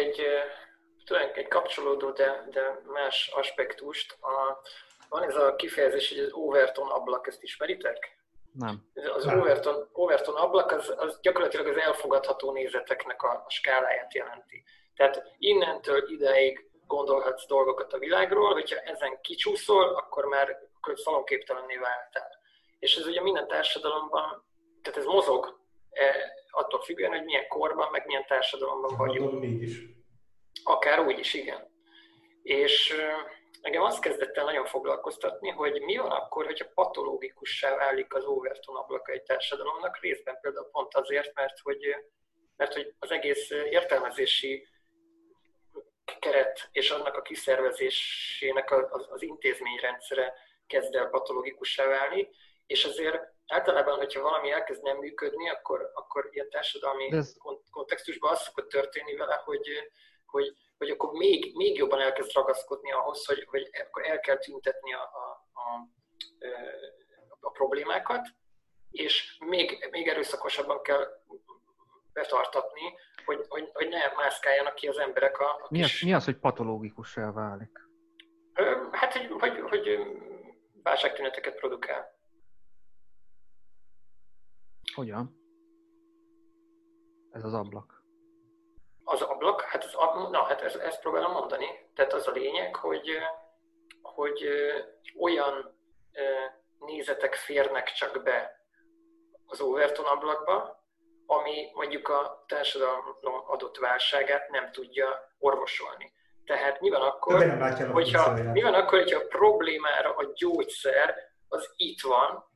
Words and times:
egy, 0.00 0.22
tulajdonképpen 1.04 1.44
egy 1.44 1.50
kapcsolódó, 1.50 2.10
de, 2.10 2.46
de 2.50 2.80
más 2.92 3.30
aspektust. 3.34 4.16
A, 4.20 4.60
van 5.08 5.22
ez 5.22 5.36
a 5.36 5.56
kifejezés, 5.56 6.08
hogy 6.08 6.18
az 6.18 6.32
Overton 6.32 6.88
ablak, 6.88 7.26
ezt 7.26 7.42
ismeritek? 7.42 8.18
Nem. 8.52 8.90
Az 9.14 9.26
Overton, 9.26 9.88
Overton 9.92 10.34
ablak 10.34 10.70
az, 10.72 10.94
az 10.96 11.18
gyakorlatilag 11.20 11.66
az 11.66 11.76
elfogadható 11.76 12.52
nézeteknek 12.52 13.22
a, 13.22 13.44
a 13.46 13.50
skáláját 13.50 14.14
jelenti. 14.14 14.64
Tehát 14.94 15.22
innentől 15.38 16.10
ideig 16.10 16.70
gondolhatsz 16.86 17.46
dolgokat 17.46 17.92
a 17.92 17.98
világról, 17.98 18.52
hogyha 18.52 18.76
ezen 18.76 19.20
kicsúszol, 19.20 19.94
akkor 19.94 20.24
már 20.24 20.58
szalonképtelenné 20.94 21.76
váltál. 21.76 22.38
És 22.78 22.96
ez 22.96 23.06
ugye 23.06 23.22
minden 23.22 23.46
társadalomban, 23.46 24.44
tehát 24.82 24.98
ez 24.98 25.04
mozog, 25.04 25.60
e, 25.90 26.14
attól 26.50 26.80
függően, 26.80 27.10
hogy 27.10 27.24
milyen 27.24 27.48
korban, 27.48 27.88
meg 27.90 28.06
milyen 28.06 28.26
társadalomban 28.26 28.96
vagyunk. 28.96 29.44
Így 29.44 29.62
is. 29.62 29.99
Akár 30.64 31.00
úgy 31.00 31.18
is, 31.18 31.34
igen. 31.34 31.68
És 32.42 32.94
engem 33.60 33.82
azt 33.82 34.00
kezdett 34.00 34.36
el 34.36 34.44
nagyon 34.44 34.66
foglalkoztatni, 34.66 35.48
hogy 35.50 35.80
mi 35.80 35.96
van 35.96 36.10
akkor, 36.10 36.44
hogyha 36.44 36.70
patológikussá 36.74 37.76
válik 37.76 38.14
az 38.14 38.24
Overton 38.24 38.76
ablaka 38.76 39.12
egy 39.12 39.22
társadalomnak, 39.22 40.00
részben 40.00 40.38
például 40.40 40.70
pont 40.70 40.94
azért, 40.94 41.34
mert 41.34 41.58
hogy, 41.58 41.96
mert 42.56 42.74
hogy 42.74 42.94
az 42.98 43.10
egész 43.10 43.50
értelmezési 43.50 44.68
keret 46.18 46.68
és 46.72 46.90
annak 46.90 47.16
a 47.16 47.22
kiszervezésének 47.22 48.70
az, 48.70 49.06
az 49.10 49.22
intézményrendszere 49.22 50.34
kezd 50.66 50.94
el 50.94 51.08
patológikussá 51.08 51.86
válni, 51.86 52.28
és 52.66 52.84
azért 52.84 53.18
általában, 53.46 53.96
hogyha 53.96 54.22
valami 54.22 54.50
elkezd 54.50 54.82
nem 54.82 54.96
működni, 54.96 55.48
akkor, 55.48 55.90
akkor 55.94 56.28
ilyen 56.30 56.50
társadalmi 56.50 57.12
ez... 57.12 57.36
kontextusban 57.70 58.30
az 58.30 58.42
szokott 58.42 58.68
történni 58.68 59.16
vele, 59.16 59.34
hogy, 59.44 59.90
hogy, 60.30 60.56
hogy 60.78 60.90
akkor 60.90 61.12
még, 61.12 61.56
még 61.56 61.76
jobban 61.76 62.00
elkezd 62.00 62.32
ragaszkodni 62.32 62.92
ahhoz, 62.92 63.26
hogy, 63.26 63.44
hogy 63.50 63.70
akkor 63.86 64.06
el 64.06 64.20
kell 64.20 64.36
tüntetni 64.38 64.92
a, 64.94 65.02
a, 65.02 65.48
a, 65.52 65.88
a 67.40 67.50
problémákat, 67.50 68.28
és 68.90 69.36
még, 69.46 69.88
még 69.90 70.08
erőszakosabban 70.08 70.82
kell 70.82 71.22
betartatni, 72.12 72.94
hogy, 73.24 73.44
hogy, 73.48 73.70
hogy 73.72 73.88
ne 73.88 74.12
mászkáljanak 74.16 74.74
ki 74.74 74.88
az 74.88 74.98
emberek 74.98 75.38
a, 75.38 75.44
a 75.44 75.66
mi, 75.70 75.82
az, 75.82 75.90
kis... 75.90 76.02
mi 76.02 76.14
az, 76.14 76.24
hogy 76.24 76.38
patológikussá 76.38 77.32
válik? 77.32 77.88
Hát, 78.90 79.12
hogy, 79.12 79.26
hogy, 79.30 79.60
hogy 79.60 79.98
válságtüneteket 80.82 81.54
produkál. 81.54 82.18
Hogyan? 84.94 85.38
Ez 87.30 87.44
az 87.44 87.54
ablak. 87.54 87.99
Az 89.12 89.22
ablak? 89.22 89.60
Hát, 89.60 89.84
az, 89.84 89.94
na, 90.30 90.42
hát 90.42 90.62
ezt, 90.62 90.76
ezt 90.76 91.00
próbálom 91.00 91.32
mondani. 91.32 91.66
Tehát 91.94 92.12
az 92.12 92.26
a 92.26 92.30
lényeg, 92.30 92.76
hogy, 92.76 93.18
hogy 94.02 94.48
olyan 95.20 95.78
nézetek 96.78 97.34
férnek 97.34 97.92
csak 97.92 98.22
be 98.22 98.64
az 99.46 99.60
Overton 99.60 100.04
ablakba, 100.04 100.84
ami 101.26 101.70
mondjuk 101.74 102.08
a 102.08 102.44
társadalom 102.48 103.04
adott 103.46 103.76
válságát 103.76 104.48
nem 104.48 104.70
tudja 104.70 105.34
orvosolni. 105.38 106.12
Tehát 106.44 106.80
mi 106.80 106.90
van 106.90 107.02
akkor, 107.02 107.58
hogyha, 107.92 108.32
mi 108.32 108.62
van 108.62 108.74
akkor, 108.74 108.98
hogyha 108.98 109.20
a 109.20 109.26
problémára 109.28 110.14
a 110.14 110.32
gyógyszer 110.34 111.14
az 111.48 111.72
itt 111.76 112.00
van, 112.00 112.49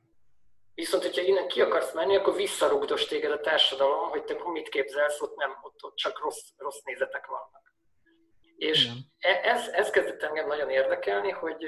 viszont 0.75 1.03
hogyha 1.03 1.21
innen 1.21 1.47
ki 1.47 1.61
akarsz 1.61 1.93
menni, 1.93 2.15
akkor 2.15 2.35
visszarugdos 2.35 3.05
téged 3.05 3.31
a 3.31 3.39
társadalom, 3.39 4.09
hogy 4.09 4.23
te 4.23 4.35
mit 4.45 4.69
képzelsz, 4.69 5.21
ott 5.21 5.35
nem, 5.35 5.59
ott, 5.61 5.83
ott 5.83 5.95
csak 5.95 6.19
rossz, 6.23 6.49
rossz 6.57 6.81
nézetek 6.83 7.25
vannak. 7.25 7.73
És 8.57 8.89
e, 9.19 9.39
ez, 9.43 9.67
ez 9.67 9.89
kezdett 9.89 10.23
engem 10.23 10.47
nagyon 10.47 10.69
érdekelni, 10.69 11.29
hogy, 11.29 11.65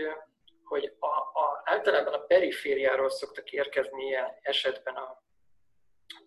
hogy 0.63 0.93
a, 0.99 1.07
a, 1.17 1.61
általában 1.63 2.13
a 2.13 2.25
perifériáról 2.25 3.09
szoktak 3.09 3.51
érkezni 3.51 4.05
ilyen 4.05 4.31
esetben 4.41 4.95
a, 4.95 5.23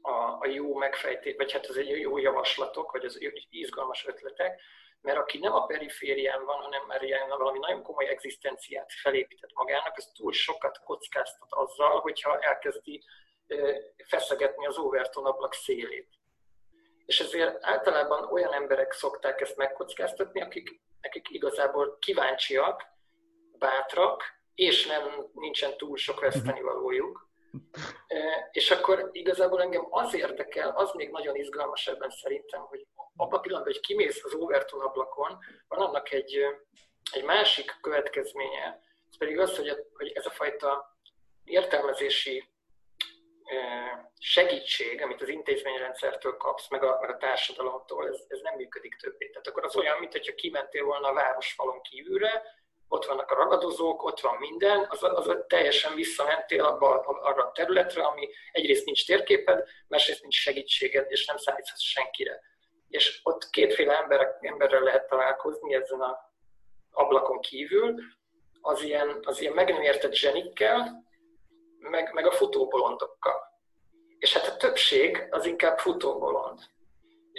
a, 0.00 0.38
a 0.40 0.46
jó 0.46 0.76
megfejtés, 0.76 1.34
vagy 1.36 1.52
hát 1.52 1.66
az 1.66 1.76
egy 1.76 1.88
jó 1.88 2.18
javaslatok, 2.18 2.92
vagy 2.92 3.04
az 3.04 3.18
izgalmas 3.50 4.06
ötletek, 4.06 4.60
mert 5.00 5.18
aki 5.18 5.38
nem 5.38 5.52
a 5.52 5.66
periférián 5.66 6.44
van, 6.44 6.62
hanem 6.62 6.86
már 6.86 7.02
ilyen 7.02 7.28
valami 7.28 7.58
nagyon 7.58 7.82
komoly 7.82 8.08
egzisztenciát 8.08 8.92
felépített 9.02 9.52
magának, 9.54 9.96
az 9.96 10.10
túl 10.14 10.32
sokat 10.32 10.80
kockáztat 10.84 11.48
azzal, 11.50 12.00
hogyha 12.00 12.38
elkezdi 12.38 13.04
feszegetni 14.06 14.66
az 14.66 14.78
Overton 14.78 15.26
ablak 15.26 15.54
szélét. 15.54 16.08
És 17.06 17.20
ezért 17.20 17.64
általában 17.64 18.32
olyan 18.32 18.52
emberek 18.52 18.92
szokták 18.92 19.40
ezt 19.40 19.56
megkockáztatni, 19.56 20.40
akik, 20.40 20.80
akik 21.02 21.30
igazából 21.30 21.98
kíváncsiak, 21.98 22.82
bátrak, 23.58 24.22
és 24.54 24.86
nem 24.86 25.30
nincsen 25.32 25.76
túl 25.76 25.96
sok 25.96 26.20
vesztenivalójuk. 26.20 27.29
És 28.50 28.70
akkor 28.70 29.08
igazából 29.12 29.62
engem 29.62 29.86
az 29.90 30.14
érdekel, 30.14 30.70
az 30.70 30.92
még 30.92 31.10
nagyon 31.10 31.36
izgalmas 31.36 31.86
ebben 31.86 32.10
szerintem, 32.10 32.60
hogy 32.60 32.86
abban 33.16 33.38
a 33.38 33.40
pillanatban, 33.40 33.72
hogy 33.72 33.82
kimész 33.82 34.24
az 34.24 34.34
Overton 34.34 34.80
ablakon, 34.80 35.38
van 35.68 35.80
annak 35.80 36.12
egy, 36.12 36.36
egy 37.12 37.24
másik 37.24 37.78
következménye, 37.80 38.80
ez 39.10 39.18
pedig 39.18 39.38
az, 39.38 39.56
hogy, 39.56 39.68
a, 39.68 39.76
hogy 39.92 40.12
ez 40.14 40.26
a 40.26 40.30
fajta 40.30 40.98
értelmezési 41.44 42.48
segítség, 44.18 45.02
amit 45.02 45.22
az 45.22 45.28
intézményrendszertől 45.28 46.36
kapsz, 46.36 46.68
meg 46.68 46.82
a, 46.82 46.98
meg 47.00 47.10
a 47.10 47.16
társadalomtól, 47.16 48.08
ez, 48.08 48.24
ez 48.28 48.40
nem 48.40 48.54
működik 48.54 48.96
többé. 48.96 49.28
Tehát 49.28 49.46
akkor 49.46 49.64
az 49.64 49.76
olyan, 49.76 49.98
mintha 49.98 50.34
kimentél 50.34 50.84
volna 50.84 51.08
a 51.08 51.12
városfalon 51.12 51.80
kívülre, 51.82 52.42
ott 52.92 53.04
vannak 53.04 53.30
a 53.30 53.34
ragadozók, 53.34 54.02
ott 54.02 54.20
van 54.20 54.36
minden, 54.38 54.86
az, 54.88 55.02
az 55.02 55.36
teljesen 55.46 55.94
visszamentél 55.94 56.64
abba, 56.64 57.00
arra 57.00 57.42
a 57.42 57.52
területre, 57.52 58.02
ami 58.02 58.28
egyrészt 58.52 58.84
nincs 58.84 59.06
térképed, 59.06 59.68
másrészt 59.88 60.20
nincs 60.20 60.34
segítséged, 60.34 61.06
és 61.08 61.26
nem 61.26 61.36
számíthatsz 61.36 61.82
senkire 61.82 62.40
és 62.90 63.20
ott 63.22 63.50
kétféle 63.50 63.98
ember, 63.98 64.36
emberrel 64.40 64.82
lehet 64.82 65.08
találkozni 65.08 65.74
ezen 65.74 66.00
a 66.00 66.18
ablakon 66.90 67.40
kívül, 67.40 67.94
az 68.60 68.82
ilyen, 68.82 69.18
az 69.22 69.40
ilyen 69.40 69.52
meg 69.52 69.72
nem 69.72 69.82
értett 69.82 70.12
zsenikkel, 70.12 71.04
meg, 71.78 72.12
meg 72.12 72.26
a 72.26 72.30
futóbolondokkal. 72.30 73.34
És 74.18 74.32
hát 74.32 74.46
a 74.46 74.56
többség 74.56 75.26
az 75.30 75.46
inkább 75.46 75.78
futóbolond. 75.78 76.60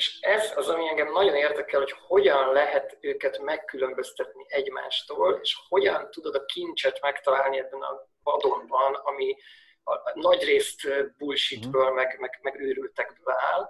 És 0.01 0.19
ez 0.21 0.51
az, 0.55 0.67
ami 0.67 0.87
engem 0.87 1.11
nagyon 1.11 1.35
érdekel, 1.35 1.79
hogy 1.79 1.93
hogyan 2.07 2.51
lehet 2.51 2.97
őket 3.01 3.41
megkülönböztetni 3.41 4.45
egymástól, 4.47 5.39
és 5.41 5.57
hogyan 5.69 6.09
tudod 6.11 6.35
a 6.35 6.45
kincset 6.45 6.99
megtalálni 7.01 7.57
ebben 7.57 7.81
a 7.81 8.07
vadonban, 8.23 8.93
ami 8.93 9.35
a 9.83 10.11
nagy 10.13 10.43
részt 10.43 10.87
bullshitből, 11.17 11.85
mhm. 11.85 11.95
meg, 11.95 12.17
meg, 12.19 12.39
meg 12.41 12.59
őrültekből 12.59 13.33
áll, 13.53 13.69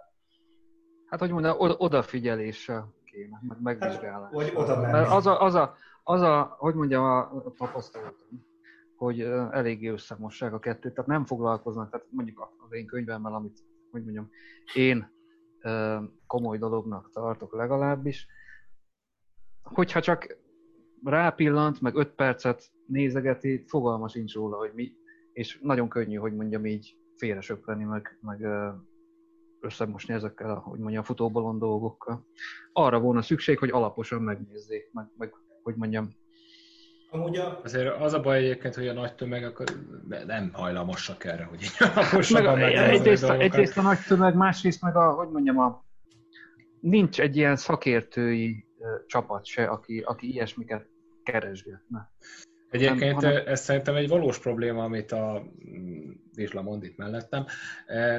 hát 1.05 1.19
hogy 1.19 1.31
mondjam, 1.31 1.55
odafigyeléssel 1.59 2.95
kéne, 3.05 3.39
meg 3.47 3.61
megvizsgálás. 3.61 4.21
Hát, 4.21 4.31
vagy 4.31 4.51
oda 4.55 4.79
Mert 4.79 5.11
az 5.11 5.27
a, 5.27 5.41
az, 5.41 5.55
a, 5.55 5.75
az 6.03 6.21
a, 6.21 6.55
hogy 6.59 6.75
mondjam, 6.75 7.03
a 7.03 7.51
tapasztalatom, 7.57 8.45
hogy 8.95 9.21
eléggé 9.51 9.87
összemossák 9.87 10.53
a 10.53 10.59
kettőt, 10.59 10.93
tehát 10.93 11.09
nem 11.09 11.25
foglalkoznak, 11.25 11.89
tehát 11.89 12.07
mondjuk 12.09 12.51
az 12.65 12.73
én 12.73 12.85
könyvemmel, 12.85 13.33
amit, 13.33 13.59
hogy 13.91 14.03
mondjam, 14.03 14.29
én 14.73 15.19
komoly 16.27 16.57
dolognak 16.57 17.09
tartok 17.11 17.53
legalábbis, 17.53 18.27
hogyha 19.63 20.01
csak 20.01 20.37
rápillant, 21.03 21.81
meg 21.81 21.95
öt 21.95 22.09
percet 22.09 22.71
nézegeti, 22.85 23.63
fogalma 23.67 24.07
sincs 24.07 24.33
róla, 24.33 24.57
hogy 24.57 24.71
mi, 24.73 24.93
és 25.33 25.59
nagyon 25.61 25.89
könnyű, 25.89 26.15
hogy 26.15 26.35
mondjam 26.35 26.65
így 26.65 26.97
félresöprenni, 27.17 27.83
meg, 27.83 28.17
meg 28.21 28.45
összemosni 29.59 30.13
ezekkel 30.13 30.55
hogy 30.55 30.79
mondjam, 30.79 31.03
futóbalon 31.03 31.59
dolgokkal. 31.59 32.25
Arra 32.73 32.99
volna 32.99 33.21
szükség, 33.21 33.59
hogy 33.59 33.69
alaposan 33.69 34.21
megnézzék, 34.21 34.91
meg, 34.91 35.05
meg 35.17 35.33
hogy 35.63 35.75
mondjam, 35.75 36.09
Amúgy 37.13 37.37
a... 37.37 37.59
Azért 37.63 37.95
az 37.99 38.13
a 38.13 38.19
baj 38.19 38.37
egyébként, 38.37 38.75
hogy 38.75 38.87
a 38.87 38.93
nagy 38.93 39.15
tömeg 39.15 39.43
akkor 39.43 39.65
nem 40.25 40.49
hajlamosak 40.53 41.23
erre, 41.23 41.43
hogy 41.43 41.61
így 41.61 41.75
alaposabban 41.79 42.59
meg, 42.59 42.73
egyrészt, 42.73 43.23
a, 43.23 43.39
egyrészt 43.39 43.77
a 43.77 43.81
nagy 43.81 43.99
tömeg, 44.07 44.35
másrészt 44.35 44.81
meg 44.81 44.95
a, 44.95 45.11
hogy 45.11 45.29
mondjam, 45.29 45.59
a, 45.59 45.85
nincs 46.79 47.19
egy 47.19 47.37
ilyen 47.37 47.55
szakértői 47.55 48.65
csapat 49.07 49.45
se, 49.45 49.63
aki, 49.63 49.99
aki 49.99 50.31
ilyesmiket 50.31 50.87
keresgetne. 51.23 52.11
Egyébként 52.69 53.13
hanem... 53.13 53.43
ez 53.45 53.61
szerintem 53.61 53.95
egy 53.95 54.07
valós 54.07 54.39
probléma, 54.39 54.83
amit 54.83 55.11
a 55.11 55.43
Vizsla 56.33 56.61
mond 56.61 56.83
itt 56.83 56.97
mellettem, 56.97 57.45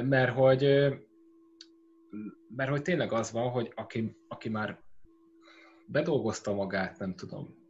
mert 0.03 0.33
hogy 0.33 0.61
mert 2.55 2.69
hogy 2.69 2.81
tényleg 2.81 3.11
az 3.11 3.31
van, 3.31 3.49
hogy 3.49 3.71
aki, 3.75 4.17
aki 4.27 4.49
már 4.49 4.79
bedolgozta 5.85 6.53
magát, 6.53 6.99
nem 6.99 7.15
tudom, 7.15 7.62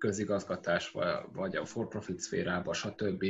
közigazgatásba, 0.00 1.30
vagy 1.32 1.56
a 1.56 1.64
for-profit 1.64 2.20
szférába, 2.20 2.72
stb., 2.72 3.24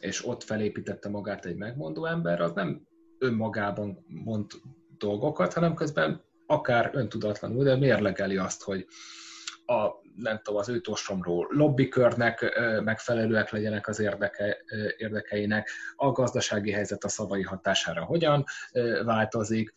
és 0.00 0.26
ott 0.26 0.42
felépítette 0.42 1.08
magát 1.08 1.44
egy 1.44 1.56
megmondó 1.56 2.04
ember, 2.04 2.40
az 2.40 2.52
nem 2.52 2.86
önmagában 3.18 4.04
mond 4.06 4.50
dolgokat, 4.98 5.52
hanem 5.52 5.74
közben 5.74 6.24
akár 6.46 6.90
öntudatlanul, 6.94 7.64
de 7.64 7.76
mérlegeli 7.76 8.36
azt, 8.36 8.62
hogy 8.62 8.86
a, 9.66 9.90
nem 10.16 10.40
tudom, 10.42 10.60
az 10.60 10.68
őt 10.68 10.88
ostromról 10.88 11.46
lobbikörnek 11.50 12.60
megfelelőek 12.84 13.50
legyenek 13.50 13.88
az 13.88 13.98
érdeke, 13.98 14.56
érdekeinek, 14.96 15.70
a 15.96 16.10
gazdasági 16.10 16.70
helyzet 16.70 17.04
a 17.04 17.08
szavai 17.08 17.42
hatására 17.42 18.04
hogyan 18.04 18.44
változik, 19.04 19.72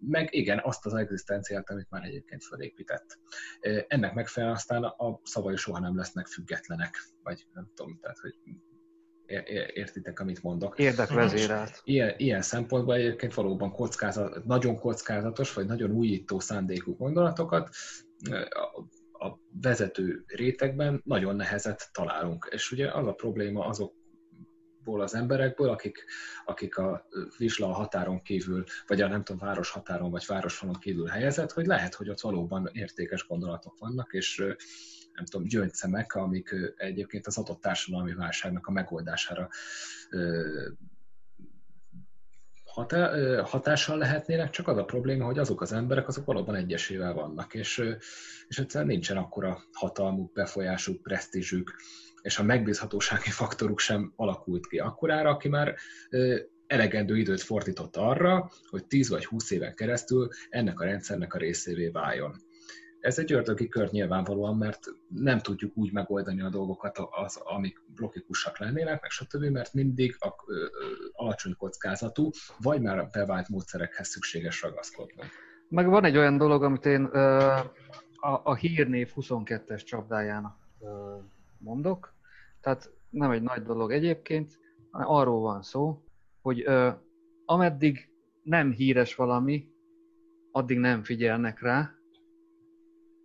meg 0.00 0.34
igen, 0.34 0.60
azt 0.62 0.86
az 0.86 0.94
egzisztenciát, 0.94 1.70
amit 1.70 1.90
már 1.90 2.04
egyébként 2.04 2.44
felépített. 2.44 3.18
Ennek 3.86 4.14
megfelelően 4.14 4.58
aztán 4.58 4.82
a 4.82 5.20
szavai 5.22 5.56
soha 5.56 5.78
nem 5.78 5.96
lesznek 5.96 6.26
függetlenek, 6.26 7.02
vagy 7.22 7.46
nem 7.52 7.70
tudom, 7.74 7.98
tehát, 8.02 8.18
hogy 8.18 8.34
értitek, 9.72 10.20
amit 10.20 10.42
mondok. 10.42 10.78
Érdekvezérelt. 10.78 11.80
Ilyen, 11.84 12.14
ilyen 12.16 12.42
szempontból 12.42 12.94
egyébként 12.94 13.34
valóban 13.34 13.72
kockázat, 13.72 14.44
nagyon 14.44 14.78
kockázatos, 14.78 15.52
vagy 15.52 15.66
nagyon 15.66 15.90
újító 15.90 16.38
szándékú 16.38 16.96
gondolatokat 16.96 17.68
a 19.12 19.38
vezető 19.60 20.24
rétegben 20.26 21.00
nagyon 21.04 21.36
nehezet 21.36 21.88
találunk. 21.92 22.48
És 22.50 22.70
ugye 22.70 22.90
az 22.92 23.06
a 23.06 23.12
probléma 23.12 23.66
azokból 23.66 25.00
az 25.00 25.14
emberekből, 25.14 25.68
akik, 25.68 26.04
akik 26.44 26.76
a 26.76 27.06
Visla 27.38 27.66
határon 27.66 28.22
kívül, 28.22 28.64
vagy 28.86 29.00
a 29.00 29.08
nem 29.08 29.24
tudom, 29.24 29.46
város 29.46 29.70
határon, 29.70 30.10
vagy 30.10 30.24
városfalon 30.26 30.78
kívül 30.80 31.06
helyezett, 31.06 31.52
hogy 31.52 31.66
lehet, 31.66 31.94
hogy 31.94 32.08
ott 32.08 32.20
valóban 32.20 32.68
értékes 32.72 33.26
gondolatok 33.26 33.78
vannak, 33.78 34.12
és 34.12 34.36
nem 35.12 35.24
tudom, 35.24 35.46
gyöngyszemek, 35.46 36.14
amik 36.14 36.54
egyébként 36.76 37.26
az 37.26 37.38
adott 37.38 37.60
társadalmi 37.60 38.14
válságnak 38.14 38.66
a 38.66 38.70
megoldására 38.70 39.48
hatá, 42.76 43.40
hatással 43.42 43.98
lehetnének, 43.98 44.50
csak 44.50 44.68
az 44.68 44.76
a 44.76 44.84
probléma, 44.84 45.24
hogy 45.24 45.38
azok 45.38 45.60
az 45.60 45.72
emberek, 45.72 46.08
azok 46.08 46.24
valóban 46.24 46.54
egyesével 46.54 47.12
vannak, 47.12 47.54
és, 47.54 47.82
és 48.48 48.58
egyszerűen 48.58 48.90
nincsen 48.90 49.16
akkora 49.16 49.62
hatalmuk, 49.72 50.32
befolyásuk, 50.32 51.02
presztízsük, 51.02 51.74
és 52.22 52.38
a 52.38 52.42
megbízhatósági 52.42 53.30
faktoruk 53.30 53.78
sem 53.78 54.12
alakult 54.16 54.66
ki 54.66 54.78
akkorára, 54.78 55.30
aki 55.30 55.48
már 55.48 55.74
elegendő 56.66 57.16
időt 57.16 57.40
fordított 57.40 57.96
arra, 57.96 58.50
hogy 58.68 58.84
10 58.84 59.08
vagy 59.08 59.24
20 59.24 59.50
éven 59.50 59.74
keresztül 59.74 60.28
ennek 60.48 60.80
a 60.80 60.84
rendszernek 60.84 61.34
a 61.34 61.38
részévé 61.38 61.88
váljon. 61.88 62.45
Ez 63.06 63.18
egy 63.18 63.32
ördögi 63.32 63.68
kör 63.68 63.90
nyilvánvalóan, 63.90 64.56
mert 64.56 64.84
nem 65.08 65.38
tudjuk 65.38 65.76
úgy 65.76 65.92
megoldani 65.92 66.40
a 66.40 66.48
dolgokat, 66.48 66.98
az, 67.10 67.36
amik 67.36 67.82
blokikusak 67.94 68.58
lennének, 68.58 69.00
meg 69.02 69.10
stb., 69.10 69.44
mert 69.44 69.74
mindig 69.74 70.16
a, 70.18 70.34
ö, 70.46 70.64
alacsony 71.12 71.56
kockázatú, 71.56 72.30
vagy 72.58 72.80
már 72.80 73.08
bevált 73.10 73.48
módszerekhez 73.48 74.08
szükséges 74.08 74.62
ragaszkodnunk. 74.62 75.30
Meg 75.68 75.88
van 75.88 76.04
egy 76.04 76.16
olyan 76.16 76.36
dolog, 76.36 76.62
amit 76.62 76.86
én 76.86 77.08
ö, 77.12 77.18
a, 78.14 78.40
a 78.42 78.54
hírnév 78.54 79.12
22-es 79.16 79.84
csapdájának 79.84 80.56
ö, 80.80 81.16
mondok, 81.58 82.14
tehát 82.60 82.90
nem 83.10 83.30
egy 83.30 83.42
nagy 83.42 83.62
dolog 83.62 83.92
egyébként, 83.92 84.58
hanem 84.90 85.08
arról 85.08 85.40
van 85.40 85.62
szó, 85.62 86.04
hogy 86.42 86.62
ö, 86.66 86.90
ameddig 87.44 88.08
nem 88.42 88.70
híres 88.70 89.14
valami, 89.14 89.68
addig 90.52 90.78
nem 90.78 91.02
figyelnek 91.02 91.60
rá, 91.60 91.95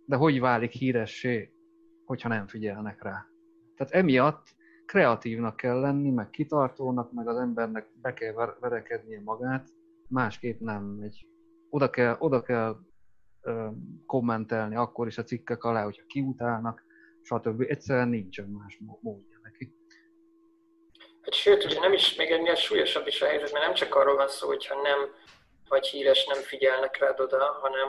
de 0.04 0.16
hogy 0.16 0.40
válik 0.40 0.70
híressé, 0.70 1.52
hogyha 2.04 2.28
nem 2.28 2.46
figyelnek 2.46 3.02
rá? 3.02 3.26
Tehát 3.76 3.92
emiatt 3.92 4.46
kreatívnak 4.86 5.56
kell 5.56 5.80
lenni, 5.80 6.10
meg 6.10 6.30
kitartónak, 6.30 7.12
meg 7.12 7.28
az 7.28 7.36
embernek 7.36 7.86
be 8.02 8.12
kell 8.12 8.56
verekednie 8.60 9.20
magát, 9.24 9.68
másképp 10.08 10.60
nem 10.60 10.82
megy. 10.82 11.26
Oda 11.70 11.90
kell, 11.90 12.16
oda 12.18 12.42
kell 12.42 12.76
ö, 13.40 13.68
kommentelni 14.06 14.76
akkor 14.76 15.06
is 15.06 15.18
a 15.18 15.22
cikkek 15.22 15.64
alá, 15.64 15.84
hogyha 15.84 16.02
kiutálnak, 16.06 16.82
stb. 17.22 17.60
Egyszerűen 17.60 18.08
nincsen 18.08 18.48
más 18.48 18.80
módja 19.00 19.38
neki. 19.42 19.74
Hát 21.22 21.34
sőt, 21.34 21.64
ugye 21.64 21.80
nem 21.80 21.92
is, 21.92 22.16
még 22.16 22.30
ennél 22.30 22.54
súlyosabb 22.54 23.06
is 23.06 23.22
a 23.22 23.26
helyzet, 23.26 23.52
mert 23.52 23.64
nem 23.64 23.74
csak 23.74 23.94
arról 23.94 24.16
van 24.16 24.28
szó, 24.28 24.46
hogyha 24.46 24.82
nem 24.82 24.98
vagy 25.68 25.86
híres, 25.86 26.26
nem 26.26 26.42
figyelnek 26.42 26.98
rád 26.98 27.20
oda, 27.20 27.58
hanem 27.62 27.88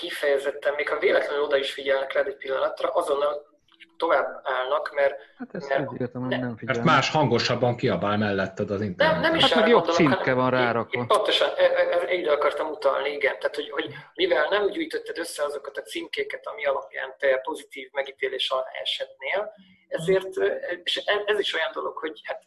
kifejezetten, 0.00 0.74
még 0.74 0.88
ha 0.88 0.98
véletlenül 0.98 1.42
oda 1.42 1.56
is 1.56 1.72
figyelnek 1.72 2.12
rád 2.12 2.26
egy 2.26 2.36
pillanatra, 2.36 2.88
azonnal 2.88 3.48
tovább 3.96 4.40
állnak, 4.42 4.94
mert... 4.94 5.14
Hát 5.38 5.54
ez 5.54 5.68
mert, 5.68 5.92
értem, 5.98 6.26
ne, 6.26 6.38
nem 6.38 6.58
mert 6.60 6.84
más 6.84 7.10
hangosabban 7.10 7.76
kiabál 7.76 8.18
melletted 8.18 8.70
az 8.70 8.80
internet. 8.80 9.14
Nem, 9.14 9.22
nem 9.22 9.34
is 9.34 9.52
hát 9.52 9.60
meg 9.60 9.68
jobb 9.68 9.90
címke 9.90 10.32
van 10.32 10.50
rárakva. 10.50 11.06
Pontosan, 11.06 11.48
e- 11.56 11.62
e- 11.62 11.88
e- 11.98 12.06
egyre 12.06 12.32
akartam 12.32 12.68
utalni, 12.70 13.10
igen. 13.10 13.38
Tehát, 13.38 13.54
hogy, 13.54 13.70
hogy 13.70 13.94
mivel 14.14 14.48
nem 14.48 14.70
gyűjtötted 14.70 15.18
össze 15.18 15.44
azokat 15.44 15.76
a 15.76 15.82
címkéket, 15.82 16.46
ami 16.46 16.64
alapján 16.64 17.14
te 17.18 17.36
pozitív 17.36 17.88
megítélés 17.92 18.50
alá 18.50 18.70
esetnél, 18.82 19.52
ezért, 19.88 20.36
és 20.84 20.96
ez 21.26 21.38
is 21.38 21.54
olyan 21.54 21.70
dolog, 21.72 21.96
hogy 21.98 22.20
hát, 22.22 22.42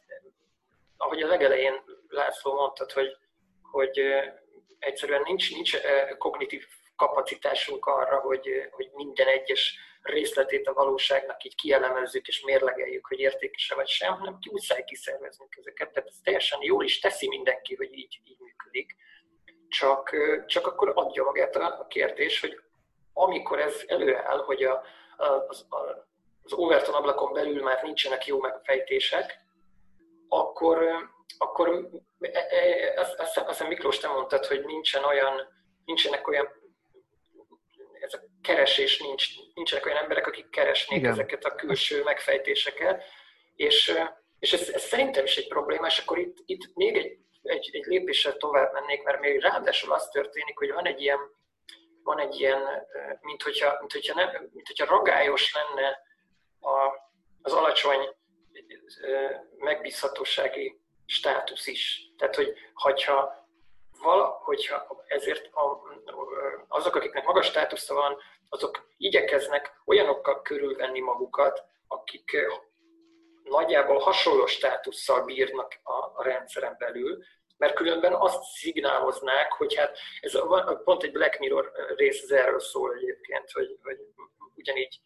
ahogy 0.97 1.21
a 1.21 1.27
legelején 1.27 1.73
László 2.07 2.53
mondtad, 2.53 2.91
hogy, 2.91 3.17
hogy 3.71 4.01
egyszerűen 4.79 5.21
nincs, 5.25 5.53
nincs 5.53 5.77
kognitív 6.17 6.65
kapacitásunk 6.95 7.85
arra, 7.85 8.19
hogy, 8.19 8.69
hogy 8.71 8.89
minden 8.93 9.27
egyes 9.27 9.77
részletét 10.01 10.67
a 10.67 10.73
valóságnak 10.73 11.43
így 11.43 11.55
kielemezzük 11.55 12.27
és 12.27 12.41
mérlegeljük, 12.41 13.05
hogy 13.05 13.19
értékese 13.19 13.75
vagy 13.75 13.87
sem, 13.87 14.13
hanem 14.13 14.37
muszáj 14.51 14.83
kiszerveznünk 14.83 15.55
ezeket. 15.55 15.91
Tehát 15.91 16.09
ez 16.09 16.15
teljesen 16.23 16.59
jól 16.61 16.83
is 16.83 16.99
teszi 16.99 17.27
mindenki, 17.27 17.75
hogy 17.75 17.93
így, 17.93 18.19
így 18.23 18.39
működik. 18.39 18.95
Csak, 19.69 20.15
csak 20.45 20.67
akkor 20.67 20.91
adja 20.95 21.23
magát 21.23 21.55
a 21.55 21.85
kérdés, 21.89 22.39
hogy 22.39 22.61
amikor 23.13 23.59
ez 23.59 23.83
előáll, 23.87 24.43
hogy 24.43 24.63
a, 24.63 24.83
a, 25.17 25.25
az, 25.25 25.65
a, 25.69 26.07
az 26.43 26.53
Overton 26.53 26.95
ablakon 26.95 27.33
belül 27.33 27.63
már 27.63 27.83
nincsenek 27.83 28.25
jó 28.25 28.39
megfejtések, 28.39 29.41
akkor, 30.29 31.09
akkor 31.37 31.89
azt, 32.95 33.19
azt, 33.19 33.37
azt 33.37 33.67
Miklós, 33.67 33.99
te 33.99 34.07
mondtad, 34.07 34.45
hogy 34.45 34.65
nincsen 34.65 35.03
olyan, 35.03 35.47
nincsenek 35.85 36.27
olyan 36.27 36.45
a 36.45 36.62
keresés 38.43 38.99
nincs, 38.99 39.27
nincsenek 39.53 39.85
olyan 39.85 39.97
emberek, 39.97 40.27
akik 40.27 40.49
keresnék 40.49 40.99
Igen. 40.99 41.11
ezeket 41.11 41.45
a 41.45 41.55
külső 41.55 42.03
megfejtéseket, 42.03 43.03
és, 43.55 43.97
és 44.39 44.53
ez, 44.53 44.69
ez 44.69 44.83
szerintem 44.83 45.23
is 45.23 45.37
egy 45.37 45.47
probléma, 45.47 45.87
és 45.87 45.97
akkor 45.97 46.19
itt, 46.19 46.37
itt 46.45 46.75
még 46.75 46.95
egy, 46.95 47.17
egy, 47.43 47.69
egy 47.73 47.85
lépéssel 47.85 48.37
tovább 48.37 48.73
mennék, 48.73 49.03
mert 49.03 49.19
még 49.19 49.39
ráadásul 49.39 49.93
az 49.93 50.09
történik, 50.09 50.57
hogy 50.57 50.71
van 50.71 50.85
egy 50.85 51.01
ilyen, 51.01 51.19
van 52.03 52.19
egy 52.19 52.39
ilyen, 52.39 52.61
mint 53.21 53.41
hogyha, 53.43 53.77
mint 53.79 53.91
hogyha, 53.91 54.13
nem, 54.13 54.49
mint 54.53 54.67
hogyha 54.67 54.95
ragályos 54.95 55.53
lenne 55.53 55.99
a, 56.59 56.93
az 57.41 57.53
alacsony 57.53 58.15
megbízhatósági 59.57 60.79
státusz 61.05 61.67
is. 61.67 62.01
Tehát, 62.17 62.35
hogy 62.35 62.53
hogyha 62.73 63.43
hogyha 64.43 65.03
ezért 65.07 65.53
a, 65.53 65.81
azok, 66.67 66.95
akiknek 66.95 67.25
magas 67.25 67.45
státusza 67.45 67.93
van, 67.93 68.17
azok 68.53 68.87
igyekeznek 68.97 69.81
olyanokkal 69.85 70.41
körülvenni 70.41 70.99
magukat, 70.99 71.63
akik 71.87 72.31
nagyjából 73.43 73.99
hasonló 73.99 74.45
státusszal 74.45 75.25
bírnak 75.25 75.79
a, 75.83 76.19
a 76.19 76.23
rendszeren 76.23 76.75
belül, 76.79 77.23
mert 77.57 77.73
különben 77.73 78.13
azt 78.13 78.43
szignáloznák, 78.43 79.51
hogy 79.51 79.75
hát 79.75 79.97
ez 80.21 80.35
a, 80.35 80.81
pont 80.83 81.03
egy 81.03 81.11
Black 81.11 81.39
Mirror 81.39 81.71
rész 81.95 82.23
az 82.23 82.31
erről 82.31 82.59
szól 82.59 82.93
egyébként, 82.93 83.51
hogy, 83.51 83.77
hogy 83.81 83.97
ugyanígy 84.55 84.99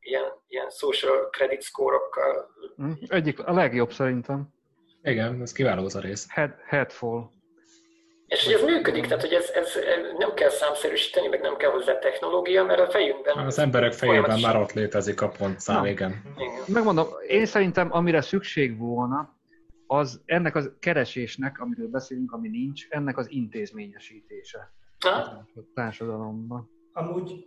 ilyen, 0.00 0.24
ilyen 0.48 0.70
social 0.70 1.28
credit 1.30 1.62
score-okkal. 1.62 2.50
Hm, 2.76 2.92
egyik 3.06 3.46
a 3.46 3.52
legjobb 3.52 3.92
szerintem. 3.92 4.48
Igen, 5.02 5.40
ez 5.40 5.52
kiváló 5.52 5.84
az 5.84 5.94
a 5.94 6.00
rész. 6.00 6.26
Head, 6.30 6.54
headfall. 6.64 7.30
És 8.32 8.44
hogy 8.44 8.52
ez 8.52 8.62
működik, 8.62 9.06
tehát 9.06 9.20
hogy 9.20 9.32
ez, 9.32 9.50
ez 9.54 9.68
nem 10.18 10.34
kell 10.34 10.48
számszerűsíteni, 10.48 11.28
meg 11.28 11.40
nem 11.40 11.56
kell 11.56 11.70
hozzá 11.70 11.98
technológia, 11.98 12.64
mert 12.64 12.80
a 12.80 12.90
fejünkben... 12.90 13.38
Az 13.38 13.58
emberek 13.58 13.92
fejében 13.92 14.40
már 14.40 14.56
ott 14.56 14.72
létezik 14.72 15.20
a 15.20 15.28
pontszám, 15.28 15.84
igen. 15.84 16.22
igen. 16.36 16.64
Megmondom, 16.66 17.06
én 17.26 17.46
szerintem 17.46 17.92
amire 17.92 18.20
szükség 18.20 18.78
volna, 18.78 19.36
az 19.86 20.20
ennek 20.24 20.54
a 20.56 20.78
keresésnek, 20.78 21.58
amiről 21.60 21.88
beszélünk, 21.88 22.32
ami 22.32 22.48
nincs, 22.48 22.86
ennek 22.88 23.18
az 23.18 23.30
intézményesítése 23.30 24.72
ha? 24.98 25.10
a 25.10 25.46
társadalomban. 25.74 26.70
Amúgy, 26.92 27.46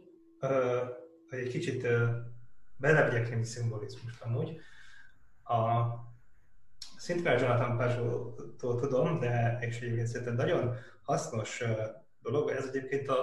hogy 1.29 1.39
egy 1.39 1.49
kicsit 1.49 1.87
belevegyek 2.77 3.29
némi 3.29 3.45
szimbolizmust 3.45 4.21
amúgy, 4.21 4.59
a 5.43 5.53
Szintkár 7.05 7.41
Jonathan 7.41 7.77
Pazsótól 7.77 8.79
tudom, 8.79 9.19
de 9.19 9.57
és 9.61 9.79
egyébként 9.81 10.07
szerintem 10.07 10.35
nagyon 10.35 10.75
hasznos 11.01 11.63
dolog, 12.21 12.49
ez 12.49 12.65
egyébként 12.65 13.07
a, 13.07 13.21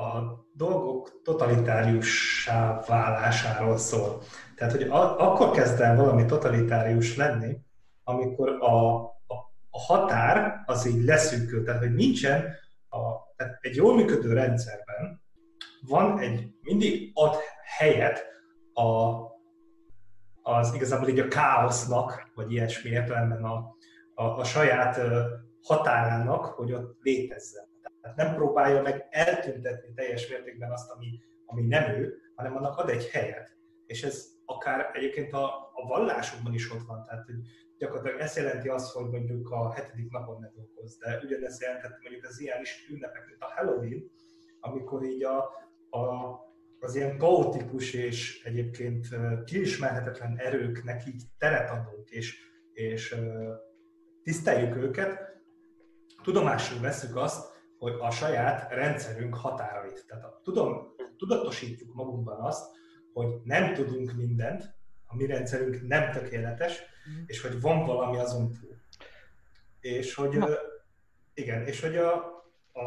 a 0.00 0.34
dolgok 0.52 1.20
totalitáriussá 1.22 2.80
válásáról 2.86 3.76
szól. 3.76 4.22
Tehát, 4.56 4.72
hogy 4.72 4.82
a, 4.82 5.18
akkor 5.18 5.50
kezd 5.50 5.80
el 5.80 5.96
valami 5.96 6.24
totalitárius 6.24 7.16
lenni, 7.16 7.58
amikor 8.04 8.48
a, 8.48 8.94
a, 9.04 9.34
a 9.70 9.80
határ 9.80 10.62
az 10.66 10.86
így 10.86 11.04
leszűkül, 11.04 11.64
tehát, 11.64 11.80
hogy 11.80 11.94
nincsen 11.94 12.44
a 12.88 12.98
tehát 13.36 13.58
egy 13.60 13.76
jól 13.76 13.94
működő 13.94 14.32
rendszerben 14.32 15.22
van 15.80 16.18
egy, 16.18 16.48
mindig 16.60 17.10
ad 17.14 17.36
helyet 17.78 18.24
a, 18.72 18.82
az 20.46 20.74
igazából 20.74 21.08
így 21.08 21.18
a 21.18 21.28
káosznak, 21.28 22.30
vagy 22.34 22.52
ilyesmi 22.52 22.90
értelemben 22.90 23.44
a, 23.44 23.76
a, 24.14 24.24
a 24.24 24.44
saját 24.44 25.00
határának, 25.62 26.44
hogy 26.44 26.72
ott 26.72 26.96
létezzen. 27.02 27.64
Tehát 28.00 28.16
nem 28.16 28.34
próbálja 28.34 28.82
meg 28.82 29.06
eltüntetni 29.10 29.92
teljes 29.94 30.28
mértékben 30.28 30.70
azt, 30.70 30.90
ami, 30.90 31.20
ami 31.46 31.62
nem 31.62 31.90
ő, 31.90 32.20
hanem 32.34 32.56
annak 32.56 32.78
ad 32.78 32.88
egy 32.88 33.08
helyet. 33.08 33.56
És 33.86 34.02
ez 34.02 34.26
akár 34.44 34.90
egyébként 34.92 35.32
a, 35.32 35.44
a 35.72 35.86
vallásokban 35.86 36.54
is 36.54 36.72
ott 36.72 36.86
van. 36.86 37.04
Tehát, 37.04 37.24
hogy 37.24 37.34
gyakorlatilag 37.78 38.20
ez 38.20 38.36
jelenti 38.36 38.68
azt, 38.68 38.92
hogy 38.92 39.10
mondjuk 39.10 39.50
a 39.50 39.72
hetedik 39.72 40.10
napon 40.10 40.40
ne 40.40 40.48
dolgoz, 40.54 40.98
de 40.98 41.20
ugyanezt 41.22 41.62
jelentett 41.62 41.98
mondjuk 42.02 42.24
az 42.24 42.40
ilyen 42.40 42.60
is 42.60 42.88
ünnepek, 42.90 43.26
mint 43.26 43.42
a 43.42 43.52
Halloween, 43.56 44.10
amikor 44.60 45.02
így 45.02 45.24
a, 45.24 45.38
a, 45.90 46.00
az 46.80 46.94
ilyen 46.94 47.18
kaotikus 47.18 47.92
és 47.92 48.42
egyébként 48.44 49.08
kiismerhetetlen 49.44 50.38
erőknek 50.38 51.06
így 51.06 51.22
teret 51.38 51.70
adunk, 51.70 52.10
és, 52.10 52.36
és 52.72 53.16
tiszteljük 54.22 54.76
őket, 54.76 55.18
tudomásul 56.22 56.80
veszük 56.80 57.16
azt, 57.16 57.52
hogy 57.78 57.94
a 58.00 58.10
saját 58.10 58.72
rendszerünk 58.72 59.34
határait. 59.34 60.04
Tehát 60.06 60.24
a, 60.24 60.40
tudom, 60.42 60.94
tudatosítjuk 61.16 61.94
magunkban 61.94 62.40
azt, 62.40 62.64
hogy 63.12 63.28
nem 63.42 63.74
tudunk 63.74 64.12
mindent, 64.12 64.74
a 65.06 65.16
mi 65.16 65.26
rendszerünk 65.26 65.86
nem 65.86 66.10
tökéletes, 66.10 66.82
mm. 67.10 67.22
és 67.26 67.40
hogy 67.40 67.60
van 67.60 67.86
valami 67.86 68.18
azon 68.18 68.52
túl. 68.52 68.76
És 69.80 70.14
hogy, 70.14 70.38
igen, 71.34 71.66
és 71.66 71.80
hogy 71.80 71.96
a, 71.96 72.14
a, 72.72 72.82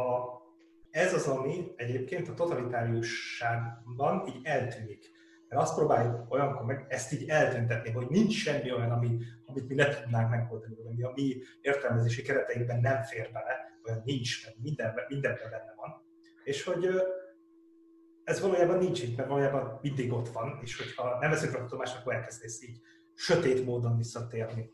ez 0.97 1.13
az, 1.13 1.27
ami 1.27 1.71
egyébként 1.75 2.27
a 2.27 2.33
totalitáriusságban 2.33 4.27
így 4.27 4.39
eltűnik. 4.43 5.15
Mert 5.47 5.61
azt 5.61 5.75
próbáljuk 5.75 6.31
olyankor 6.33 6.65
meg 6.65 6.85
ezt 6.89 7.13
így 7.13 7.29
eltüntetni, 7.29 7.91
hogy 7.91 8.07
nincs 8.09 8.33
semmi 8.33 8.71
olyan, 8.71 8.91
ami, 8.91 9.17
amit 9.45 9.67
mi 9.67 9.75
ne 9.75 9.89
tudnánk 9.89 10.29
megoldani, 10.29 10.75
vagy 10.75 10.85
ami 10.85 11.03
a 11.03 11.11
mi 11.15 11.37
értelmezési 11.61 12.21
kereteinkben 12.21 12.79
nem 12.79 13.03
fér 13.03 13.29
bele, 13.31 13.79
olyan 13.85 14.01
nincs, 14.05 14.45
mert 14.45 14.57
mindenben, 14.61 15.05
mindenben 15.07 15.49
benne 15.49 15.73
van. 15.75 16.05
És 16.43 16.63
hogy 16.63 16.89
ez 18.23 18.41
valójában 18.41 18.77
nincs 18.77 19.03
itt, 19.03 19.17
mert 19.17 19.29
valójában 19.29 19.79
mindig 19.81 20.13
ott 20.13 20.29
van, 20.29 20.59
és 20.61 20.77
hogyha 20.77 21.19
nem 21.19 21.29
veszünk 21.29 21.53
rá 21.53 21.61
tudomást, 21.61 21.97
akkor 21.97 22.13
elkezdesz 22.13 22.63
így 22.63 22.79
sötét 23.13 23.65
módon 23.65 23.97
visszatérni. 23.97 24.69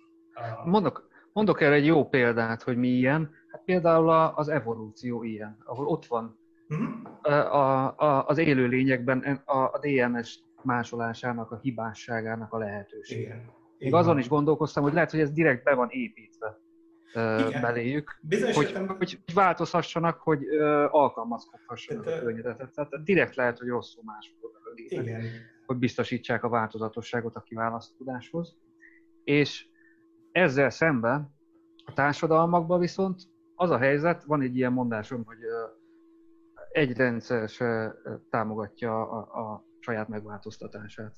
Mondok, 0.63 1.07
mondok 1.33 1.61
erre 1.61 1.75
egy 1.75 1.85
jó 1.85 2.09
példát, 2.09 2.61
hogy 2.61 2.77
mi 2.77 2.87
ilyen. 2.87 3.31
Hát 3.47 3.63
például 3.65 4.09
az 4.09 4.47
evolúció 4.47 5.23
ilyen, 5.23 5.57
ahol 5.65 5.87
ott 5.87 6.05
van 6.05 6.39
uh-huh. 6.69 7.33
a, 7.55 7.97
a, 7.97 8.25
az 8.27 8.37
élőlényekben 8.37 9.41
a, 9.45 9.57
a 9.57 9.79
DNS 9.81 10.39
másolásának, 10.63 11.51
a 11.51 11.59
hibásságának 11.61 12.53
a 12.53 12.57
lehetősége. 12.57 13.21
Igen. 13.21 13.51
Még 13.77 13.93
azon 13.93 14.17
is 14.17 14.27
gondolkoztam, 14.27 14.83
hogy 14.83 14.93
lehet, 14.93 15.11
hogy 15.11 15.19
ez 15.19 15.31
direkt 15.31 15.63
be 15.63 15.73
van 15.73 15.87
építve 15.89 16.61
igen. 17.13 17.61
beléjük, 17.61 18.19
Bizonyos 18.21 18.55
hogy, 18.55 18.67
értem... 18.67 18.87
hogy 18.87 19.19
változhassanak, 19.33 20.19
hogy 20.19 20.47
alkalmazkodhassanak 20.89 22.03
Tehát, 22.03 22.19
a 22.19 22.23
környezetet. 22.23 22.73
Tehát 22.73 23.03
direkt 23.03 23.35
lehet, 23.35 23.57
hogy 23.57 23.67
rosszul 23.67 24.03
Igen. 24.87 25.21
hogy 25.65 25.77
biztosítsák 25.77 26.43
a 26.43 26.49
változatosságot 26.49 27.35
a 27.35 27.41
kiválasztódáshoz. 27.41 28.57
És 29.23 29.67
ezzel 30.33 30.69
szemben 30.69 31.35
a 31.85 31.93
társadalmakban 31.93 32.79
viszont 32.79 33.21
az 33.55 33.69
a 33.69 33.77
helyzet, 33.77 34.23
van 34.23 34.41
egy 34.41 34.55
ilyen 34.55 34.73
mondásom, 34.73 35.23
hogy 35.25 35.37
egy 36.71 36.97
rendszer 36.97 37.49
se 37.49 37.95
támogatja 38.29 39.01
a, 39.01 39.17
a 39.17 39.65
saját 39.79 40.07
megváltoztatását. 40.07 41.15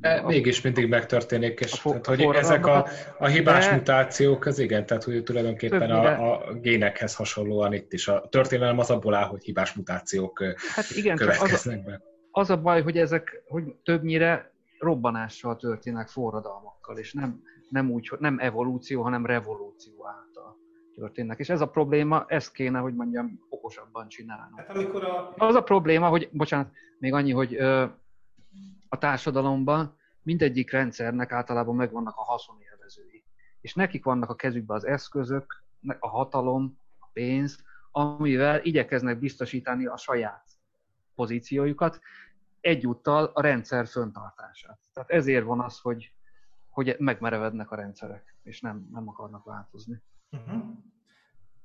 De 0.00 0.22
mégis 0.22 0.60
mindig 0.60 0.88
megtörténik, 0.88 1.60
és 1.60 1.84
a 1.84 1.90
tehát, 2.00 2.06
hogy 2.06 2.36
ezek 2.36 2.66
a, 2.66 2.86
a 3.18 3.26
hibás 3.26 3.66
de... 3.66 3.74
mutációk, 3.74 4.44
az 4.44 4.58
igen, 4.58 4.86
tehát 4.86 5.04
hogy 5.04 5.22
tulajdonképpen 5.22 5.90
a, 5.90 6.32
a 6.32 6.52
génekhez 6.52 7.14
hasonlóan 7.14 7.72
itt 7.72 7.92
is 7.92 8.08
a 8.08 8.28
történelem 8.28 8.78
az 8.78 8.90
abból 8.90 9.14
áll, 9.14 9.26
hogy 9.26 9.44
hibás 9.44 9.72
mutációk 9.72 10.42
hát 10.74 10.90
igen, 10.90 11.16
következnek 11.16 11.78
az 11.78 11.84
a, 11.86 11.90
be. 11.90 12.00
Az 12.30 12.50
a 12.50 12.60
baj, 12.60 12.82
hogy 12.82 12.98
ezek 12.98 13.42
hogy 13.48 13.64
többnyire 13.82 14.52
robbanással 14.78 15.56
történnek, 15.56 16.08
forradalmakkal, 16.08 16.98
és 16.98 17.12
nem, 17.12 17.42
nem 17.72 17.90
úgy, 17.90 18.10
nem 18.18 18.38
evolúció, 18.38 19.02
hanem 19.02 19.26
revolúció 19.26 20.06
által 20.06 20.56
történnek. 20.94 21.38
És 21.38 21.48
ez 21.48 21.60
a 21.60 21.68
probléma, 21.68 22.24
ezt 22.28 22.52
kéne, 22.52 22.78
hogy 22.78 22.94
mondjam, 22.94 23.40
okosabban 23.48 24.08
csinálni. 24.08 24.52
Hát 24.56 24.76
amikor 24.76 25.04
a... 25.04 25.34
Az 25.36 25.54
a 25.54 25.62
probléma, 25.62 26.08
hogy, 26.08 26.28
bocsánat, 26.32 26.70
még 26.98 27.12
annyi, 27.12 27.32
hogy 27.32 27.54
ö, 27.54 27.84
a 28.88 28.98
társadalomban 28.98 29.96
mindegyik 30.22 30.70
rendszernek 30.70 31.32
általában 31.32 31.74
megvannak 31.74 32.16
a 32.16 32.22
haszonélvezői. 32.22 33.24
És 33.60 33.74
nekik 33.74 34.04
vannak 34.04 34.30
a 34.30 34.34
kezükben 34.34 34.76
az 34.76 34.86
eszközök, 34.86 35.64
a 35.98 36.08
hatalom, 36.08 36.78
a 36.98 37.08
pénz, 37.12 37.64
amivel 37.90 38.60
igyekeznek 38.64 39.18
biztosítani 39.18 39.86
a 39.86 39.96
saját 39.96 40.44
pozíciójukat, 41.14 42.00
egyúttal 42.60 43.30
a 43.34 43.40
rendszer 43.40 43.86
föntartását. 43.86 44.78
Tehát 44.92 45.10
ezért 45.10 45.44
van 45.44 45.60
az, 45.60 45.78
hogy, 45.78 46.12
hogy 46.72 46.96
megmerevednek 46.98 47.70
a 47.70 47.76
rendszerek, 47.76 48.36
és 48.42 48.60
nem, 48.60 48.88
nem 48.92 49.08
akarnak 49.08 49.44
változni. 49.44 50.02
Uh-huh. 50.30 50.62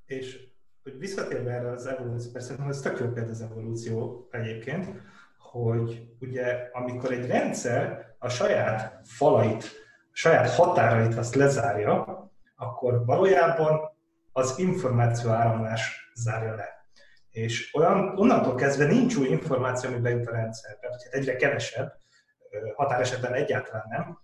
És 0.06 0.56
hogy 0.84 0.98
visszatérve 0.98 1.52
erre 1.52 1.72
az 1.72 1.86
evolúció, 1.86 2.32
persze 2.32 2.56
ez 2.68 2.82
tök 2.82 3.00
jó 3.00 3.08
példa 3.08 3.30
az 3.30 3.42
evolúció 3.42 4.28
egyébként, 4.32 5.02
hogy 5.38 6.16
ugye 6.20 6.70
amikor 6.72 7.12
egy 7.12 7.28
rendszer 7.28 8.06
a 8.20 8.30
saját 8.30 9.08
falait, 9.08 9.64
a 10.12 10.16
saját 10.16 10.50
határait 10.50 11.18
azt 11.18 11.36
lezárja, 11.36 12.32
akkor 12.56 13.06
valójában 13.06 13.80
az 14.32 14.60
információ 14.60 15.30
áramlás 15.30 16.12
zárja 16.16 16.56
le. 16.56 16.86
És 17.30 17.74
olyan, 17.76 18.18
onnantól 18.18 18.56
kezdve 18.56 18.86
nincs 18.86 19.16
új 19.16 19.28
információ, 19.28 19.90
ami 19.90 20.00
bejut 20.00 20.28
a 20.28 20.32
rendszerbe, 20.32 20.88
vagy 20.90 21.04
hát 21.04 21.14
egyre 21.14 21.36
kevesebb, 21.36 21.94
határesetben 22.76 23.34
egyáltalán 23.34 23.86
nem, 23.90 24.20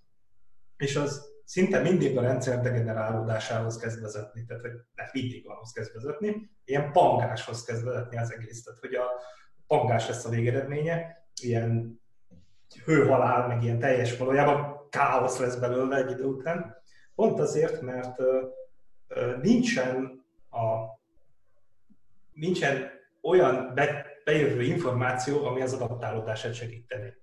és 0.84 0.96
az 0.96 1.32
szinte 1.46 1.82
mindig 1.82 2.18
a 2.18 2.22
rendszer 2.22 2.62
degenerálódásához 2.62 3.78
kezd 3.78 4.02
vezetni, 4.02 4.46
tehát 4.46 4.62
hogy 4.62 4.72
mindig 5.12 5.48
ahhoz 5.48 5.72
kezd 5.72 5.94
vezetni, 5.94 6.50
ilyen 6.66 6.92
pangáshoz 6.92 7.64
kezd 7.64 7.84
vezetni 7.84 8.18
az 8.18 8.34
egész, 8.34 8.64
tehát 8.64 8.80
hogy 8.80 8.94
a, 8.94 9.06
pangás 9.68 10.08
lesz 10.08 10.26
a 10.26 10.30
végeredménye, 10.30 11.26
ilyen 11.42 12.02
hőhalál, 12.86 13.48
meg 13.48 13.64
ilyen 13.64 13.80
teljes 13.80 14.18
valójában 14.18 14.88
káosz 14.90 15.38
lesz 15.38 15.56
belőle 15.56 15.96
egy 15.98 16.12
idő 16.12 16.24
után. 16.24 16.76
Pont 17.16 17.40
azért, 17.40 17.82
mert 17.82 18.16
nincsen, 19.42 20.26
a, 20.50 21.00
nincsen 22.34 22.90
olyan 23.22 23.72
be, 23.76 24.06
bejövő 24.24 24.62
információ, 24.62 25.46
ami 25.46 25.62
az 25.62 25.74
adaptálódását 25.74 26.54
segíteni. 26.54 27.14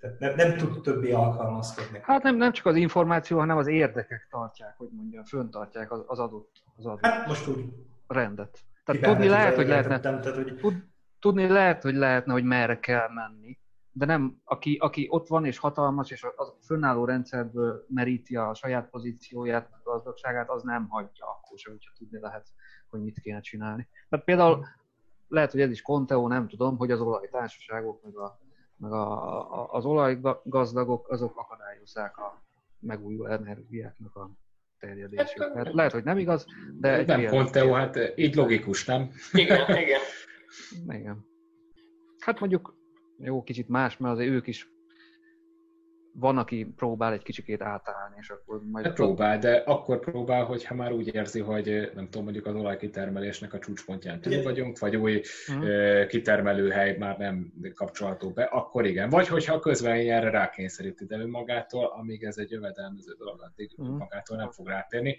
Tehát 0.00 0.18
nem, 0.18 0.34
nem 0.34 0.56
tud 0.56 0.82
többé 0.82 1.12
alkalmazkodni. 1.12 1.98
Hát 2.02 2.22
nem, 2.22 2.36
nem 2.36 2.52
csak 2.52 2.66
az 2.66 2.76
információ, 2.76 3.38
hanem 3.38 3.56
az 3.56 3.66
érdekek 3.66 4.26
tartják, 4.30 4.76
hogy 4.76 4.88
mondjam, 4.92 5.24
föntartják 5.24 5.92
az, 5.92 6.04
az 6.06 6.18
adott, 6.18 6.62
az 6.76 6.86
adott 6.86 7.04
hát 7.04 7.26
most 7.26 7.48
úgy 7.48 7.64
rendet. 8.06 8.58
Tehát 8.84 9.02
tudni 9.02 9.28
lehet, 9.28 9.54
hogy 9.54 9.68
lehetne, 9.68 10.00
tehát, 10.00 10.26
hogy... 10.26 10.56
Tud, 10.56 10.84
tudni 11.18 11.48
lehet, 11.48 11.82
hogy 11.82 11.94
lehetne, 11.94 12.32
hogy 12.32 12.44
merre 12.44 12.78
kell 12.78 13.08
menni, 13.08 13.58
de 13.92 14.04
nem, 14.04 14.40
aki, 14.44 14.76
aki 14.76 15.06
ott 15.10 15.28
van 15.28 15.44
és 15.44 15.58
hatalmas, 15.58 16.10
és 16.10 16.22
a 16.22 16.56
fönnálló 16.60 17.04
rendszerből 17.04 17.84
meríti 17.88 18.36
a 18.36 18.54
saját 18.54 18.90
pozícióját, 18.90 19.68
a 19.72 19.90
gazdagságát, 19.90 20.50
az 20.50 20.62
nem 20.62 20.88
hagyja 20.88 21.26
akkor 21.26 21.58
sem, 21.58 21.72
hogyha 21.72 21.92
tudni 21.98 22.18
lehet, 22.20 22.46
hogy 22.90 23.02
mit 23.02 23.20
kéne 23.20 23.40
csinálni. 23.40 23.88
Tehát 24.08 24.24
például 24.24 24.66
lehet, 25.28 25.50
hogy 25.50 25.60
ez 25.60 25.70
is 25.70 25.82
konteó, 25.82 26.28
nem 26.28 26.48
tudom, 26.48 26.76
hogy 26.76 26.90
az 26.90 27.00
olajtársaságok, 27.00 28.02
meg, 28.02 28.16
a, 28.16 28.38
meg 28.80 28.92
a, 28.92 29.60
a, 29.60 29.68
az 29.72 29.84
olajgazdagok, 29.84 31.10
azok 31.10 31.38
akadályozzák 31.38 32.18
a 32.18 32.42
megújuló 32.78 33.26
energiáknak 33.26 34.16
a 34.16 34.30
terjedését. 34.78 35.54
Mert 35.54 35.72
lehet, 35.72 35.92
hogy 35.92 36.04
nem 36.04 36.18
igaz, 36.18 36.46
de... 36.80 37.04
Nem 37.04 37.26
konteó, 37.26 37.72
hát 37.72 38.12
így 38.16 38.34
logikus, 38.34 38.84
nem? 38.84 39.10
Igen, 39.32 39.76
igen. 39.76 40.00
Igen. 40.88 41.24
Hát 42.18 42.40
mondjuk 42.40 42.74
jó, 43.18 43.42
kicsit 43.42 43.68
más, 43.68 43.96
mert 43.96 44.14
azért 44.14 44.30
ők 44.30 44.46
is 44.46 44.68
van, 46.12 46.38
aki 46.38 46.72
próbál 46.76 47.12
egy 47.12 47.22
kicsikét 47.22 47.62
átállni, 47.62 48.14
és 48.18 48.30
akkor 48.30 48.60
majd... 48.70 48.84
Hát 48.84 48.94
próbál, 48.94 49.38
de 49.38 49.56
akkor 49.56 50.00
próbál, 50.00 50.44
hogyha 50.44 50.74
már 50.74 50.92
úgy 50.92 51.14
érzi, 51.14 51.40
hogy 51.40 51.90
nem 51.94 52.04
tudom, 52.04 52.22
mondjuk 52.22 52.46
az 52.46 52.54
olajkitermelésnek 52.54 53.54
a 53.54 53.58
csúcspontján 53.58 54.20
túl 54.20 54.42
vagyunk, 54.42 54.78
vagy 54.78 54.96
új 54.96 55.22
uh-huh. 55.48 56.06
kitermelőhely 56.06 56.96
már 56.96 57.18
nem 57.18 57.52
kapcsolható 57.74 58.30
be, 58.30 58.42
akkor 58.42 58.86
igen. 58.86 59.08
Vagy 59.08 59.28
hogyha 59.28 59.58
közben 59.58 59.92
erre 59.92 60.30
rákényszeríti, 60.30 61.04
de 61.04 61.18
önmagától, 61.18 61.86
amíg 61.86 62.22
ez 62.22 62.38
egy 62.38 62.50
jövedelmező 62.50 63.14
dolog, 63.18 63.42
addig 63.42 63.70
uh-huh. 63.76 63.96
magától 63.96 64.36
nem 64.36 64.50
fog 64.50 64.68
rátérni. 64.68 65.16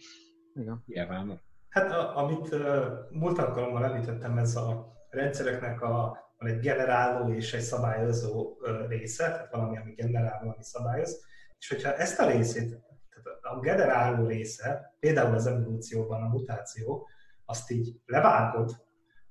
Igen. 0.56 0.84
Nyilván 0.86 1.42
Hát 1.70 1.92
a, 1.92 2.18
amit 2.18 2.54
uh, 2.54 2.86
múlt 3.10 3.38
alkalommal 3.38 3.86
említettem, 3.86 4.38
ez 4.38 4.56
a 4.56 4.94
rendszereknek 5.10 5.82
a, 5.82 6.18
van 6.42 6.50
egy 6.50 6.60
generáló 6.60 7.34
és 7.34 7.54
egy 7.54 7.62
szabályozó 7.62 8.58
része, 8.88 9.26
tehát 9.26 9.52
valami, 9.52 9.78
ami 9.78 9.94
generál, 9.94 10.40
valami 10.40 10.64
szabályoz, 10.64 11.26
és 11.60 11.70
hogyha 11.70 11.96
ezt 11.96 12.20
a 12.20 12.30
részét, 12.30 12.70
tehát 12.70 13.40
a 13.42 13.60
generáló 13.60 14.28
része, 14.28 14.96
például 15.00 15.36
az 15.36 15.48
evolúcióban 15.48 16.24
a 16.24 16.28
mutáció, 16.28 17.08
azt 17.46 17.72
így 17.72 17.96
levágod, 18.06 18.86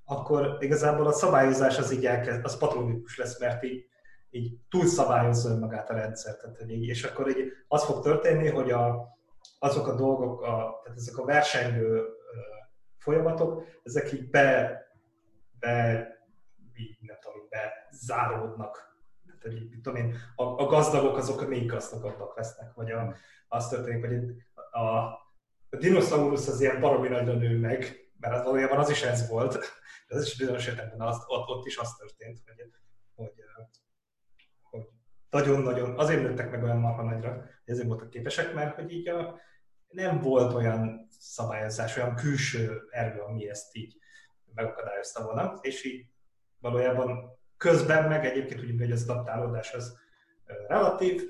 akkor 0.05 0.57
igazából 0.59 1.07
a 1.07 1.11
szabályozás 1.11 1.77
az 1.77 1.91
így 1.91 2.05
elkezd, 2.05 2.45
az 2.45 2.57
patológikus 2.57 3.17
lesz, 3.17 3.39
mert 3.39 3.63
így, 3.63 3.85
így 4.29 4.57
túl 4.69 4.85
szabályozza 4.85 5.49
önmagát 5.49 5.89
a 5.89 5.93
rendszer. 5.93 6.35
Tehát, 6.35 6.69
így, 6.69 6.87
és 6.87 7.03
akkor 7.03 7.29
így 7.29 7.51
az 7.67 7.83
fog 7.83 8.03
történni, 8.03 8.49
hogy 8.49 8.71
a, 8.71 9.17
azok 9.59 9.87
a 9.87 9.95
dolgok, 9.95 10.41
a, 10.41 10.81
tehát 10.83 10.97
ezek 10.97 11.17
a 11.17 11.25
versengő 11.25 12.05
folyamatok, 12.97 13.63
ezek 13.83 14.11
így 14.11 14.29
be, 14.29 14.81
be 15.59 16.09
így, 16.81 16.97
nem 16.99 17.17
tudom, 17.21 17.47
bezáródnak. 17.49 18.89
Tehát, 19.39 19.57
így, 19.57 19.81
tudom 19.81 19.95
én, 19.95 20.15
a, 20.35 20.43
a 20.43 20.65
gazdagok 20.65 21.17
azok 21.17 21.47
még 21.47 21.65
gazdagabbak 21.65 22.37
lesznek, 22.37 22.73
vagy 22.73 22.91
a, 22.91 23.15
az 23.47 23.67
történik, 23.67 24.05
hogy 24.05 24.43
a, 24.71 24.87
a 25.69 25.77
dinoszaurusz 25.79 26.47
az 26.47 26.61
ilyen 26.61 26.79
baromi 26.79 27.07
nagyra 27.07 27.33
nő 27.33 27.59
meg, 27.59 28.09
mert 28.19 28.35
az 28.35 28.43
valójában 28.43 28.77
az 28.77 28.89
is 28.89 29.01
ez 29.01 29.29
volt, 29.29 29.59
ez 30.07 30.25
is 30.25 30.37
bizonyos 30.37 30.67
értelemben 30.67 31.07
az, 31.07 31.23
ott, 31.27 31.47
ott 31.47 31.65
is 31.65 31.77
az 31.77 31.95
történt, 31.95 32.41
hogy, 32.45 32.69
hogy, 33.15 33.33
hogy 34.61 34.87
nagyon-nagyon, 35.29 35.99
azért 35.99 36.21
nőttek 36.21 36.51
meg 36.51 36.63
olyan 36.63 36.77
marha 36.77 37.03
nagyra, 37.03 37.33
hogy 37.33 37.49
ezért 37.65 37.87
voltak 37.87 38.09
képesek, 38.09 38.53
mert 38.53 38.75
hogy 38.75 38.91
így 38.91 39.07
a, 39.07 39.39
nem 39.87 40.19
volt 40.19 40.53
olyan 40.53 41.07
szabályozás, 41.19 41.97
olyan 41.97 42.15
külső 42.15 42.81
erő, 42.89 43.19
ami 43.19 43.49
ezt 43.49 43.75
így 43.75 43.97
megakadályozta 44.53 45.23
volna, 45.23 45.57
és 45.61 45.83
így 45.83 46.05
valójában 46.61 47.39
közben 47.57 48.07
meg 48.07 48.25
egyébként 48.25 48.61
úgy, 48.61 48.79
hogy 48.79 48.91
az 48.91 49.09
adaptálódás 49.09 49.73
az 49.73 49.97
relatív, 50.67 51.21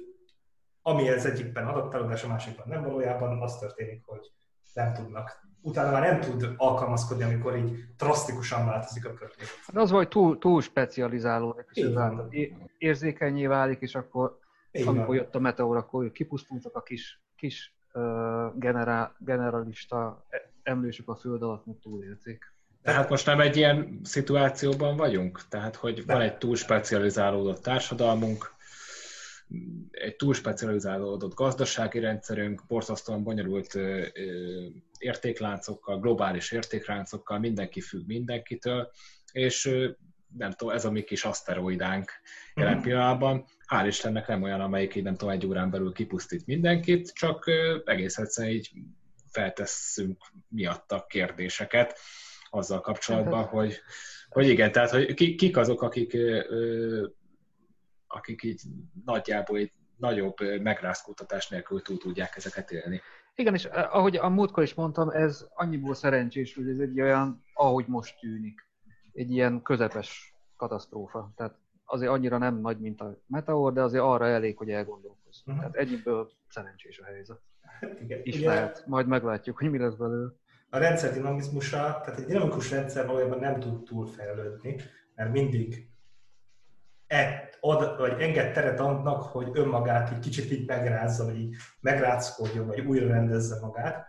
ami 0.81 1.07
ez 1.07 1.25
egyikben 1.25 1.67
adaptálódás, 1.67 2.23
a 2.23 2.27
másikban 2.27 2.67
nem 2.67 2.83
valójában, 2.83 3.41
az 3.41 3.57
történik, 3.57 4.03
hogy 4.05 4.31
nem 4.73 4.93
tudnak 4.93 5.49
utána 5.61 5.91
már 5.91 6.01
nem 6.01 6.19
tud 6.19 6.53
alkalmazkodni, 6.57 7.23
amikor 7.23 7.57
így 7.57 7.85
drasztikusan 7.97 8.65
változik 8.65 9.05
a 9.05 9.13
környezet. 9.13 9.47
Hát 9.65 9.75
az 9.75 9.91
vagy 9.91 10.07
túl, 10.07 10.37
túl 10.37 10.61
specializálódik, 10.61 11.65
és 11.71 11.89
érzékenyé 12.77 13.45
válik, 13.45 13.81
és 13.81 13.95
akkor 13.95 14.39
így 14.71 14.87
amikor 14.87 15.05
van. 15.05 15.15
jött 15.15 15.35
a 15.35 15.39
meteor, 15.39 15.77
akkor 15.77 16.11
kipusztultak 16.11 16.75
a 16.75 16.81
kis, 16.81 17.21
kis 17.35 17.75
uh, 17.93 18.03
generál, 18.55 19.15
generalista 19.19 20.25
emlősök 20.63 21.09
a 21.09 21.15
föld 21.15 21.41
alatt, 21.41 21.65
meg 21.65 21.75
túlérzik. 21.81 22.53
Tehát 22.83 23.09
most 23.09 23.25
nem 23.25 23.39
egy 23.39 23.57
ilyen 23.57 23.99
szituációban 24.03 24.97
vagyunk? 24.97 25.47
Tehát, 25.49 25.75
hogy 25.75 26.05
van 26.05 26.21
egy 26.21 26.37
túl 26.37 26.55
specializálódott 26.55 27.61
társadalmunk, 27.61 28.53
egy 29.91 30.15
túl 30.15 30.33
specializálódott 30.33 31.33
gazdasági 31.33 31.99
rendszerünk, 31.99 32.63
borzasztóan 32.67 33.23
bonyolult 33.23 33.77
értékláncokkal, 34.97 35.99
globális 35.99 36.51
értékláncokkal, 36.51 37.39
mindenki 37.39 37.81
függ 37.81 38.07
mindenkitől, 38.07 38.91
és 39.31 39.87
nem 40.37 40.51
tudom, 40.51 40.73
ez 40.73 40.85
a 40.85 40.91
mi 40.91 41.03
kis 41.03 41.23
aszteroidánk 41.23 42.11
jelen 42.53 42.73
mm-hmm. 42.73 42.81
pillanatban. 42.83 43.45
Hál' 43.67 43.87
Istennek 43.87 44.27
nem 44.27 44.43
olyan, 44.43 44.61
amelyik 44.61 44.95
így 44.95 45.03
nem 45.03 45.15
tudom, 45.15 45.33
egy 45.33 45.45
órán 45.45 45.69
belül 45.69 45.93
kipusztít 45.93 46.45
mindenkit, 46.45 47.13
csak 47.13 47.45
egész 47.85 48.17
egyszerűen 48.17 48.53
így 48.53 48.71
feltesszünk 49.31 50.17
miatta 50.47 51.05
kérdéseket 51.09 51.99
azzal 52.51 52.81
kapcsolatban, 52.81 53.43
hogy, 53.43 53.81
hogy 54.29 54.47
igen, 54.47 54.71
tehát 54.71 54.89
hogy 54.89 55.13
kik 55.13 55.57
azok, 55.57 55.81
akik 55.81 56.17
akik 58.07 58.43
így 58.43 58.61
nagyjából 59.05 59.57
egy 59.57 59.71
nagyobb 59.97 60.35
megrázkódtatás 60.61 61.49
nélkül 61.49 61.81
túl 61.81 61.97
tudják 61.97 62.35
ezeket 62.35 62.71
élni. 62.71 63.01
Igen, 63.35 63.53
és 63.53 63.65
ahogy 63.65 64.15
a 64.15 64.29
múltkor 64.29 64.63
is 64.63 64.73
mondtam, 64.73 65.09
ez 65.09 65.47
annyiból 65.53 65.93
szerencsés, 65.93 66.55
hogy 66.55 66.69
ez 66.69 66.79
egy 66.79 67.01
olyan, 67.01 67.43
ahogy 67.53 67.85
most 67.87 68.19
tűnik, 68.19 68.67
egy 69.13 69.31
ilyen 69.31 69.61
közepes 69.61 70.35
katasztrófa. 70.55 71.31
Tehát 71.35 71.55
azért 71.85 72.11
annyira 72.11 72.37
nem 72.37 72.55
nagy, 72.55 72.79
mint 72.79 73.01
a 73.01 73.21
meteor, 73.27 73.73
de 73.73 73.81
azért 73.81 74.03
arra 74.03 74.27
elég, 74.27 74.57
hogy 74.57 74.69
elgondolkozz. 74.69 75.39
Uh-huh. 75.45 75.57
Tehát 75.57 75.75
ennyiből 75.75 76.31
szerencsés 76.47 76.99
a 76.99 77.05
helyzet. 77.05 77.41
Hát 77.61 78.01
igen. 78.01 78.19
És 78.23 78.35
Ugye, 78.35 78.47
lehet, 78.47 78.83
majd 78.87 79.07
meglátjuk, 79.07 79.57
hogy 79.57 79.69
mi 79.69 79.77
lesz 79.77 79.95
belőle. 79.95 80.31
A 80.73 80.77
rendszer 80.77 81.13
dinamizmusa, 81.13 81.77
tehát 81.77 82.19
egy 82.19 82.25
dinamikus 82.25 82.71
rendszer 82.71 83.05
valójában 83.05 83.39
nem 83.39 83.59
tud 83.59 83.83
túlfejlődni, 83.83 84.81
mert 85.15 85.31
mindig 85.31 85.89
et, 87.07 87.57
ad, 87.61 87.97
vagy 87.97 88.21
enged 88.21 88.53
teret 88.53 88.79
annak, 88.79 89.21
hogy 89.21 89.49
önmagát 89.53 90.11
egy 90.11 90.19
kicsit 90.19 90.51
így 90.51 90.65
megrázza, 90.65 91.25
vagy 91.25 91.39
így 91.39 91.55
vagy 92.65 92.79
újra 92.79 93.07
rendezze 93.07 93.59
magát. 93.61 94.07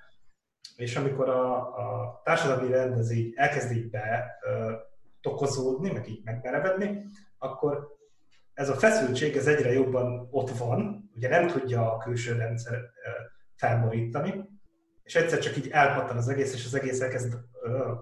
És 0.76 0.96
amikor 0.96 1.28
a, 1.28 1.56
a 1.56 2.20
társadalmi 2.24 2.70
rendez 2.70 3.10
így 3.10 3.32
elkezd 3.36 3.72
így 3.72 3.90
be 3.90 4.38
ö, 4.42 4.72
tokozódni, 5.20 5.92
meg 5.92 6.08
így 6.08 6.24
megmerevedni, 6.24 7.04
akkor 7.38 7.88
ez 8.54 8.68
a 8.68 8.74
feszültség 8.74 9.36
ez 9.36 9.46
egyre 9.46 9.72
jobban 9.72 10.28
ott 10.30 10.50
van, 10.50 11.10
ugye 11.14 11.28
nem 11.28 11.46
tudja 11.46 11.92
a 11.92 11.98
külső 11.98 12.36
rendszer 12.36 12.78
felborítani, 13.56 14.51
és 15.02 15.14
egyszer 15.14 15.38
csak 15.38 15.56
így 15.56 15.68
elpattan 15.70 16.16
az 16.16 16.28
egész, 16.28 16.54
és 16.54 16.64
az 16.64 16.74
egész 16.74 17.00
elkezd 17.00 17.34
ö, 17.62 17.92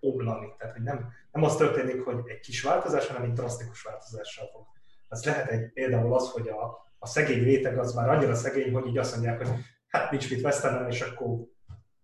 omlani. 0.00 0.54
Tehát, 0.58 0.74
hogy 0.74 0.82
nem, 0.82 1.12
nem 1.32 1.42
az 1.42 1.56
történik, 1.56 2.04
hogy 2.04 2.18
egy 2.24 2.40
kis 2.40 2.62
változás, 2.62 3.06
hanem 3.06 3.22
egy 3.22 3.32
drasztikus 3.32 3.82
változással 3.82 4.46
fog. 4.52 4.62
Az 5.08 5.24
lehet 5.24 5.50
egy, 5.50 5.72
például 5.72 6.14
az, 6.14 6.30
hogy 6.30 6.48
a, 6.48 6.92
a 6.98 7.06
szegény 7.06 7.42
réteg 7.42 7.78
az 7.78 7.94
már 7.94 8.08
annyira 8.08 8.34
szegény, 8.34 8.72
hogy 8.72 8.86
így 8.86 8.98
azt 8.98 9.12
mondják, 9.12 9.46
hogy 9.46 9.48
hát 9.88 10.10
nincs 10.10 10.30
mit 10.30 10.40
vesztenem, 10.40 10.88
és 10.88 11.00
akkor 11.00 11.38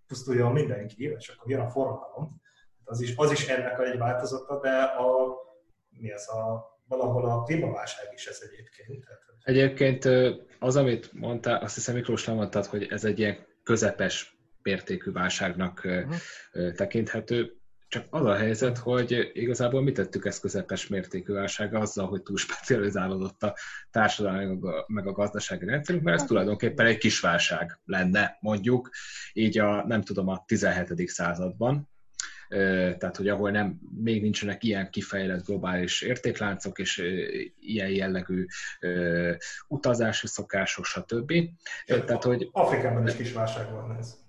pusztuljon 0.07 0.53
mindenki, 0.53 1.15
és 1.19 1.29
akkor 1.29 1.51
jön 1.51 1.61
a 1.61 1.71
forradalom. 1.71 2.41
Az 2.85 3.01
is, 3.01 3.13
az 3.17 3.31
is 3.31 3.49
ennek 3.49 3.79
egy 3.79 3.99
változata, 3.99 4.61
de 4.61 4.83
a, 4.83 5.37
mi 5.89 6.13
az 6.13 6.29
a, 6.29 6.65
valahol 6.89 7.31
a 7.31 7.43
klímaválság 7.43 8.13
is 8.15 8.27
ez 8.27 8.41
egyébként. 8.43 9.05
Tehát, 9.05 9.25
Egyébként 9.43 10.05
az, 10.59 10.77
amit 10.77 11.13
mondtál, 11.13 11.63
azt 11.63 11.75
hiszem 11.75 11.95
Miklós 11.95 12.27
mondtad, 12.27 12.67
hogy 12.67 12.87
ez 12.91 13.05
egy 13.05 13.19
ilyen 13.19 13.47
közepes 13.63 14.36
mértékű 14.67 15.11
válságnak 15.13 15.83
uh-huh. 15.85 16.73
tekinthető. 16.73 17.57
Csak 17.89 18.07
az 18.11 18.25
a 18.25 18.35
helyzet, 18.35 18.79
hogy 18.79 19.31
igazából 19.33 19.83
mi 19.83 19.93
tettük 19.93 20.25
ezt 20.25 20.41
közepes 20.41 20.87
mértékű 20.87 21.33
válsága 21.33 21.79
azzal, 21.79 22.07
hogy 22.07 22.23
túl 22.23 22.37
specializálódott 22.37 23.43
a 23.43 23.57
társadalmi 23.91 24.59
meg 24.87 25.07
a 25.07 25.13
gazdasági 25.13 25.65
rendszerünk, 25.65 26.05
mert 26.05 26.15
ez 26.15 26.21
hát. 26.21 26.31
tulajdonképpen 26.31 26.87
egy 26.87 26.99
kis 26.99 27.21
válság 27.21 27.79
lenne, 27.85 28.37
mondjuk, 28.41 28.91
így 29.33 29.59
a, 29.59 29.87
nem 29.87 30.03
tudom, 30.03 30.29
a 30.29 30.45
17. 30.47 31.09
században, 31.09 31.89
tehát 32.49 33.17
hogy 33.17 33.29
ahol 33.29 33.51
nem, 33.51 33.81
még 34.03 34.23
nincsenek 34.23 34.65
ilyen 34.65 34.91
kifejlett 34.91 35.45
globális 35.45 36.03
értékláncok 36.03 36.79
és 36.79 37.03
ilyen 37.61 37.91
jellegű 37.91 38.47
utazási 39.69 40.27
szokások, 40.27 40.85
stb. 40.85 41.33
Tehát, 41.87 42.23
hogy 42.23 42.49
Afrikában 42.53 43.07
is 43.07 43.15
kis 43.15 43.33
válság 43.33 43.71
van 43.71 43.97
ez. 43.99 44.25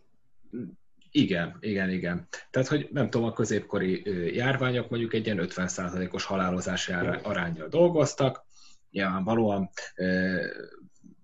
Igen, 1.12 1.57
igen, 1.60 1.89
igen. 1.89 2.27
Tehát, 2.49 2.67
hogy 2.67 2.88
nem 2.91 3.10
tudom, 3.10 3.27
a 3.27 3.33
középkori 3.33 4.01
járványok 4.36 4.89
mondjuk 4.89 5.13
egy 5.13 5.25
ilyen 5.25 5.39
50%-os 5.41 6.23
halálozási 6.23 6.91
arányjal 7.23 7.67
dolgoztak, 7.67 8.45
nyilvánvalóan 8.89 9.69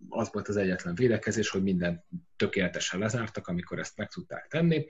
az 0.10 0.30
volt 0.32 0.48
az 0.48 0.58
egyetlen 0.58 0.96
védekezés, 0.96 1.50
hogy 1.50 1.64
minden 1.64 2.04
tökéletesen 2.36 3.00
lezártak, 3.00 3.48
amikor 3.48 3.80
ezt 3.80 3.98
meg 3.98 4.10
tudták 4.10 4.48
tenni. 4.48 4.88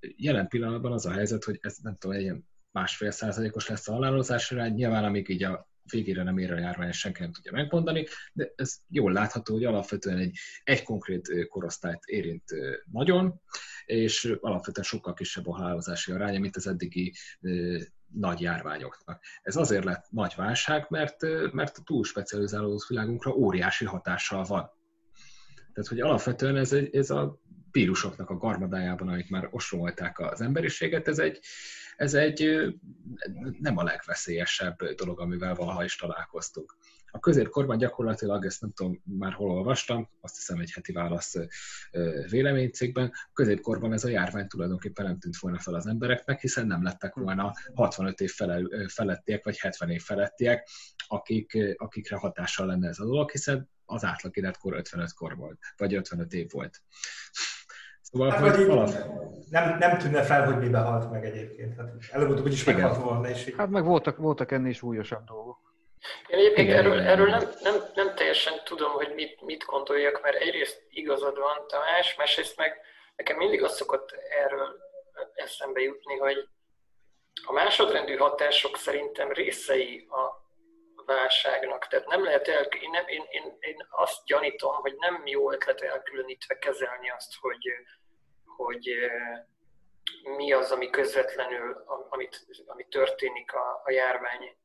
Jelen 0.00 0.48
pillanatban 0.48 0.92
az 0.92 1.06
a 1.06 1.12
helyzet, 1.12 1.44
hogy 1.44 1.58
ez 1.62 1.76
nem 1.82 1.96
tudom, 1.96 2.16
egy 2.16 2.22
ilyen 2.22 2.48
másfél 2.70 3.10
százalékos 3.10 3.68
lesz 3.68 3.88
a 3.88 3.92
halálozási 3.92 4.54
arány, 4.54 4.72
nyilván 4.72 5.04
amíg 5.04 5.28
így 5.28 5.42
a 5.42 5.67
végére 5.90 6.22
nem 6.22 6.38
ér 6.38 6.52
a 6.52 6.58
járvány, 6.58 6.92
senki 6.92 7.22
nem 7.22 7.32
tudja 7.32 7.52
megmondani, 7.52 8.06
de 8.32 8.52
ez 8.56 8.76
jól 8.88 9.12
látható, 9.12 9.54
hogy 9.54 9.64
alapvetően 9.64 10.18
egy, 10.18 10.38
egy 10.64 10.82
konkrét 10.82 11.48
korosztályt 11.48 12.04
érint 12.04 12.44
nagyon, 12.92 13.40
és 13.84 14.36
alapvetően 14.40 14.86
sokkal 14.86 15.14
kisebb 15.14 15.48
a 15.48 15.54
halálozási 15.54 16.12
aránya, 16.12 16.40
mint 16.40 16.56
az 16.56 16.66
eddigi 16.66 17.14
nagy 18.12 18.40
járványoknak. 18.40 19.22
Ez 19.42 19.56
azért 19.56 19.84
lett 19.84 20.06
nagy 20.10 20.32
válság, 20.36 20.86
mert, 20.88 21.16
mert 21.52 21.78
a 21.78 21.82
túl 21.82 22.04
specializálódott 22.04 22.86
világunkra 22.88 23.32
óriási 23.32 23.84
hatással 23.84 24.44
van. 24.44 24.70
Tehát, 25.72 25.88
hogy 25.88 26.00
alapvetően 26.00 26.56
ez, 26.56 26.72
ez 26.72 27.10
a 27.10 27.40
vírusoknak 27.70 28.30
a 28.30 28.36
garmadájában, 28.36 29.08
amik 29.08 29.30
már 29.30 29.48
ostromolták 29.50 30.18
az 30.18 30.40
emberiséget, 30.40 31.08
ez 31.08 31.18
egy, 31.18 31.40
ez 31.98 32.14
egy 32.14 32.68
nem 33.58 33.76
a 33.76 33.82
legveszélyesebb 33.82 34.84
dolog, 34.84 35.20
amivel 35.20 35.54
valaha 35.54 35.84
is 35.84 35.96
találkoztunk. 35.96 36.76
A 37.10 37.18
középkorban 37.18 37.78
gyakorlatilag, 37.78 38.44
ezt 38.44 38.60
nem 38.60 38.72
tudom 38.72 39.02
már 39.04 39.32
hol 39.32 39.50
olvastam, 39.50 40.10
azt 40.20 40.36
hiszem 40.36 40.58
egy 40.58 40.70
heti 40.72 40.92
válasz 40.92 41.34
véleménycégben, 42.30 43.12
középkorban 43.32 43.92
ez 43.92 44.04
a 44.04 44.08
járvány 44.08 44.46
tulajdonképpen 44.46 45.06
nem 45.06 45.18
tűnt 45.18 45.36
volna 45.36 45.58
fel 45.58 45.74
az 45.74 45.86
embereknek, 45.86 46.40
hiszen 46.40 46.66
nem 46.66 46.82
lettek 46.82 47.14
volna 47.14 47.52
65 47.74 48.20
év 48.20 48.32
felettiek, 48.86 49.44
vagy 49.44 49.58
70 49.58 49.90
év 49.90 50.02
felettiek, 50.02 50.68
akik, 51.06 51.58
akikre 51.76 52.16
hatással 52.16 52.66
lenne 52.66 52.88
ez 52.88 52.98
a 52.98 53.04
dolog, 53.04 53.30
hiszen 53.30 53.70
az 53.84 54.04
átlag 54.04 54.36
életkor 54.36 54.74
55 54.74 55.12
kor 55.12 55.36
volt, 55.36 55.58
vagy 55.76 55.94
55 55.94 56.32
év 56.32 56.50
volt. 56.50 56.82
Szóval, 58.00 58.30
hát, 58.30 58.56
hogy 58.56 58.68
alap... 58.68 59.27
nem, 59.50 59.78
nem 59.78 59.98
tűnne 59.98 60.22
fel, 60.22 60.44
hogy 60.44 60.58
miben 60.58 60.84
halt 60.84 61.10
meg 61.10 61.24
egyébként. 61.24 61.76
Hát 61.76 61.88
előbb-utóbb 62.10 62.46
is 62.46 62.64
meghalt 62.64 62.96
volna. 62.96 63.28
És 63.28 63.46
így... 63.46 63.54
Hát 63.56 63.68
meg 63.68 63.84
voltak, 63.84 64.16
voltak 64.16 64.52
ennél 64.52 64.72
súlyosabb 64.72 65.24
dolgok. 65.24 65.58
Én 66.28 66.38
egyébként 66.38 66.68
igen, 66.68 66.78
erről, 66.78 66.94
igen. 66.94 67.06
erről 67.06 67.28
nem, 67.28 67.42
nem, 67.62 67.74
nem 67.94 68.14
teljesen 68.14 68.54
tudom, 68.64 68.92
hogy 68.92 69.12
mit, 69.14 69.42
mit 69.42 69.64
gondoljak, 69.64 70.22
mert 70.22 70.36
egyrészt 70.36 70.86
igazad 70.90 71.38
van, 71.38 71.66
Tamás, 71.66 72.16
másrészt 72.16 72.56
meg 72.56 72.80
nekem 73.16 73.36
mindig 73.36 73.62
az 73.62 73.76
szokott 73.76 74.14
erről 74.44 74.76
eszembe 75.34 75.80
jutni, 75.80 76.16
hogy 76.16 76.48
a 77.46 77.52
másodrendű 77.52 78.16
hatások 78.16 78.76
szerintem 78.76 79.32
részei 79.32 80.06
a 80.08 80.46
válságnak. 81.06 81.86
Tehát 81.86 82.06
nem 82.06 82.24
lehet 82.24 82.48
el, 82.48 82.62
én, 82.62 82.90
nem, 82.90 83.06
én, 83.06 83.24
én, 83.30 83.56
én 83.60 83.86
azt 83.90 84.24
gyanítom, 84.24 84.74
hogy 84.74 84.94
nem 84.98 85.22
jó 85.26 85.52
ötlet 85.52 85.80
elkülönítve 85.80 86.58
kezelni 86.58 87.10
azt, 87.10 87.34
hogy, 87.40 87.66
hogy 88.64 88.90
mi 90.36 90.52
az, 90.52 90.70
ami 90.70 90.90
közvetlenül, 90.90 91.84
amit, 92.08 92.46
ami 92.66 92.86
történik 92.88 93.52
a, 93.52 93.82
a 93.84 93.90
járvány 93.90 94.56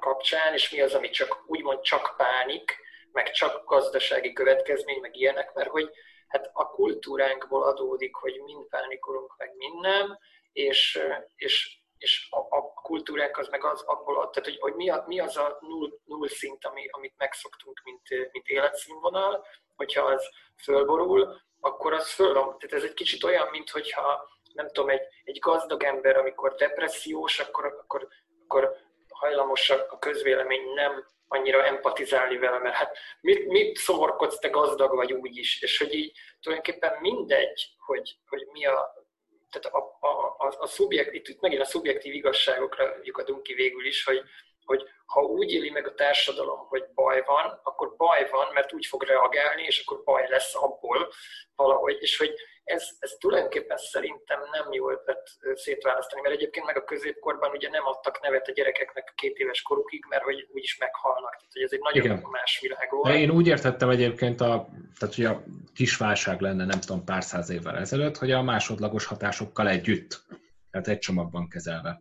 kapcsán, 0.00 0.52
és 0.54 0.70
mi 0.70 0.80
az, 0.80 0.94
ami 0.94 1.10
csak 1.10 1.42
úgymond 1.46 1.80
csak 1.80 2.14
pánik, 2.16 2.76
meg 3.12 3.30
csak 3.30 3.64
gazdasági 3.64 4.32
következmény, 4.32 5.00
meg 5.00 5.16
ilyenek, 5.16 5.54
mert 5.54 5.68
hogy 5.68 5.90
hát 6.28 6.50
a 6.52 6.68
kultúránkból 6.68 7.62
adódik, 7.62 8.14
hogy 8.14 8.40
mind 8.44 8.68
pánikolunk, 8.68 9.34
meg 9.36 9.54
minden, 9.56 10.18
és, 10.52 11.00
és 11.36 11.78
és 11.98 12.26
a, 12.30 12.38
a 12.38 12.72
kultúrák 12.72 13.38
az 13.38 13.48
meg 13.48 13.64
az 13.64 13.82
abból, 13.82 14.14
tehát 14.14 14.48
hogy, 14.48 14.58
hogy 14.58 14.74
mi, 14.74 14.90
a, 14.90 15.04
mi 15.06 15.20
az 15.20 15.36
a 15.36 15.58
null, 15.60 15.98
null 16.04 16.28
szint, 16.28 16.64
ami, 16.64 16.88
amit 16.90 17.14
megszoktunk, 17.16 17.80
mint, 17.84 18.32
mint 18.32 18.48
életszínvonal, 18.48 19.46
hogyha 19.76 20.02
az 20.02 20.28
fölborul, 20.62 21.40
akkor 21.60 21.92
az 21.92 22.10
föl. 22.10 22.32
Tehát 22.32 22.72
ez 22.72 22.82
egy 22.82 22.94
kicsit 22.94 23.24
olyan, 23.24 23.48
mint 23.50 23.70
hogyha 23.70 24.28
nem 24.52 24.66
tudom, 24.66 24.90
egy, 24.90 25.02
egy 25.24 25.38
gazdag 25.38 25.82
ember, 25.82 26.16
amikor 26.16 26.54
depressziós, 26.54 27.38
akkor, 27.38 27.64
akkor, 27.64 28.08
akkor 28.42 28.76
hajlamos 29.08 29.70
a 29.70 29.98
közvélemény 29.98 30.72
nem 30.74 31.06
annyira 31.28 31.64
empatizálni 31.64 32.38
vele, 32.38 32.58
mert 32.58 32.74
hát 32.74 32.98
mit, 33.20 33.46
mit 33.46 33.76
szomorkodsz, 33.76 34.38
te 34.38 34.48
gazdag 34.48 34.94
vagy 34.94 35.12
úgy 35.12 35.36
is, 35.36 35.62
és 35.62 35.78
hogy 35.78 35.94
így 35.94 36.18
tulajdonképpen 36.40 37.00
mindegy, 37.00 37.68
hogy, 37.78 38.18
hogy 38.26 38.48
mi 38.52 38.66
a, 38.66 39.06
tehát 39.50 39.76
a, 39.76 39.98
a, 40.00 40.34
a, 40.38 40.54
a 40.58 40.66
szubjekt, 40.66 41.12
itt, 41.14 41.28
itt 41.28 41.40
megint 41.40 41.62
a 41.62 41.64
szubjektív 41.64 42.14
igazságokra 42.14 42.96
lyukadunk 43.02 43.42
ki 43.42 43.54
végül 43.54 43.86
is, 43.86 44.04
hogy, 44.04 44.22
hogy 44.68 44.82
ha 45.06 45.20
úgy 45.20 45.50
éli 45.52 45.70
meg 45.70 45.86
a 45.86 45.94
társadalom, 45.94 46.66
hogy 46.68 46.84
baj 46.94 47.22
van, 47.26 47.60
akkor 47.62 47.94
baj 47.96 48.28
van, 48.30 48.46
mert 48.54 48.72
úgy 48.72 48.86
fog 48.86 49.02
reagálni, 49.02 49.62
és 49.62 49.82
akkor 49.84 50.02
baj 50.04 50.28
lesz 50.28 50.54
abból 50.54 51.12
valahogy, 51.56 51.96
és 52.00 52.18
hogy 52.18 52.34
ez, 52.64 52.88
ez 52.98 53.10
tulajdonképpen 53.20 53.76
szerintem 53.76 54.40
nem 54.52 54.72
jó 54.72 54.90
ötlet 54.90 55.30
szétválasztani, 55.54 56.20
mert 56.20 56.34
egyébként 56.34 56.66
meg 56.66 56.76
a 56.76 56.84
középkorban 56.84 57.50
ugye 57.50 57.68
nem 57.68 57.86
adtak 57.86 58.20
nevet 58.20 58.48
a 58.48 58.52
gyerekeknek 58.52 59.04
a 59.10 59.12
két 59.14 59.36
éves 59.36 59.62
korukig, 59.62 60.04
mert 60.08 60.22
hogy 60.22 60.48
úgyis 60.52 60.78
meghalnak. 60.78 61.36
Tehát 61.36 61.52
hogy 61.52 61.62
ez 61.62 61.72
egy 61.72 61.80
nagyon 61.80 62.04
Igen. 62.04 62.28
más 62.30 62.60
világ 62.60 62.90
volt. 62.90 63.14
Én 63.14 63.30
úgy 63.30 63.46
értettem 63.46 63.88
egyébként, 63.88 64.40
a, 64.40 64.68
tehát 64.98 65.14
hogy 65.14 65.24
a 65.24 65.42
kis 65.74 65.96
válság 65.96 66.40
lenne, 66.40 66.64
nem 66.64 66.80
tudom, 66.80 67.04
pár 67.04 67.24
száz 67.24 67.50
évvel 67.50 67.76
ezelőtt, 67.76 68.16
hogy 68.16 68.30
a 68.30 68.42
másodlagos 68.42 69.04
hatásokkal 69.04 69.68
együtt, 69.68 70.22
tehát 70.70 70.88
egy 70.88 70.98
csomagban 70.98 71.48
kezelve. 71.48 72.00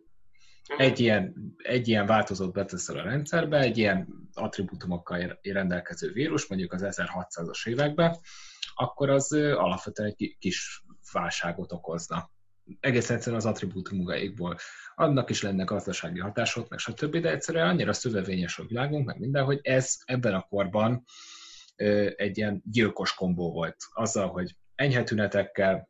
Egy 0.77 0.99
ilyen, 0.99 1.55
egy 1.57 1.87
ilyen 1.87 2.05
változót 2.05 2.53
beteszel 2.53 2.97
a 2.97 3.03
rendszerbe, 3.03 3.57
egy 3.57 3.77
ilyen 3.77 4.07
attribútumokkal 4.33 5.39
rendelkező 5.41 6.11
vírus, 6.11 6.47
mondjuk 6.47 6.73
az 6.73 6.81
1600-as 6.85 7.67
években, 7.67 8.17
akkor 8.75 9.09
az 9.09 9.33
alapvetően 9.33 10.09
egy 10.09 10.35
kis 10.39 10.83
válságot 11.11 11.71
okozna. 11.71 12.29
Egész 12.79 13.09
egyszerűen 13.09 13.41
az 13.41 13.45
attribútumugaikból. 13.45 14.57
Annak 14.95 15.29
is 15.29 15.41
lenne 15.41 15.63
gazdasági 15.63 16.19
hatások, 16.19 16.69
meg 16.69 16.79
stb., 16.79 17.17
de 17.17 17.29
egyszerűen 17.29 17.67
annyira 17.67 17.93
szövevényes 17.93 18.59
a 18.59 18.65
világunk, 18.65 19.05
meg 19.05 19.19
minden, 19.19 19.43
hogy 19.43 19.59
ez 19.61 19.97
ebben 20.05 20.33
a 20.33 20.41
korban 20.49 21.03
egy 22.15 22.37
ilyen 22.37 22.61
gyilkos 22.65 23.13
kombó 23.13 23.51
volt. 23.51 23.75
Azzal, 23.93 24.27
hogy 24.27 24.55
enyhe 24.75 25.03
tünetekkel, 25.03 25.89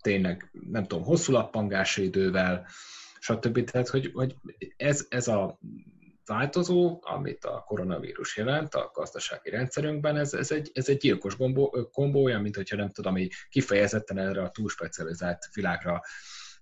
tényleg, 0.00 0.50
nem 0.70 0.86
tudom, 0.86 1.04
hosszú 1.04 1.32
lappangási 1.32 2.02
idővel, 2.02 2.66
stb. 3.18 3.64
Tehát, 3.70 3.88
hogy, 3.88 4.10
hogy 4.14 4.36
ez, 4.76 5.06
ez 5.08 5.28
a 5.28 5.58
változó, 6.26 6.98
amit 7.00 7.44
a 7.44 7.64
koronavírus 7.66 8.36
jelent 8.36 8.74
a 8.74 8.90
gazdasági 8.94 9.50
rendszerünkben, 9.50 10.16
ez, 10.16 10.34
ez, 10.34 10.50
egy, 10.50 10.70
ez 10.74 10.88
egy 10.88 10.96
gyilkos 10.96 11.36
gombó, 11.36 11.88
kombó, 11.92 12.24
olyan, 12.24 12.40
mint 12.40 12.56
hogyha 12.56 12.76
nem 12.76 12.90
tudom, 12.90 13.12
ami 13.12 13.28
kifejezetten 13.48 14.18
erre 14.18 14.42
a 14.42 14.50
túlspecializált 14.50 15.48
világra 15.54 16.02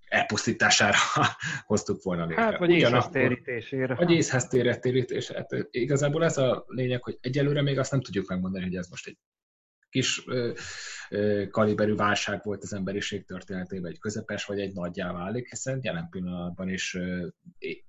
elpusztítására 0.08 0.96
hoztuk 1.66 2.02
volna 2.02 2.26
létre. 2.26 2.42
Hát, 2.42 2.58
vagy 2.58 2.70
észheztérítésére. 2.70 3.94
Vagy 3.94 4.10
észheztérítésére. 4.10 5.38
Hát, 5.38 5.66
igazából 5.70 6.24
ez 6.24 6.38
a 6.38 6.64
lényeg, 6.66 7.02
hogy 7.02 7.18
egyelőre 7.20 7.62
még 7.62 7.78
azt 7.78 7.90
nem 7.90 8.00
tudjuk 8.00 8.28
megmondani, 8.28 8.64
hogy 8.64 8.76
ez 8.76 8.88
most 8.88 9.06
egy 9.06 9.16
kis 9.90 10.22
ö, 10.26 10.52
ö, 11.08 11.44
kaliberű 11.50 11.94
válság 11.94 12.40
volt 12.42 12.62
az 12.62 12.72
emberiség 12.72 13.24
történetében, 13.24 13.90
egy 13.90 13.98
közepes 13.98 14.44
vagy 14.44 14.60
egy 14.60 14.72
nagyjá 14.72 15.12
válik, 15.12 15.48
hiszen 15.48 15.78
jelen 15.82 16.08
pillanatban 16.10 16.68
is 16.68 16.94
ö, 16.94 17.26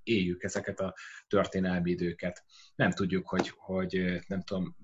éljük 0.04 0.44
ezeket 0.44 0.80
a 0.80 0.96
történelmi 1.28 1.90
időket. 1.92 2.44
Nem 2.76 2.92
tudjuk, 2.92 3.28
hogy, 3.28 3.54
hogy 3.56 4.20
nem 4.28 4.42
tudom, 4.42 4.76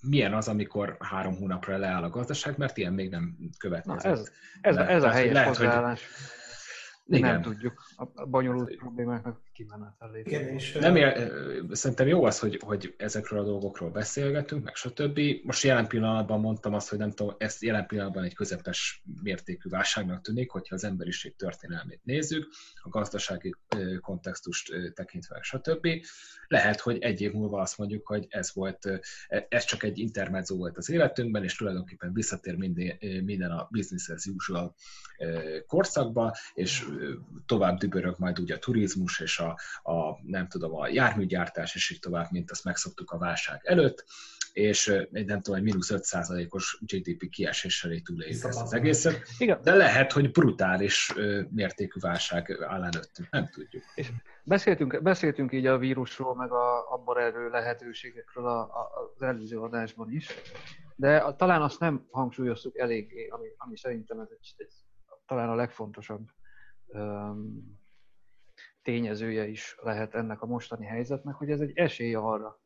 milyen 0.00 0.34
az, 0.34 0.48
amikor 0.48 0.96
három 1.00 1.36
hónapra 1.36 1.76
leáll 1.76 2.02
a 2.02 2.10
gazdaság, 2.10 2.58
mert 2.58 2.76
ilyen 2.76 2.92
még 2.92 3.10
nem 3.10 3.36
következik. 3.58 4.02
Na 4.02 4.10
ez, 4.10 4.32
ez, 4.60 4.76
ez 4.76 5.02
a 5.02 5.10
helyes 5.10 5.32
lehet, 5.32 5.48
hozzáállás. 5.56 6.06
Hogy, 7.04 7.16
igen. 7.16 7.32
nem 7.32 7.42
tudjuk 7.42 7.82
a 7.96 8.26
bonyolult 8.26 8.76
problémáknak 8.76 9.40
kimenetelét. 9.60 10.26
Igen, 10.26 10.48
és, 10.48 10.72
nem 10.72 10.96
ér, 10.96 11.30
szerintem 11.70 12.06
jó 12.06 12.24
az, 12.24 12.38
hogy, 12.38 12.60
hogy 12.64 12.94
ezekről 12.96 13.40
a 13.40 13.44
dolgokról 13.44 13.90
beszélgetünk, 13.90 14.64
meg 14.64 14.74
stb. 14.74 15.20
Most 15.42 15.62
jelen 15.62 15.86
pillanatban 15.86 16.40
mondtam 16.40 16.74
azt, 16.74 16.88
hogy 16.88 16.98
nem 16.98 17.10
tudom, 17.10 17.34
ez 17.38 17.62
jelen 17.62 17.86
pillanatban 17.86 18.24
egy 18.24 18.34
közepes 18.34 19.02
mértékű 19.22 19.68
válságnak 19.68 20.22
tűnik, 20.22 20.50
hogyha 20.50 20.74
az 20.74 20.84
emberiség 20.84 21.36
történelmét 21.36 22.00
nézzük, 22.04 22.48
a 22.82 22.88
gazdasági 22.88 23.54
kontextust 24.00 24.72
tekintve, 24.94 25.38
stb. 25.42 25.88
Lehet, 26.46 26.80
hogy 26.80 26.98
egy 26.98 27.20
év 27.20 27.32
múlva 27.32 27.60
azt 27.60 27.78
mondjuk, 27.78 28.06
hogy 28.06 28.26
ez 28.28 28.54
volt, 28.54 28.86
e, 29.28 29.46
ez 29.48 29.64
csak 29.64 29.82
egy 29.82 29.98
intermezzo 29.98 30.56
volt 30.56 30.76
az 30.76 30.90
életünkben, 30.90 31.42
és 31.44 31.56
tulajdonképpen 31.56 32.12
visszatér 32.12 32.56
minden, 32.56 32.98
minden 33.24 33.50
a 33.50 33.68
business 33.70 34.08
as 34.08 34.26
usual 34.26 34.74
korszakba, 35.66 36.36
és 36.54 36.86
tovább 37.46 37.78
dübörög 37.78 38.14
majd 38.18 38.40
úgy 38.40 38.52
a 38.52 38.58
turizmus 38.58 39.20
és 39.20 39.38
a, 39.38 39.49
a 39.82 40.20
nem 40.22 40.48
tudom, 40.48 40.74
a 40.74 40.88
járműgyártás 40.88 41.74
és 41.74 41.90
így 41.90 41.98
tovább, 41.98 42.30
mint 42.30 42.50
azt 42.50 42.64
megszoktuk 42.64 43.10
a 43.10 43.18
válság 43.18 43.60
előtt, 43.64 44.04
és 44.52 44.88
egy 44.88 45.26
nem 45.26 45.40
tudom, 45.40 45.58
egy 45.58 45.64
mínusz 45.64 45.92
5%-os 45.94 46.78
GDP 46.80 47.28
kieséssel 47.28 47.92
így 47.92 48.02
túléljük 48.02 48.44
ezt 48.44 48.60
az 48.60 48.72
egészet. 48.72 49.22
Igen. 49.38 49.60
De 49.62 49.74
lehet, 49.74 50.12
hogy 50.12 50.30
brutális 50.30 51.14
mértékű 51.50 52.00
válság 52.00 52.62
áll 52.62 52.82
előttünk, 52.82 53.30
nem 53.30 53.48
tudjuk. 53.48 53.82
És 53.94 54.12
beszéltünk, 54.44 55.02
beszéltünk 55.02 55.52
így 55.52 55.66
a 55.66 55.78
vírusról, 55.78 56.34
meg 56.34 56.52
a, 56.52 56.92
abban 56.92 57.18
erő 57.18 57.48
lehetőségekről 57.48 58.46
a, 58.46 58.60
a, 58.60 58.90
az 59.16 59.22
előző 59.22 59.60
adásban 59.60 60.12
is, 60.12 60.28
de 60.96 61.16
a, 61.16 61.36
talán 61.36 61.62
azt 61.62 61.80
nem 61.80 62.06
hangsúlyoztuk 62.10 62.78
eléggé, 62.78 63.28
ami, 63.28 63.46
ami 63.56 63.76
szerintem 63.76 64.20
ez 64.20 64.28
egy, 64.30 64.54
egy, 64.56 64.72
talán 65.26 65.48
a 65.48 65.54
legfontosabb 65.54 66.28
um, 66.86 67.79
tényezője 68.82 69.46
is 69.46 69.76
lehet 69.82 70.14
ennek 70.14 70.42
a 70.42 70.46
mostani 70.46 70.86
helyzetnek, 70.86 71.34
hogy 71.34 71.50
ez 71.50 71.60
egy 71.60 71.72
esély 71.74 72.14
arra, 72.14 72.58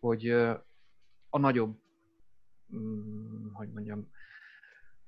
hogy 0.00 0.30
a 1.30 1.38
nagyobb, 1.38 1.78
mm, 2.74 3.52
hogy 3.52 3.72
mondjam, 3.72 4.10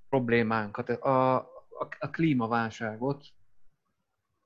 problémánkat, 0.08 0.88
a, 0.88 1.34
a, 1.34 1.88
a 1.98 2.10
klímaválságot 2.10 3.24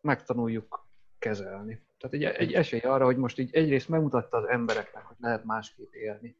megtanuljuk 0.00 0.86
kezelni. 1.18 1.82
Tehát 1.98 2.14
egy, 2.14 2.46
egy 2.46 2.52
esély 2.52 2.80
arra, 2.80 3.04
hogy 3.04 3.16
most 3.16 3.38
így 3.38 3.54
egyrészt 3.54 3.88
megmutatta 3.88 4.36
az 4.36 4.48
embereknek, 4.48 5.04
hogy 5.04 5.16
lehet 5.18 5.44
másképp 5.44 5.92
élni, 5.92 6.36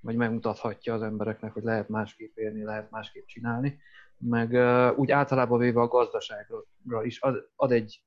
vagy 0.00 0.16
megmutathatja 0.16 0.94
az 0.94 1.02
embereknek, 1.02 1.52
hogy 1.52 1.62
lehet 1.62 1.88
másképp 1.88 2.36
élni, 2.36 2.62
lehet 2.62 2.90
másképp 2.90 3.26
csinálni, 3.26 3.80
meg 4.18 4.50
uh, 4.50 4.98
úgy 4.98 5.10
általában 5.10 5.58
véve 5.58 5.80
a 5.80 5.88
gazdaságra 5.88 7.04
is 7.04 7.20
ad, 7.20 7.48
ad 7.56 7.72
egy 7.72 8.02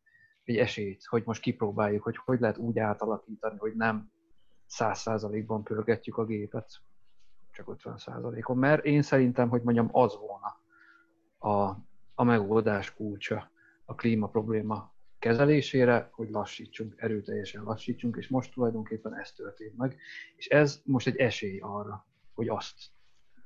egy 0.50 0.58
esélyt, 0.58 1.06
hogy 1.06 1.24
most 1.26 1.42
kipróbáljuk, 1.42 2.04
hogy 2.04 2.18
hogy 2.18 2.40
lehet 2.40 2.58
úgy 2.58 2.80
átalakítani, 2.80 3.58
hogy 3.58 3.76
nem 3.76 4.12
száz 4.66 5.00
százalékban 5.00 5.64
pörgetjük 5.64 6.18
a 6.18 6.26
gépet, 6.26 6.82
csak 7.52 7.70
50 7.70 7.98
százalékon, 7.98 8.58
mert 8.58 8.86
én 8.86 9.02
szerintem, 9.02 9.50
hogy 9.50 9.62
mondjam, 9.62 9.90
az 9.92 10.18
volna 10.18 10.62
a, 11.38 11.78
a 12.16 12.24
megoldás 12.24 12.94
kulcsa 12.94 13.52
a 13.86 13.96
klíma 13.96 14.28
probléma 14.28 14.96
kezelésére, 15.20 16.10
hogy 16.12 16.30
lassítsunk, 16.30 16.94
erőteljesen 16.98 17.64
lassítsunk, 17.64 18.18
és 18.18 18.28
most 18.28 18.54
tulajdonképpen 18.54 19.20
ez 19.20 19.32
történt 19.32 19.78
meg, 19.78 19.98
és 20.36 20.48
ez 20.48 20.82
most 20.84 21.08
egy 21.08 21.16
esély 21.16 21.60
arra, 21.60 22.06
hogy 22.34 22.48
azt 22.48 22.76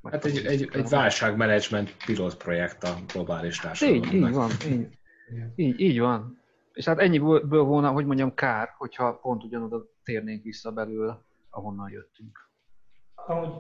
Hát 0.04 0.26
egy, 0.26 0.46
egy, 0.46 0.70
egy 0.74 0.90
válságmenedzsment 0.90 1.96
pilotprojekt 2.06 2.84
a 2.84 2.98
globális 3.14 3.60
társadalomnak. 3.60 4.14
Így, 4.14 4.22
így 4.22 4.34
van, 4.34 4.52
így, 4.68 4.88
így, 5.56 5.80
így 5.80 6.00
van. 6.00 6.41
És 6.74 6.86
hát 6.86 7.00
ennyiből 7.00 7.64
volna, 7.64 7.92
hogy 7.92 8.06
mondjam, 8.06 8.34
kár, 8.34 8.70
hogyha 8.78 9.20
pont 9.20 9.44
ugyanoda 9.44 9.86
térnénk 10.04 10.44
vissza 10.44 10.72
belőle, 10.72 11.22
ahonnan 11.50 11.90
jöttünk. 11.90 12.50
Ahogy 13.16 13.54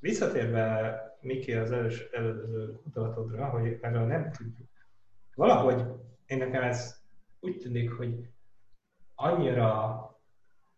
visszatérve 0.00 1.00
Miki 1.20 1.52
az 1.52 1.72
elős, 1.72 2.00
előző 2.00 2.80
gondolatodra, 2.82 3.48
hogy 3.48 3.78
erről 3.80 4.06
nem 4.06 4.30
tudjuk. 4.30 4.68
Valahogy 5.34 5.84
én 6.26 6.38
nekem 6.38 6.62
ez 6.62 7.02
úgy 7.40 7.58
tűnik, 7.58 7.92
hogy 7.92 8.28
annyira 9.14 10.00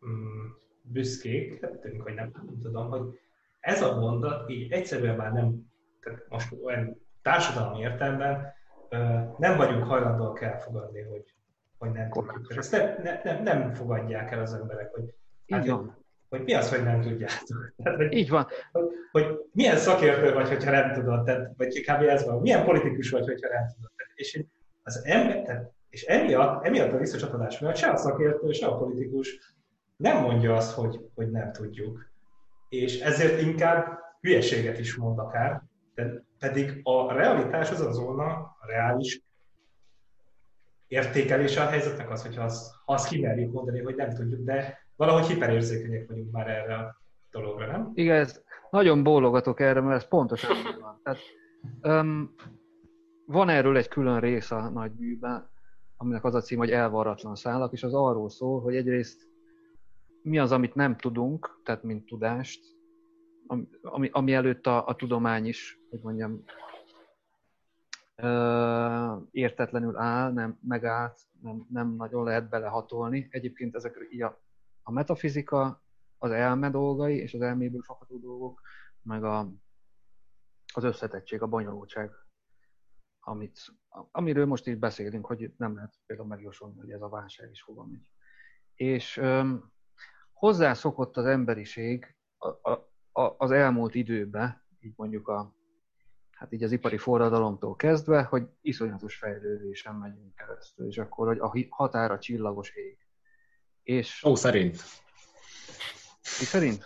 mm, 0.07 0.47
büszkék 0.83 1.61
lettünk, 1.61 2.03
hogy 2.03 2.15
nem, 2.15 2.31
nem 2.47 2.59
tudom, 2.59 2.89
hogy 2.89 3.19
ez 3.61 3.83
a 3.83 4.01
mondat 4.01 4.51
így 4.51 4.73
egyszerűen 4.73 5.17
már 5.17 5.33
nem, 5.33 5.73
tehát 6.01 6.29
most 6.29 6.53
olyan 6.65 7.01
társadalmi 7.23 7.79
értelemben 7.81 8.53
nem 9.39 9.57
vagyunk 9.57 9.85
hajlandóak 9.85 10.41
elfogadni, 10.41 11.03
hogy, 11.03 11.35
hogy 11.79 11.91
nem 11.91 12.11
tudjuk. 12.11 12.57
Ezt 12.57 12.73
nem, 13.03 13.21
nem, 13.25 13.43
nem 13.43 13.75
fogadják 13.75 14.31
el 14.31 14.41
az 14.41 14.55
emberek, 14.55 14.95
hogy, 14.95 15.15
hát, 15.49 15.69
hogy, 15.69 15.91
hogy 16.29 16.43
mi 16.43 16.55
az, 16.55 16.71
hogy 16.71 16.83
nem 16.83 17.01
tudjátok. 17.01 17.73
Tehát, 17.83 17.99
hogy, 17.99 18.13
Így 18.13 18.29
van. 18.29 18.47
Hogy, 18.73 18.89
hogy 19.13 19.39
milyen 19.53 19.77
szakértő 19.77 20.33
vagy, 20.33 20.49
hogyha 20.49 20.71
nem 20.71 20.93
tudod, 20.93 21.25
tehát, 21.25 21.51
vagy 21.57 21.81
kb. 21.81 22.03
ez 22.03 22.25
van, 22.25 22.41
milyen 22.41 22.65
politikus 22.65 23.11
vagy, 23.11 23.27
hogyha 23.27 23.49
nem 23.49 23.67
tudod. 23.75 23.91
Tehát, 23.97 24.13
és 24.15 24.45
az 24.83 25.05
ember, 25.05 25.43
tehát, 25.43 25.73
és 25.91 26.05
emiatt, 26.05 26.65
emiatt 26.65 26.93
a 26.93 26.99
visszacsatolás 26.99 27.59
miatt 27.59 27.77
se 27.77 27.91
a 27.91 27.97
szakértő, 27.97 28.53
se 28.53 28.67
a 28.67 28.77
politikus 28.79 29.57
nem 29.97 30.23
mondja 30.23 30.55
azt, 30.55 30.75
hogy, 30.75 31.01
hogy 31.15 31.31
nem 31.31 31.53
tudjuk. 31.53 32.11
És 32.69 33.01
ezért 33.01 33.41
inkább 33.41 33.99
hülyeséget 34.21 34.79
is 34.79 34.97
mond 34.97 35.19
akár, 35.19 35.63
de 35.95 36.25
pedig 36.39 36.81
a 36.83 37.13
realitás 37.13 37.71
az 37.71 37.81
az 37.81 37.99
volna, 37.99 38.25
a 38.61 38.67
reális 38.67 39.23
értékelése 40.89 41.63
a 41.63 41.67
helyzetnek 41.69 42.11
az, 42.11 42.23
hogyha 42.23 42.43
azt, 42.43 42.75
azt 42.85 43.09
kimerjük 43.09 43.53
mondani, 43.53 43.81
hogy 43.81 43.95
nem 43.95 44.15
tudjuk, 44.15 44.45
de 44.45 44.79
valahogy 44.97 45.27
hiperérzékenyek 45.27 46.09
vagyunk 46.09 46.31
már 46.31 46.49
erre 46.49 46.75
a 46.75 47.03
dologra, 47.31 47.67
nem? 47.67 47.91
Igen, 47.95 48.17
ez 48.17 48.43
nagyon 48.71 49.03
bólogatok 49.03 49.61
erre, 49.61 49.81
mert 49.81 50.03
ez 50.03 50.09
pontosan 50.09 50.57
van. 50.81 51.01
Tehát, 51.03 51.21
um, 51.83 52.35
van 53.27 53.49
erről 53.49 53.77
egy 53.77 53.89
külön 53.89 54.21
rész 54.21 54.51
a 54.51 54.69
nagyműben, 54.69 55.51
aminek 55.97 56.25
az 56.25 56.35
a 56.35 56.41
cím, 56.41 56.59
hogy 56.59 56.71
elvarratlan 56.71 57.35
szálak, 57.35 57.73
és 57.73 57.83
az 57.83 57.95
arról 57.95 58.29
szól, 58.29 58.61
hogy 58.61 58.77
egyrészt 58.77 59.29
mi 60.23 60.39
az, 60.39 60.53
amit 60.53 60.75
nem 60.75 60.97
tudunk, 60.97 61.61
tehát 61.65 61.83
mint 61.83 62.07
tudást, 62.07 62.61
ami, 63.83 64.09
ami 64.13 64.33
előtt 64.33 64.67
a, 64.67 64.87
a 64.87 64.95
tudomány 64.95 65.47
is, 65.47 65.81
hogy 65.91 66.01
mondjam, 66.03 66.45
értetlenül 69.31 69.97
áll, 69.97 70.33
nem 70.33 70.59
megállt, 70.63 71.21
nem, 71.43 71.67
nem 71.71 71.89
nagyon 71.89 72.25
lehet 72.25 72.49
belehatolni. 72.49 73.29
Egyébként 73.31 73.75
ezek 73.75 74.09
így 74.11 74.23
a, 74.23 74.41
a 74.83 74.93
metafizika, 74.93 75.83
az 76.19 76.31
elme 76.31 76.71
dolgai 76.71 77.17
és 77.17 77.35
az 77.35 77.41
elméből 77.41 77.83
fakadó 77.83 78.19
dolgok, 78.19 78.61
meg 79.03 79.25
a, 79.25 79.53
az 80.75 80.85
összetettség, 80.85 81.43
a 81.43 81.47
bonyolultság, 81.47 82.11
amit, 83.21 83.59
amiről 84.11 84.47
most 84.47 84.67
is 84.67 84.77
beszélünk, 84.77 85.27
hogy 85.27 85.53
nem 85.57 85.75
lehet 85.75 85.95
például 86.07 86.29
megjósolni, 86.29 86.79
hogy 86.79 86.91
ez 86.91 87.01
a 87.01 87.09
válság 87.09 87.51
is 87.51 87.63
hova 87.63 87.85
megy. 87.85 88.11
És 88.75 89.17
öm, 89.17 89.73
hozzászokott 90.33 91.17
az 91.17 91.25
emberiség 91.25 92.17
a, 92.37 92.71
a, 92.71 92.91
a, 93.13 93.35
az 93.39 93.51
elmúlt 93.51 93.95
időben, 93.95 94.63
így 94.81 94.93
mondjuk 94.97 95.29
a, 95.29 95.58
hát 96.39 96.53
így 96.53 96.63
az 96.63 96.73
ipari 96.73 96.97
forradalomtól 96.97 97.77
kezdve, 97.77 98.23
hogy 98.23 98.47
iszonyatos 98.61 99.17
fejlődésen 99.17 99.95
megyünk 99.95 100.35
keresztül, 100.35 100.87
és 100.87 100.99
akkor, 100.99 101.27
hogy 101.27 101.39
a 101.39 101.75
határa 101.77 102.19
csillagos 102.19 102.71
ég. 102.77 102.99
És... 103.83 104.07
Szó 104.07 104.35
szerint. 104.35 104.83
Mi 106.23 106.45
szerint? 106.45 106.85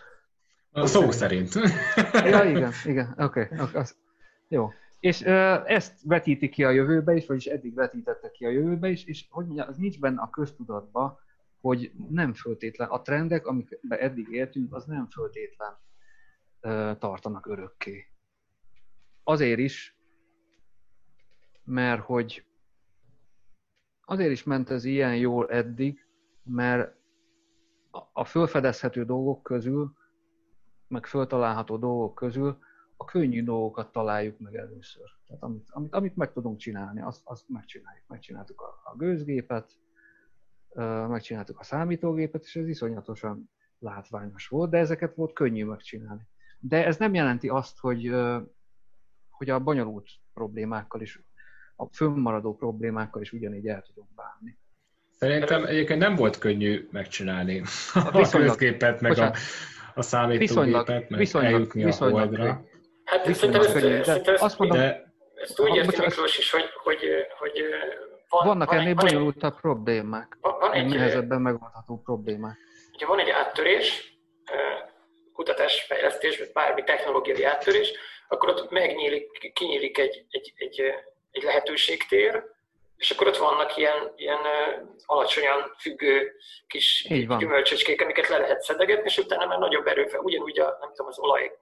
A 0.70 0.86
szó 0.86 1.10
szerint. 1.10 1.48
szerint. 1.48 1.74
ja, 2.34 2.44
igen, 2.44 2.72
igen, 2.84 3.14
oké. 3.18 3.40
Okay, 3.42 3.58
okay, 3.58 3.82
jó. 4.48 4.70
És 5.00 5.20
ezt 5.20 6.00
vetíti 6.02 6.48
ki 6.48 6.64
a 6.64 6.70
jövőbe 6.70 7.14
is, 7.14 7.26
vagyis 7.26 7.46
eddig 7.46 7.74
vetítette 7.74 8.30
ki 8.30 8.44
a 8.44 8.50
jövőbe 8.50 8.88
is, 8.88 9.04
és 9.04 9.26
hogy 9.30 9.46
mondja, 9.46 9.64
az 9.64 9.76
nincs 9.76 10.00
benne 10.00 10.20
a 10.20 10.30
köztudatban, 10.30 11.18
hogy 11.60 11.92
nem 12.08 12.34
föltétlen, 12.34 12.88
a 12.88 13.02
trendek, 13.02 13.46
amikbe 13.46 13.98
eddig 13.98 14.28
éltünk, 14.30 14.74
az 14.74 14.84
nem 14.84 15.08
föltétlen 15.08 15.78
tartanak 16.98 17.46
örökké. 17.46 18.11
Azért 19.24 19.58
is, 19.58 19.96
mert 21.64 22.02
hogy 22.02 22.46
azért 24.04 24.30
is 24.30 24.42
ment 24.42 24.70
ez 24.70 24.84
ilyen 24.84 25.16
jól 25.16 25.50
eddig, 25.50 26.06
mert 26.42 26.96
a 28.12 28.24
fölfedezhető 28.24 29.04
dolgok 29.04 29.42
közül, 29.42 29.92
meg 30.88 31.06
föltalálható 31.06 31.76
dolgok 31.76 32.14
közül 32.14 32.58
a 32.96 33.04
könnyű 33.04 33.44
dolgokat 33.44 33.92
találjuk 33.92 34.38
meg 34.38 34.54
először. 34.54 35.06
Tehát 35.26 35.42
amit, 35.42 35.68
amit, 35.70 35.94
amit 35.94 36.16
meg 36.16 36.32
tudunk 36.32 36.58
csinálni, 36.58 37.00
azt, 37.00 37.20
azt 37.24 37.48
megcsináljuk. 37.48 38.04
Megcsináltuk 38.06 38.60
a, 38.60 38.80
a 38.84 38.96
gőzgépet, 38.96 39.72
megcsináltuk 41.08 41.58
a 41.58 41.64
számítógépet, 41.64 42.44
és 42.44 42.56
ez 42.56 42.68
iszonyatosan 42.68 43.50
látványos 43.78 44.48
volt, 44.48 44.70
de 44.70 44.78
ezeket 44.78 45.14
volt 45.14 45.32
könnyű 45.32 45.64
megcsinálni. 45.64 46.28
De 46.60 46.86
ez 46.86 46.96
nem 46.96 47.14
jelenti 47.14 47.48
azt, 47.48 47.78
hogy, 47.78 48.14
hogy 49.42 49.50
a 49.50 49.58
bonyolult 49.58 50.08
problémákkal 50.34 51.00
is, 51.00 51.20
a 51.76 51.86
fönnmaradó 51.92 52.56
problémákkal 52.56 53.22
is 53.22 53.32
ugyanígy 53.32 53.66
el 53.66 53.82
tudunk 53.82 54.08
bánni. 54.14 54.58
Szerintem 55.10 55.64
egyébként 55.64 56.00
nem 56.00 56.14
volt 56.14 56.38
könnyű 56.38 56.88
megcsinálni 56.90 57.62
a 57.94 58.28
közgépet, 58.30 59.00
meg 59.00 59.18
a, 59.18 59.34
a 59.94 60.02
számítógépet, 60.02 61.08
meg 61.08 61.18
viszonylag, 61.18 61.52
eljutni 61.52 61.84
viszonylag, 61.84 62.16
a 62.16 62.20
holdra. 62.20 62.64
Hát 63.04 63.26
viszonylag 63.26 63.62
szerintem 63.62 64.00
ezt, 64.00 64.08
ezt, 64.08 64.28
ezt, 64.28 64.42
azt 64.42 64.58
mondom, 64.58 64.78
de, 64.78 65.12
ezt 65.34 65.60
úgy 65.60 65.76
érti 65.76 66.00
Miklós 66.00 66.38
is, 66.38 66.50
hogy, 66.50 66.64
hogy, 66.82 66.98
hogy 67.38 67.52
van, 68.28 68.46
Vannak 68.46 68.68
van 68.68 68.78
ennél 68.78 68.94
bonyolultabb 68.94 69.60
problémák. 69.60 70.38
Van, 70.40 70.58
van 70.60 70.72
egy 70.72 70.86
nehezebben 70.86 71.40
megoldható 71.40 72.00
problémák. 72.04 72.56
Ugye 72.92 73.06
van 73.06 73.18
egy 73.18 73.30
áttörés, 73.30 74.11
kutatás, 75.42 75.82
fejlesztés, 75.82 76.38
vagy 76.38 76.52
bármi 76.52 76.84
technológiai 76.84 77.44
áttörés, 77.44 77.92
akkor 78.28 78.48
ott 78.48 78.70
megnyílik, 78.70 79.52
kinyílik 79.52 79.98
egy, 79.98 80.24
egy, 80.30 80.52
egy, 80.56 80.80
egy 81.30 81.42
lehetőségtér, 81.42 82.44
és 82.96 83.10
akkor 83.10 83.26
ott 83.26 83.36
vannak 83.36 83.76
ilyen, 83.76 84.12
ilyen 84.16 84.38
alacsonyan 85.06 85.74
függő 85.78 86.32
kis 86.66 87.06
gyümölcsöcskék, 87.38 88.02
amiket 88.02 88.28
le 88.28 88.38
lehet 88.38 88.60
szedegetni, 88.60 89.04
és 89.04 89.18
utána 89.18 89.46
már 89.46 89.58
nagyobb 89.58 89.86
erővel, 89.86 90.20
ugyanúgy 90.20 90.60
a, 90.60 90.76
nem 90.80 90.88
tudom, 90.88 91.06
az 91.06 91.18
olaj 91.18 91.52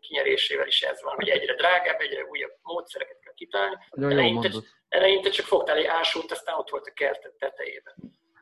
kinyerésével 0.00 0.66
is 0.66 0.82
ez 0.82 1.02
van, 1.02 1.14
hogy 1.14 1.28
egyre 1.28 1.54
drágább, 1.54 2.00
egyre 2.00 2.24
újabb 2.24 2.52
módszereket 2.62 3.18
kell 3.20 3.34
kitalálni. 3.34 3.76
Eleinte, 4.00 4.50
eleinte 4.88 5.30
csak 5.30 5.46
fogtál 5.46 5.76
egy 5.76 5.84
ásót, 5.84 6.30
aztán 6.30 6.58
ott 6.58 6.70
volt 6.70 6.86
a 6.86 6.92
kert 6.92 7.32
tetejében. 7.38 7.94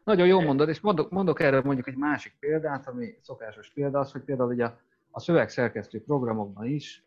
Nagyon 0.06 0.26
jó 0.26 0.40
mondod, 0.40 0.68
és 0.68 0.80
mondok, 0.80 1.10
mondok 1.10 1.40
erre 1.40 1.62
mondjuk 1.62 1.86
egy 1.86 1.96
másik 1.96 2.36
példát, 2.40 2.86
ami 2.86 3.18
szokásos 3.20 3.70
példa 3.70 3.98
az, 3.98 4.12
hogy 4.12 4.22
például 4.22 4.52
ugye 4.52 4.64
a, 4.64 4.80
a 5.10 5.20
szövegszerkesztő 5.20 6.02
programokban 6.02 6.66
is 6.66 7.04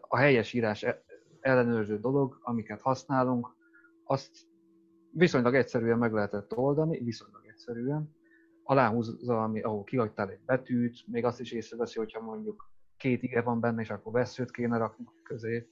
a 0.00 0.16
helyes 0.16 0.52
írás 0.52 0.82
e, 0.82 1.02
ellenőrző 1.40 1.98
dolog, 2.00 2.38
amiket 2.42 2.80
használunk, 2.80 3.56
azt 4.04 4.30
viszonylag 5.10 5.54
egyszerűen 5.54 5.98
meg 5.98 6.12
lehetett 6.12 6.56
oldani, 6.56 6.98
viszonylag 6.98 7.42
egyszerűen. 7.46 8.16
Aláhúzza, 8.62 9.42
ami, 9.42 9.60
ahol 9.60 9.84
kihagytál 9.84 10.30
egy 10.30 10.44
betűt, 10.46 11.06
még 11.06 11.24
azt 11.24 11.40
is 11.40 11.52
észreveszi, 11.52 11.98
hogyha 11.98 12.20
mondjuk 12.20 12.70
két 12.96 13.22
ige 13.22 13.42
van 13.42 13.60
benne, 13.60 13.80
és 13.80 13.90
akkor 13.90 14.12
veszőt 14.12 14.50
kéne 14.50 14.76
rakni 14.76 15.04
közé. 15.22 15.68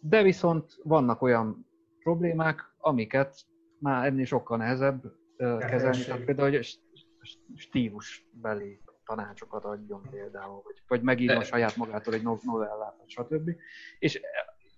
De 0.00 0.22
viszont 0.22 0.78
vannak 0.82 1.22
olyan 1.22 1.66
problémák, 1.98 2.74
amiket 2.78 3.48
már 3.80 4.06
ennél 4.06 4.24
sokkal 4.24 4.56
nehezebb 4.56 5.12
kezelni, 5.58 6.04
tehát 6.04 6.24
például, 6.24 6.50
hogy 6.50 6.80
stílusbeli 7.56 8.80
tanácsokat 9.04 9.64
adjon 9.64 10.02
például, 10.10 10.60
vagy, 10.64 10.82
vagy 10.88 11.02
megírja 11.02 11.38
a 11.38 11.44
saját 11.44 11.76
magától 11.76 12.14
egy 12.14 12.22
novellát, 12.22 13.02
stb. 13.06 13.50
És 13.98 14.20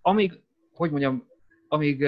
amíg, 0.02 0.42
hogy 0.72 0.90
mondjam, 0.90 1.26
amíg 1.68 2.06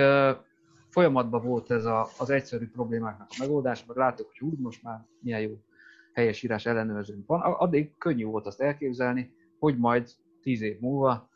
folyamatban 0.88 1.42
volt 1.42 1.70
ez 1.70 1.84
a, 1.84 2.08
az 2.18 2.30
egyszerű 2.30 2.70
problémáknak 2.70 3.28
a 3.30 3.36
megoldás, 3.38 3.84
meg 3.86 3.96
láttuk, 3.96 4.26
hogy 4.26 4.48
úgy 4.48 4.58
most 4.58 4.82
már 4.82 5.06
milyen 5.20 5.40
jó 5.40 5.58
helyesírás 6.12 6.66
ellenőrzőnk 6.66 7.26
van. 7.26 7.40
Addig 7.40 7.96
könnyű 7.98 8.24
volt 8.24 8.46
azt 8.46 8.60
elképzelni, 8.60 9.34
hogy 9.58 9.78
majd 9.78 10.10
tíz 10.42 10.60
év 10.60 10.80
múlva 10.80 11.28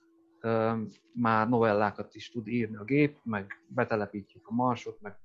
már 1.13 1.49
novellákat 1.49 2.15
is 2.15 2.31
tud 2.31 2.47
írni 2.47 2.77
a 2.77 2.85
gép, 2.85 3.19
meg 3.23 3.63
betelepítjük 3.67 4.49
a 4.49 4.55
marsot, 4.55 5.01
meg 5.01 5.17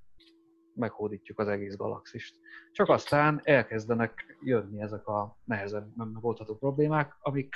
meghódítjuk 0.76 1.40
az 1.40 1.48
egész 1.48 1.76
galaxist. 1.76 2.36
Csak 2.72 2.90
aztán 2.90 3.42
elkezdenek 3.44 4.38
jönni 4.44 4.82
ezek 4.82 5.08
a 5.08 5.38
nehezebb 5.44 5.88
megoldható 5.96 6.58
problémák, 6.58 7.16
amik 7.20 7.56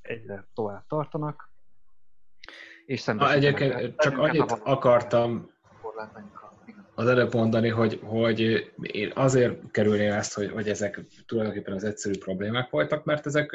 egyre 0.00 0.48
tovább 0.54 0.86
tartanak, 0.86 1.50
és 2.86 3.00
szembesítenek. 3.00 3.60
Egyébként 3.60 3.96
csak 3.96 4.18
annyit 4.18 4.50
akartam 4.50 5.50
az 6.94 7.06
előbb 7.06 7.34
mondani, 7.34 7.68
hogy, 7.68 8.00
hogy 8.02 8.40
én 8.80 9.12
azért 9.14 9.70
kerülném 9.70 10.12
ezt, 10.12 10.34
hogy, 10.34 10.50
hogy 10.50 10.68
ezek 10.68 11.00
tulajdonképpen 11.26 11.74
az 11.74 11.84
egyszerű 11.84 12.18
problémák 12.18 12.70
voltak, 12.70 13.04
mert 13.04 13.26
ezek 13.26 13.52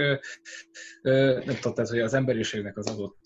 nem 1.46 1.56
tehát, 1.62 1.90
hogy 1.90 2.00
az 2.00 2.14
emberiségnek 2.14 2.78
az 2.78 2.88
adott 2.88 3.22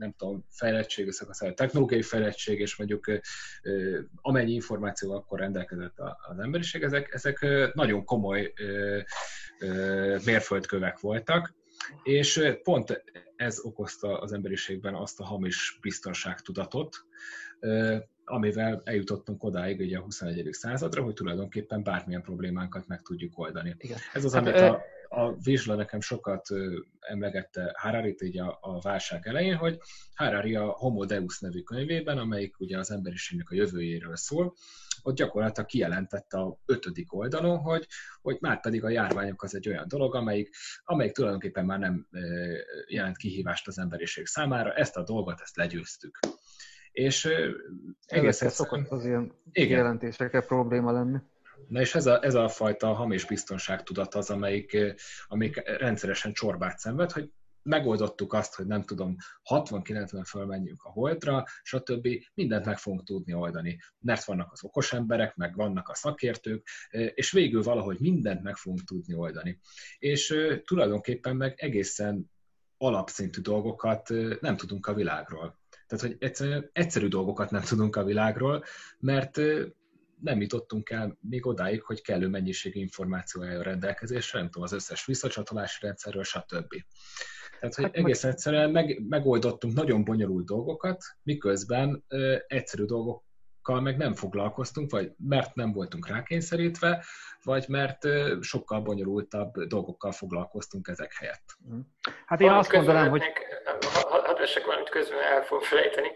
nem 0.00 0.14
tudom, 0.16 0.44
fejlettség, 0.50 1.12
a 1.28 1.52
technológiai 1.54 2.02
fejlettség, 2.02 2.60
és 2.60 2.76
mondjuk 2.76 3.20
amennyi 4.20 4.52
információ 4.52 5.12
akkor 5.12 5.38
rendelkezett 5.38 5.98
az 6.30 6.38
emberiség, 6.38 6.82
ezek, 6.82 7.14
ezek 7.14 7.46
nagyon 7.74 8.04
komoly 8.04 8.52
mérföldkövek 10.24 11.00
voltak, 11.00 11.54
és 12.02 12.56
pont 12.62 13.02
ez 13.36 13.60
okozta 13.62 14.20
az 14.20 14.32
emberiségben 14.32 14.94
azt 14.94 15.20
a 15.20 15.24
hamis 15.24 15.78
biztonságtudatot, 15.80 16.96
amivel 18.24 18.82
eljutottunk 18.84 19.44
odáig 19.44 19.80
ugye 19.80 19.98
a 19.98 20.02
21. 20.02 20.48
századra, 20.52 21.02
hogy 21.02 21.14
tulajdonképpen 21.14 21.82
bármilyen 21.82 22.22
problémánkat 22.22 22.86
meg 22.86 23.02
tudjuk 23.02 23.38
oldani. 23.38 23.74
Igen. 23.78 23.98
Ez 24.12 24.24
az, 24.24 24.32
hát, 24.32 24.46
amit 24.46 24.60
a, 24.60 24.82
a 25.12 25.36
Vizsla 25.36 25.74
nekem 25.74 26.00
sokat 26.00 26.46
emlegette 27.00 27.74
harari 27.78 28.16
így 28.20 28.38
a, 28.38 28.58
a 28.60 28.80
válság 28.80 29.26
elején, 29.26 29.56
hogy 29.56 29.78
Harari 30.14 30.54
a 30.54 30.64
Homo 30.64 31.04
Deus 31.04 31.40
nevű 31.40 31.60
könyvében, 31.60 32.18
amelyik 32.18 32.60
ugye 32.60 32.78
az 32.78 32.90
emberiségnek 32.90 33.50
a 33.50 33.54
jövőjéről 33.54 34.16
szól, 34.16 34.54
ott 35.02 35.16
gyakorlatilag 35.16 35.68
kijelentette 35.68 36.38
a 36.38 36.58
ötödik 36.66 37.14
oldalon, 37.14 37.58
hogy, 37.58 37.86
hogy 38.22 38.36
már 38.40 38.60
pedig 38.60 38.84
a 38.84 38.88
járványok 38.88 39.42
az 39.42 39.54
egy 39.54 39.68
olyan 39.68 39.88
dolog, 39.88 40.14
amelyik, 40.14 40.54
amelyik 40.84 41.12
tulajdonképpen 41.12 41.64
már 41.64 41.78
nem 41.78 42.08
jelent 42.88 43.16
kihívást 43.16 43.68
az 43.68 43.78
emberiség 43.78 44.26
számára, 44.26 44.72
ezt 44.72 44.96
a 44.96 45.02
dolgot, 45.02 45.40
ezt 45.40 45.56
legyőztük. 45.56 46.18
És 46.92 47.28
egész 48.06 48.50
szokott 48.50 48.88
az 48.88 49.04
ilyen 49.04 49.32
igen. 49.52 49.78
jelentésekkel 49.78 50.42
probléma 50.42 50.92
lenni. 50.92 51.18
Na 51.68 51.80
és 51.80 51.94
ez 51.94 52.06
a, 52.06 52.24
ez 52.24 52.34
a 52.34 52.48
fajta 52.48 52.92
hamis 52.92 53.24
biztonságtudat 53.24 54.14
az, 54.14 54.30
amelyik, 54.30 54.76
amelyik 55.26 55.62
rendszeresen 55.78 56.32
csorbát 56.32 56.78
szenved, 56.78 57.12
hogy 57.12 57.30
megoldottuk 57.62 58.32
azt, 58.32 58.54
hogy 58.54 58.66
nem 58.66 58.82
tudom, 58.82 59.16
60-90 59.50 60.22
fölmenjünk 60.26 60.82
a 60.82 60.90
holdra, 60.90 61.44
stb. 61.62 62.08
mindent 62.34 62.64
meg 62.64 62.78
fogunk 62.78 63.04
tudni 63.04 63.32
oldani, 63.32 63.78
mert 63.98 64.24
vannak 64.24 64.52
az 64.52 64.64
okos 64.64 64.92
emberek, 64.92 65.36
meg 65.36 65.56
vannak 65.56 65.88
a 65.88 65.94
szakértők, 65.94 66.66
és 67.14 67.30
végül 67.30 67.62
valahogy 67.62 68.00
mindent 68.00 68.42
meg 68.42 68.56
fogunk 68.56 68.84
tudni 68.84 69.14
oldani. 69.14 69.60
És 69.98 70.34
tulajdonképpen 70.64 71.36
meg 71.36 71.54
egészen 71.56 72.30
alapszintű 72.76 73.40
dolgokat 73.40 74.08
nem 74.40 74.56
tudunk 74.56 74.86
a 74.86 74.94
világról. 74.94 75.58
Tehát, 75.86 76.06
hogy 76.06 76.68
egyszerű 76.72 77.08
dolgokat 77.08 77.50
nem 77.50 77.62
tudunk 77.62 77.96
a 77.96 78.04
világról, 78.04 78.64
mert 78.98 79.40
nem 80.22 80.40
jutottunk 80.40 80.90
el 80.90 81.18
még 81.20 81.46
odáig, 81.46 81.82
hogy 81.82 82.02
kellő 82.02 82.28
mennyiségű 82.28 82.80
információ 82.80 83.42
álljon 83.42 83.62
rendelkezésre, 83.62 84.38
nem 84.38 84.48
tudom, 84.48 84.62
az 84.62 84.72
összes 84.72 85.06
visszacsatolási 85.06 85.78
rendszerről, 85.86 86.22
stb. 86.22 86.74
Tehát, 87.60 87.74
hogy 87.74 87.84
hát 87.84 87.94
egész 87.94 88.22
meg... 88.22 88.32
egyszerűen 88.32 88.70
meg, 88.70 89.02
megoldottunk 89.08 89.74
nagyon 89.74 90.04
bonyolult 90.04 90.46
dolgokat, 90.46 91.04
miközben 91.22 92.04
ö, 92.08 92.36
egyszerű 92.46 92.84
dolgokkal 92.84 93.80
meg 93.80 93.96
nem 93.96 94.14
foglalkoztunk, 94.14 94.90
vagy 94.90 95.12
mert 95.28 95.54
nem 95.54 95.72
voltunk 95.72 96.08
rákényszerítve, 96.08 97.04
vagy 97.42 97.64
mert 97.68 98.04
ö, 98.04 98.38
sokkal 98.40 98.80
bonyolultabb 98.80 99.64
dolgokkal 99.64 100.12
foglalkoztunk 100.12 100.88
ezek 100.88 101.12
helyett. 101.12 101.56
Hát 102.26 102.40
én 102.40 102.50
azt 102.50 102.72
mondanám, 102.72 103.10
hogy... 103.10 103.22
Hadd 104.08 104.38
vessek 104.38 104.64
valamit 104.64 104.88
közben 104.88 105.22
el 105.22 105.42
fogom 105.42 105.64
felejteni, 105.64 106.08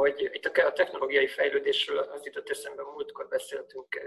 hogy 0.00 0.30
itt 0.32 0.44
a 0.44 0.72
technológiai 0.72 1.26
fejlődésről 1.26 1.98
az 1.98 2.24
jutott 2.24 2.50
eszembe, 2.50 2.82
múltkor 2.82 3.28
beszéltünk 3.28 4.00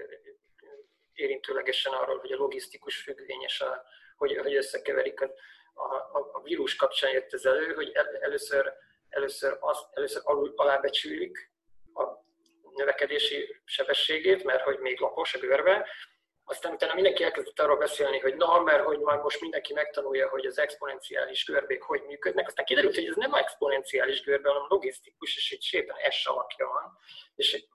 érintőlegesen 1.14 1.94
arról, 1.94 2.20
hogy 2.20 2.32
a 2.32 2.38
logisztikus 2.38 3.02
függvényes, 3.02 3.62
a, 3.62 3.84
hogy, 4.18 4.38
hogy 4.38 4.56
összekeverik 4.56 5.22
a, 5.22 5.32
a, 6.12 6.30
a 6.34 6.42
vírus 6.44 6.76
kapcsán 6.76 7.12
jött 7.12 7.34
ez 7.34 7.46
elő, 7.46 7.74
hogy 7.74 7.92
el, 7.94 8.18
először, 8.20 8.74
először, 9.10 9.58
az, 9.60 9.78
először 9.94 10.22
alul, 10.26 10.54
alábecsülik 10.56 11.52
a 11.94 12.04
növekedési 12.76 13.62
sebességét, 13.66 14.44
mert 14.44 14.64
hogy 14.64 14.80
még 14.80 15.00
lapos 15.00 15.34
a 15.34 15.40
görbe, 15.40 15.88
aztán 16.50 16.74
utána 16.74 16.94
mindenki 16.94 17.24
elkezdett 17.24 17.60
arról 17.60 17.78
beszélni, 17.78 18.20
hogy 18.20 18.36
na, 18.36 18.60
mert 18.60 18.84
hogy 18.84 19.00
már 19.00 19.18
most 19.18 19.42
mindenki 19.42 19.74
megtanulja, 19.74 20.30
hogy 20.30 20.46
az 20.46 20.60
exponenciális 20.60 21.46
görbék 21.46 21.82
hogy 21.82 22.02
működnek. 22.08 22.48
Aztán 22.48 22.66
kiderült, 22.66 22.96
hogy 22.96 23.06
ez 23.06 23.16
nem 23.16 23.34
exponenciális 23.34 24.22
görbe, 24.22 24.50
hanem 24.50 24.66
logisztikus, 24.70 25.38
és 25.38 25.52
egy 25.52 25.62
szépen 25.62 25.96
S 26.10 26.26
alakja 26.26 26.68
van. 26.68 26.98
És 27.36 27.66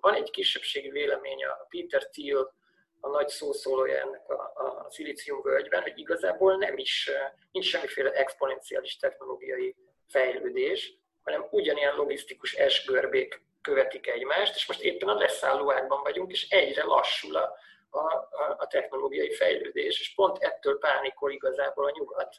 van 0.00 0.14
egy 0.14 0.30
kisebbségi 0.30 0.90
vélemény, 0.90 1.44
a 1.44 1.66
Peter 1.68 2.08
Thiel, 2.08 2.54
a 3.00 3.08
nagy 3.08 3.28
szószólója 3.28 3.98
ennek 3.98 4.28
a, 4.28 4.52
a 4.54 4.90
szilícium 4.90 5.42
völgyben, 5.42 5.82
hogy 5.82 5.98
igazából 5.98 6.56
nem 6.56 6.78
is, 6.78 7.10
nincs 7.52 7.66
semmiféle 7.66 8.10
exponenciális 8.10 8.96
technológiai 8.96 9.76
fejlődés, 10.08 10.94
hanem 11.22 11.46
ugyanilyen 11.50 11.94
logisztikus 11.94 12.56
S-görbék 12.68 13.42
követik 13.62 14.06
egymást, 14.06 14.54
és 14.54 14.66
most 14.66 14.80
éppen 14.80 15.08
a 15.08 15.14
leszálló 15.14 15.72
ágban 15.72 16.02
vagyunk, 16.02 16.30
és 16.30 16.48
egyre 16.48 16.84
lassul 16.84 17.36
a, 17.36 17.58
a, 17.90 18.14
a, 18.14 18.56
a 18.58 18.66
technológiai 18.66 19.32
fejlődés, 19.32 20.00
és 20.00 20.14
pont 20.14 20.38
ettől 20.38 20.78
pánikol 20.78 21.30
igazából 21.30 21.84
a 21.86 21.92
nyugat, 21.98 22.36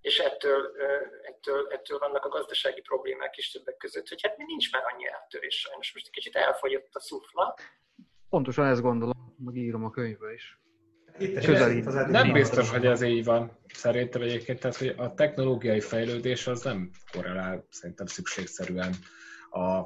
és 0.00 0.18
ettől, 0.18 0.72
ettől, 1.22 1.68
ettől 1.70 1.98
vannak 1.98 2.24
a 2.24 2.28
gazdasági 2.28 2.80
problémák 2.80 3.36
is 3.36 3.50
többek 3.50 3.76
között, 3.76 4.08
hogy 4.08 4.22
hát 4.22 4.36
nincs 4.36 4.72
már 4.72 4.82
annyi 4.92 5.06
áttörés 5.06 5.60
sajnos. 5.60 5.92
Most 5.92 6.06
egy 6.06 6.12
kicsit 6.12 6.36
elfogyott 6.36 6.94
a 6.94 7.00
szufla. 7.00 7.54
Pontosan 8.28 8.66
ezt 8.66 8.80
gondolom, 8.80 9.36
meg 9.44 9.56
írom 9.56 9.84
a 9.84 9.90
könyvbe 9.90 10.32
is. 10.32 10.60
Itt 11.18 11.46
nem 12.06 12.32
biztos, 12.32 12.70
hogy 12.70 12.86
ez 12.86 13.02
így 13.02 13.24
van. 13.24 13.58
Szerintem 13.66 14.22
egyébként, 14.22 14.60
tehát, 14.60 14.76
hogy 14.76 14.94
a 14.96 15.14
technológiai 15.14 15.80
fejlődés 15.80 16.46
az 16.46 16.62
nem 16.62 16.90
korrelál 17.12 17.66
szerintem 17.70 18.06
szükségszerűen 18.06 18.94
a 19.50 19.82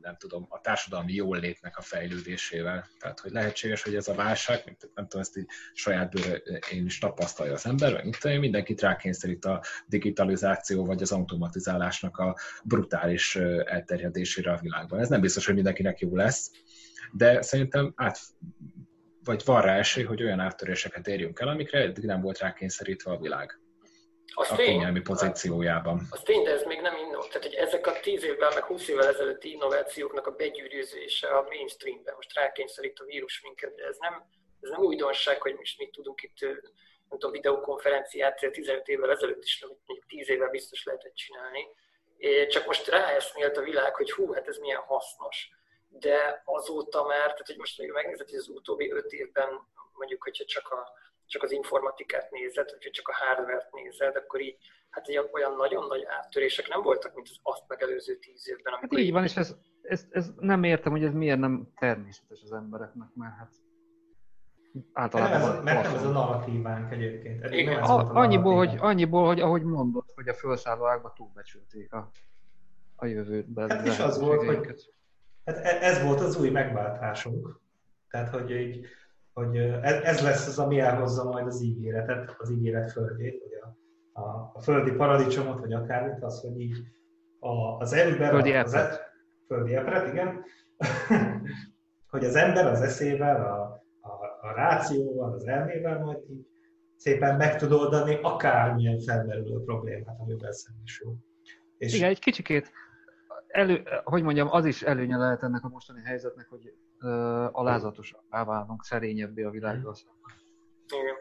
nem 0.00 0.16
tudom, 0.16 0.46
a 0.48 0.60
társadalmi 0.60 1.12
jólétnek 1.12 1.76
a 1.76 1.82
fejlődésével. 1.82 2.88
Tehát, 2.98 3.20
hogy 3.20 3.30
lehetséges, 3.30 3.82
hogy 3.82 3.94
ez 3.94 4.08
a 4.08 4.14
válság, 4.14 4.76
nem 4.94 5.06
tudom, 5.08 5.20
ezt 5.20 5.36
így 5.36 5.46
saját 5.72 6.10
bőre 6.10 6.36
én 6.72 6.84
is 6.84 6.98
tapasztalja 6.98 7.52
az 7.52 7.66
ember, 7.66 7.92
vagy 7.92 8.02
mint 8.02 8.40
mindenkit 8.40 8.80
rákényszerít 8.80 9.44
a 9.44 9.62
digitalizáció 9.86 10.84
vagy 10.84 11.02
az 11.02 11.12
automatizálásnak 11.12 12.18
a 12.18 12.36
brutális 12.64 13.36
elterjedésére 13.64 14.52
a 14.52 14.58
világban. 14.62 15.00
Ez 15.00 15.08
nem 15.08 15.20
biztos, 15.20 15.46
hogy 15.46 15.54
mindenkinek 15.54 15.98
jó 15.98 16.16
lesz, 16.16 16.50
de 17.12 17.42
szerintem 17.42 17.92
át, 17.96 18.18
vagy 19.24 19.42
van 19.44 19.62
rá 19.62 19.76
esély, 19.76 20.04
hogy 20.04 20.22
olyan 20.22 20.40
áttöréseket 20.40 21.08
érjünk 21.08 21.40
el, 21.40 21.48
amikre 21.48 21.78
eddig 21.78 22.04
nem 22.04 22.20
volt 22.20 22.38
rákényszerítve 22.38 23.10
a 23.10 23.18
világ 23.18 23.60
az 24.38 24.50
a 24.50 24.56
tény, 24.56 24.66
kényelmi 24.66 25.00
pozíciójában. 25.00 26.06
Az 26.10 26.20
tény, 26.24 26.42
de 26.42 26.50
ez 26.50 26.62
még 26.62 26.80
nem 26.80 26.94
innó. 26.96 27.20
Tehát, 27.20 27.42
hogy 27.42 27.54
ezek 27.68 27.86
a 27.86 28.00
10 28.00 28.24
évvel, 28.24 28.54
meg 28.54 28.64
20 28.64 28.88
évvel 28.88 29.08
ezelőtti 29.08 29.50
innovációknak 29.50 30.26
a 30.26 30.30
begyűrűzése 30.30 31.28
a 31.28 31.42
mainstreamben, 31.42 32.14
most 32.14 32.34
rákényszerít 32.34 32.98
a 32.98 33.04
vírus 33.04 33.40
minket, 33.40 33.74
de 33.74 33.84
ez 33.84 33.96
nem, 33.98 34.24
ez 34.60 34.70
nem 34.70 34.80
újdonság, 34.80 35.42
hogy 35.42 35.54
most 35.54 35.78
mit 35.78 35.90
tudunk 35.90 36.22
itt, 36.22 36.40
nem 36.40 37.18
tudom, 37.18 37.30
videokonferenciát 37.30 38.50
15 38.52 38.88
évvel 38.88 39.10
ezelőtt 39.10 39.44
is, 39.44 39.64
mondjuk 39.86 40.06
10 40.08 40.28
évvel 40.28 40.48
biztos 40.48 40.84
lehetett 40.84 41.14
csinálni. 41.14 41.66
Csak 42.48 42.66
most 42.66 42.88
ráeszmélt 42.88 43.56
a 43.56 43.62
világ, 43.62 43.94
hogy 43.94 44.12
hú, 44.12 44.32
hát 44.32 44.48
ez 44.48 44.58
milyen 44.58 44.80
hasznos. 44.80 45.48
De 45.88 46.42
azóta 46.44 47.02
már, 47.02 47.20
tehát 47.20 47.46
hogy 47.46 47.56
most 47.56 47.78
még 47.78 47.90
megnézed, 47.90 48.28
hogy 48.28 48.38
az 48.38 48.48
utóbbi 48.48 48.90
5 48.90 49.12
évben 49.12 49.48
mondjuk, 49.92 50.22
hogyha 50.22 50.44
csak 50.44 50.68
a 50.68 50.92
csak 51.26 51.42
az 51.42 51.50
informatikát 51.50 52.30
nézed, 52.30 52.70
vagy 52.70 52.90
csak 52.90 53.08
a 53.08 53.14
hardware-t 53.14 53.72
nézed, 53.72 54.16
akkor 54.16 54.40
így 54.40 54.56
hát 54.90 55.08
olyan 55.08 55.56
nagyon 55.56 55.86
nagy 55.86 56.04
áttörések 56.20 56.68
nem 56.68 56.82
voltak, 56.82 57.14
mint 57.14 57.28
az 57.30 57.38
azt 57.42 57.64
megelőző 57.68 58.14
tíz 58.14 58.48
évben. 58.48 58.72
Hát 58.80 58.98
így 58.98 59.12
van, 59.12 59.24
és 59.24 59.36
ez, 59.36 59.56
ez, 59.82 60.06
ez, 60.10 60.30
nem 60.38 60.62
értem, 60.62 60.92
hogy 60.92 61.04
ez 61.04 61.12
miért 61.12 61.38
nem 61.38 61.68
természetes 61.78 62.42
az 62.42 62.52
embereknek, 62.52 63.08
mert 63.14 63.34
hát 63.36 63.50
általában... 64.92 65.40
Nem 65.40 65.56
ez, 65.56 65.64
mert 65.64 65.82
nem 65.82 65.94
ez 65.94 66.04
a 66.04 66.10
narratívánk 66.10 66.92
egyébként. 66.92 67.44
Igen. 67.50 67.82
A, 67.82 68.14
annyiból, 68.14 68.56
hogy, 68.56 68.76
annyiból, 68.78 69.26
hogy 69.26 69.40
ahogy 69.40 69.62
mondod, 69.62 70.04
hogy 70.14 70.28
a 70.28 70.34
felszálló 70.34 70.86
ágba 70.86 71.12
túlbecsülték 71.16 71.92
a, 71.92 72.10
a 72.96 73.06
jövőt. 73.06 73.46
Hát 73.56 73.86
is 73.86 73.98
az 73.98 74.20
volt, 74.20 74.44
hogy 74.44 74.88
Hát 75.44 75.56
e- 75.56 75.78
ez 75.80 76.02
volt 76.02 76.20
az 76.20 76.40
új 76.40 76.50
megváltásunk. 76.50 77.60
Tehát, 78.10 78.28
hogy, 78.28 78.50
így, 78.50 78.86
hogy 79.32 79.56
ez 79.82 80.22
lesz 80.22 80.46
az, 80.46 80.58
ami 80.58 80.80
elhozza 80.80 81.24
majd 81.24 81.46
az 81.46 81.62
ígéretet, 81.62 82.34
az 82.38 82.50
ígéret 82.50 82.92
földjét, 82.92 83.42
vagy 83.42 83.52
a, 83.52 83.77
a, 84.18 84.50
a 84.54 84.60
földi 84.60 84.90
paradicsomot, 84.90 85.60
vagy 85.60 85.72
akármit, 85.72 86.22
az, 86.22 86.40
hogy 86.40 86.60
így 86.60 86.76
a, 87.38 87.76
az 87.78 87.92
ember... 87.92 88.30
Földi 88.30 88.52
az, 88.52 88.74
epret. 88.74 88.92
Az, 88.92 89.00
földi 89.46 89.74
epret, 89.74 90.12
igen. 90.12 90.44
hogy 92.10 92.24
az 92.24 92.34
ember 92.34 92.66
az 92.66 92.80
eszével, 92.80 93.46
a, 93.46 93.82
a, 94.08 94.48
a 94.48 94.52
rációval, 94.54 95.32
az 95.32 95.46
elmével 95.46 95.98
majd 95.98 96.18
így 96.30 96.46
szépen 96.96 97.36
meg 97.36 97.56
tud 97.56 97.72
oldani 97.72 98.18
akármilyen 98.22 99.00
felmerülő 99.00 99.62
problémát, 99.64 100.20
amivel 100.20 100.52
szembesül. 100.52 101.14
És 101.78 101.94
Igen, 101.94 102.08
egy 102.08 102.18
kicsikét, 102.18 102.72
elő, 103.48 103.82
hogy 104.04 104.22
mondjam, 104.22 104.48
az 104.50 104.64
is 104.64 104.82
előnye 104.82 105.16
lehet 105.16 105.42
ennek 105.42 105.64
a 105.64 105.68
mostani 105.68 106.00
helyzetnek, 106.04 106.48
hogy 106.48 106.74
uh, 107.00 107.58
alázatosabbá 107.58 108.44
válunk, 108.44 108.84
szerényebbé 108.84 109.42
a 109.42 109.50
világgal 109.50 109.94
Igen. 111.02 111.14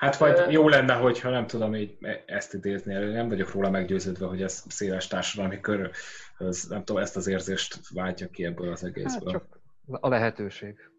Hát 0.00 0.16
vagy 0.16 0.52
jó 0.52 0.68
lenne, 0.68 0.94
hogyha 0.94 1.30
nem 1.30 1.46
tudom 1.46 1.74
így 1.74 1.96
ezt 2.26 2.54
idézni 2.54 2.94
elő, 2.94 3.12
nem 3.12 3.28
vagyok 3.28 3.52
róla 3.52 3.70
meggyőződve, 3.70 4.26
hogy 4.26 4.42
ez 4.42 4.64
széles 4.68 5.06
társadalmi 5.06 5.60
kör, 5.60 5.90
ez, 6.38 6.64
nem 6.68 6.84
tudom, 6.84 7.02
ezt 7.02 7.16
az 7.16 7.26
érzést 7.26 7.78
váltja 7.94 8.28
ki 8.28 8.44
ebből 8.44 8.70
az 8.70 8.84
egészből. 8.84 9.32
Hát 9.32 9.42
csak 9.42 9.60
a 10.00 10.08
lehetőség. 10.08 10.90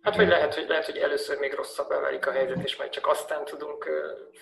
Hát 0.00 0.16
vagy 0.16 0.28
lehet, 0.28 0.54
hogy, 0.54 0.64
lehet, 0.68 0.84
hogy 0.84 0.96
először 0.96 1.38
még 1.38 1.52
rosszabb 1.52 1.88
válik 1.88 2.26
a 2.26 2.30
helyzet, 2.30 2.62
és 2.62 2.76
majd 2.76 2.90
csak 2.90 3.06
aztán 3.06 3.44
tudunk 3.44 3.86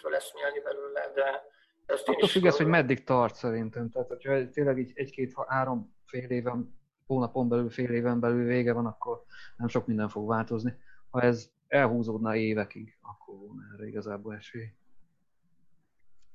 föleszmélni 0.01 0.61
belőle, 0.61 1.13
de 1.15 1.43
ezt 1.87 2.09
én 2.09 2.15
Attól 2.15 2.29
függ 2.29 2.45
ez, 2.45 2.57
hogy 2.57 2.67
meddig 2.67 3.05
tart 3.05 3.35
szerintem. 3.35 3.91
Tehát, 3.91 4.09
hogyha 4.09 4.49
tényleg 4.51 4.79
így 4.79 4.93
egy-két-három 4.95 5.95
fél 6.07 6.31
éven, 6.31 6.79
hónapon 7.07 7.49
belül, 7.49 7.71
fél 7.71 7.91
éven 7.91 8.21
belül 8.21 8.47
vége 8.47 8.73
van, 8.73 8.87
akkor 8.87 9.23
nem 9.57 9.69
sok 9.69 9.87
minden 9.87 10.09
fog 10.09 10.29
változni. 10.29 10.75
Ha 11.11 11.21
ez 11.21 11.51
elhúzódna 11.69 12.37
évekig, 12.37 12.99
akkor 13.03 13.39
volna 13.39 13.63
erre 13.75 13.87
igazából 13.87 14.35
esély. 14.35 14.73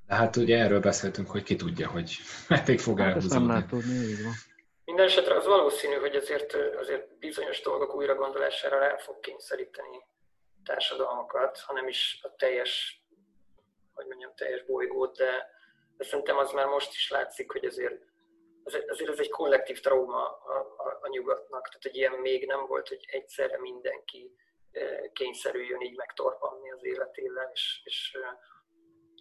De 0.06 0.14
hát 0.14 0.36
ugye 0.36 0.58
erről 0.58 0.80
beszéltünk, 0.80 1.30
hogy 1.30 1.42
ki 1.42 1.56
tudja, 1.56 1.88
hogy 1.88 2.16
meddig 2.48 2.78
fog 2.78 2.98
hát 2.98 3.08
elhúzódni. 3.08 3.36
nem 3.36 3.48
lehet 3.48 3.68
tudni, 3.68 3.94
így 3.94 4.22
van. 4.22 4.32
Minden 4.84 5.06
esetre 5.06 5.36
az 5.36 5.46
valószínű, 5.46 5.94
hogy 5.94 6.14
azért, 6.14 6.54
azért 6.54 7.18
bizonyos 7.18 7.60
dolgok 7.60 7.94
újra 7.94 8.14
gondolására 8.14 8.78
rá 8.78 8.96
fog 8.96 9.20
kényszeríteni 9.20 10.02
társadalmakat, 10.64 11.58
hanem 11.58 11.88
is 11.88 12.20
a 12.22 12.34
teljes, 12.34 13.02
hogy 13.92 14.06
mondjam, 14.06 14.32
teljes 14.34 14.64
bolygót, 14.64 15.16
de, 15.16 15.48
de 15.96 16.04
szerintem 16.04 16.36
az 16.36 16.52
már 16.52 16.66
most 16.66 16.92
is 16.92 17.10
látszik, 17.10 17.50
hogy 17.50 17.64
azért, 17.64 18.02
azért 18.64 19.08
ez 19.08 19.18
egy 19.18 19.30
kollektív 19.30 19.80
trauma 19.80 20.26
a, 20.26 20.74
a, 20.76 20.98
a 21.02 21.08
nyugatnak, 21.08 21.68
tehát 21.68 21.84
egy 21.84 21.96
ilyen 21.96 22.12
még 22.12 22.46
nem 22.46 22.66
volt, 22.66 22.88
hogy 22.88 23.04
egyszerre 23.06 23.60
mindenki 23.60 24.34
kényszerüljön 25.12 25.80
így 25.80 25.96
megtorpanni 25.96 26.70
az 26.70 26.84
életével, 26.84 27.50
és, 27.52 27.80
és 27.84 28.16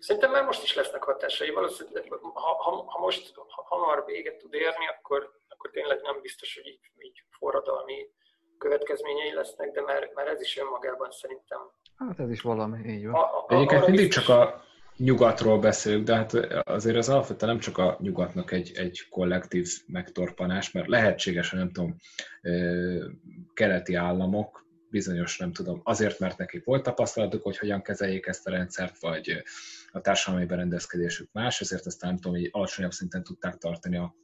Szerintem 0.03 0.31
már 0.31 0.45
most 0.45 0.63
is 0.63 0.75
lesznek 0.75 1.03
hatásai. 1.03 1.49
Valószínűleg, 1.49 2.07
ha, 2.33 2.55
ha, 2.63 2.83
ha 2.87 2.99
most 2.99 3.33
ha 3.35 3.63
hamar 3.69 4.03
véget 4.05 4.37
tud 4.37 4.53
érni, 4.53 4.85
akkor, 4.97 5.29
akkor 5.49 5.69
tényleg 5.69 6.01
nem 6.01 6.21
biztos, 6.21 6.55
hogy 6.55 6.67
így, 6.67 6.79
így 6.97 7.23
forradalmi 7.39 8.09
következményei 8.57 9.33
lesznek, 9.33 9.71
de 9.71 9.81
már, 9.81 10.11
már 10.13 10.27
ez 10.27 10.41
is 10.41 10.57
önmagában 10.57 11.11
szerintem. 11.11 11.59
Hát 11.97 12.19
ez 12.19 12.29
is 12.29 12.41
valami, 12.41 12.89
így 12.89 13.05
van. 13.05 13.13
A, 13.13 13.19
a, 13.19 13.45
Egyébként 13.47 13.85
mindig 13.85 14.05
biztos... 14.05 14.25
csak 14.25 14.37
a 14.37 14.63
nyugatról 14.97 15.59
beszélünk, 15.59 16.05
de 16.05 16.15
hát 16.15 16.33
azért 16.63 16.97
az 16.97 17.09
alapvetően 17.09 17.51
nem 17.51 17.61
csak 17.61 17.77
a 17.77 17.97
nyugatnak 17.99 18.51
egy, 18.51 18.71
egy 18.75 19.07
kollektív 19.09 19.67
megtorpanás, 19.87 20.71
mert 20.71 20.87
lehetséges, 20.87 21.49
hogy 21.49 21.59
nem 21.59 21.71
tudom, 21.71 21.95
keleti 23.53 23.95
államok 23.95 24.62
bizonyos, 24.93 25.37
nem 25.37 25.51
tudom, 25.51 25.81
azért, 25.83 26.19
mert 26.19 26.37
nekik 26.37 26.63
volt 26.63 26.83
tapasztalatuk, 26.83 27.43
hogy 27.43 27.57
hogyan 27.57 27.81
kezeljék 27.81 28.25
ezt 28.25 28.47
a 28.47 28.51
rendszert, 28.51 28.99
vagy 28.99 29.43
a 29.91 30.01
társadalmi 30.01 30.45
berendezkedésük 30.45 31.29
más, 31.31 31.61
ezért 31.61 31.85
ezt 31.85 32.01
nem 32.01 32.15
tudom, 32.15 32.39
hogy 32.39 32.49
alacsonyabb 32.51 32.91
szinten 32.91 33.23
tudták 33.23 33.57
tartani 33.57 33.97
a, 33.97 34.15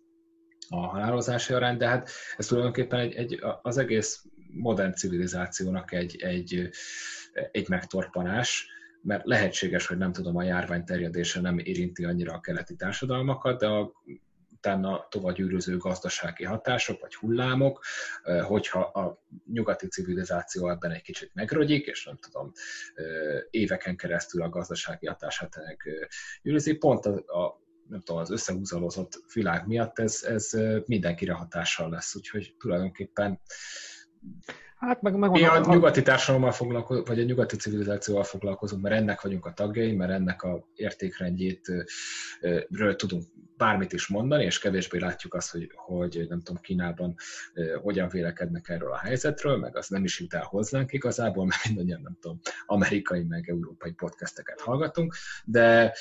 a 0.70 0.88
halálozási 0.88 1.54
arány, 1.54 1.78
de 1.78 1.88
hát 1.88 2.10
ez 2.38 2.46
tulajdonképpen 2.46 3.00
egy, 3.00 3.14
egy, 3.14 3.40
az 3.62 3.78
egész 3.78 4.26
modern 4.52 4.94
civilizációnak 4.94 5.92
egy, 5.92 6.22
egy, 6.22 6.70
egy 7.52 7.70
megtorpanás, 7.70 8.68
mert 9.02 9.26
lehetséges, 9.26 9.88
hogy 9.88 9.98
nem 9.98 10.12
tudom, 10.12 10.36
a 10.36 10.44
járvány 10.44 10.84
terjedése 10.84 11.42
nem 11.42 11.58
érinti 11.58 12.04
annyira 12.04 12.34
a 12.34 12.40
keleti 12.40 12.76
társadalmakat, 12.76 13.60
de 13.60 13.68
a 13.68 13.92
utána 14.60 15.07
tovagyűröző 15.10 15.78
gazdasági 15.78 16.43
hatások 16.43 17.01
vagy 17.01 17.16
hullámok, 17.16 17.84
hogyha 18.41 18.80
a 18.80 19.24
nyugati 19.45 19.88
civilizáció 19.88 20.70
ebben 20.70 20.91
egy 20.91 21.01
kicsit 21.01 21.32
megrögyik, 21.34 21.86
és 21.86 22.05
nem 22.05 22.18
tudom, 22.18 22.51
éveken 23.49 23.95
keresztül 23.95 24.41
a 24.41 24.49
gazdasági 24.49 25.07
hatását 25.07 25.55
ennek 25.55 26.10
gyűrözi, 26.41 26.74
pont 26.74 27.05
a, 27.05 27.43
a 27.43 27.62
nem 27.88 27.99
tudom, 27.99 28.22
az 28.22 28.32
összehúzalozott 28.32 29.24
világ 29.34 29.68
miatt 29.68 29.99
ez, 29.99 30.24
ez 30.24 30.49
mindenkire 30.86 31.34
hatással 31.34 31.89
lesz, 31.89 32.16
úgyhogy 32.16 32.55
tulajdonképpen 32.57 33.39
Hát 34.76 35.01
meg, 35.01 35.16
meg 35.16 35.30
Mi 35.30 35.45
a 35.45 35.60
nyugati 35.60 36.01
társadalommal 36.01 36.51
foglalkozunk, 36.51 37.07
vagy 37.07 37.20
a 37.20 37.24
nyugati 37.24 37.55
civilizációval 37.55 38.24
foglalkozunk, 38.24 38.82
mert 38.82 38.95
ennek 38.95 39.22
vagyunk 39.22 39.45
a 39.45 39.53
tagjai, 39.53 39.95
mert 39.95 40.12
ennek 40.12 40.43
a 40.43 40.68
értékrendjét 40.76 41.72
ről 42.70 42.95
tudunk 42.95 43.24
bármit 43.60 43.93
is 43.93 44.07
mondani, 44.07 44.43
és 44.43 44.60
kevésbé 44.60 44.99
látjuk 44.99 45.34
azt, 45.34 45.51
hogy, 45.51 45.72
hogy 45.76 46.26
nem 46.30 46.41
tudom, 46.41 46.62
Kínában 46.62 47.16
hogyan 47.82 48.10
vélekednek 48.10 48.70
erről 48.70 48.91
a 48.91 48.97
helyzetről, 48.97 49.57
meg 49.57 49.78
az 49.78 49.88
nem 49.88 50.03
is 50.03 50.20
jut 50.20 50.34
el 50.34 50.43
hozzánk 50.43 50.93
igazából, 50.93 51.45
mert 51.45 51.68
mindannyian 51.68 52.01
nem 52.01 52.18
tudom, 52.20 52.39
amerikai 52.66 53.24
meg 53.24 53.49
európai 53.49 53.91
podcasteket 53.91 54.60
hallgatunk, 54.60 55.16
de 55.45 55.93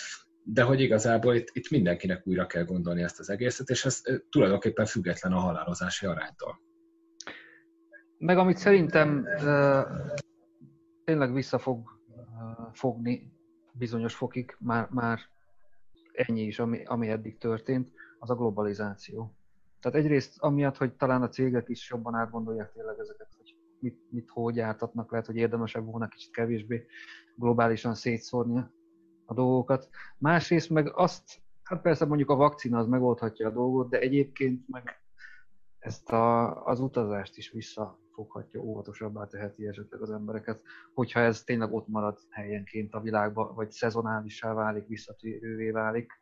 de 0.50 0.62
hogy 0.62 0.80
igazából 0.80 1.34
itt, 1.34 1.50
itt 1.52 1.70
mindenkinek 1.70 2.26
újra 2.26 2.46
kell 2.46 2.64
gondolni 2.64 3.02
ezt 3.02 3.18
az 3.18 3.30
egészet, 3.30 3.68
és 3.68 3.84
ez 3.84 4.02
tulajdonképpen 4.30 4.86
független 4.86 5.32
a 5.32 5.38
halálozási 5.38 6.06
aránytól. 6.06 6.60
Meg 8.18 8.38
amit 8.38 8.56
szerintem 8.56 9.26
uh, 9.36 9.82
tényleg 11.04 11.32
vissza 11.32 11.58
fog 11.58 12.00
fogni 12.72 13.32
bizonyos 13.72 14.14
fokig, 14.14 14.56
már, 14.58 14.88
már 14.90 15.20
ennyi 16.26 16.42
is, 16.42 16.58
ami, 16.58 16.84
ami 16.84 17.08
eddig 17.08 17.38
történt, 17.38 17.92
az 18.18 18.30
a 18.30 18.34
globalizáció. 18.34 19.34
Tehát 19.80 19.98
egyrészt 19.98 20.38
amiatt, 20.38 20.76
hogy 20.76 20.92
talán 20.92 21.22
a 21.22 21.28
cégek 21.28 21.68
is 21.68 21.90
jobban 21.90 22.14
átgondolják 22.14 22.72
tényleg 22.72 22.98
ezeket, 22.98 23.28
hogy 23.36 23.56
mit, 23.78 23.98
mit 24.10 24.30
hogy 24.30 24.54
gyártatnak, 24.54 25.10
lehet, 25.10 25.26
hogy 25.26 25.36
érdemesebb 25.36 25.84
volna 25.84 26.08
kicsit 26.08 26.32
kevésbé 26.32 26.86
globálisan 27.36 27.94
szétszórni 27.94 28.64
a 29.24 29.34
dolgokat. 29.34 29.88
Másrészt 30.18 30.70
meg 30.70 30.92
azt, 30.94 31.40
hát 31.62 31.82
persze 31.82 32.04
mondjuk 32.04 32.30
a 32.30 32.36
vakcina 32.36 32.78
az 32.78 32.86
megoldhatja 32.86 33.48
a 33.48 33.52
dolgot, 33.52 33.90
de 33.90 33.98
egyébként 33.98 34.68
meg 34.68 35.02
ezt 35.78 36.10
a, 36.10 36.64
az 36.64 36.80
utazást 36.80 37.36
is 37.36 37.50
vissza 37.50 37.98
foghatja, 38.18 38.60
óvatosabbá 38.60 39.26
teheti 39.26 39.66
esetleg 39.66 40.00
az 40.00 40.10
embereket, 40.10 40.62
hogyha 40.94 41.20
ez 41.20 41.42
tényleg 41.42 41.72
ott 41.72 41.88
marad 41.88 42.18
helyenként 42.30 42.94
a 42.94 43.00
világban, 43.00 43.54
vagy 43.54 43.70
szezonálissá 43.70 44.52
válik, 44.52 44.86
visszatérővé 44.86 45.70
válik, 45.70 46.12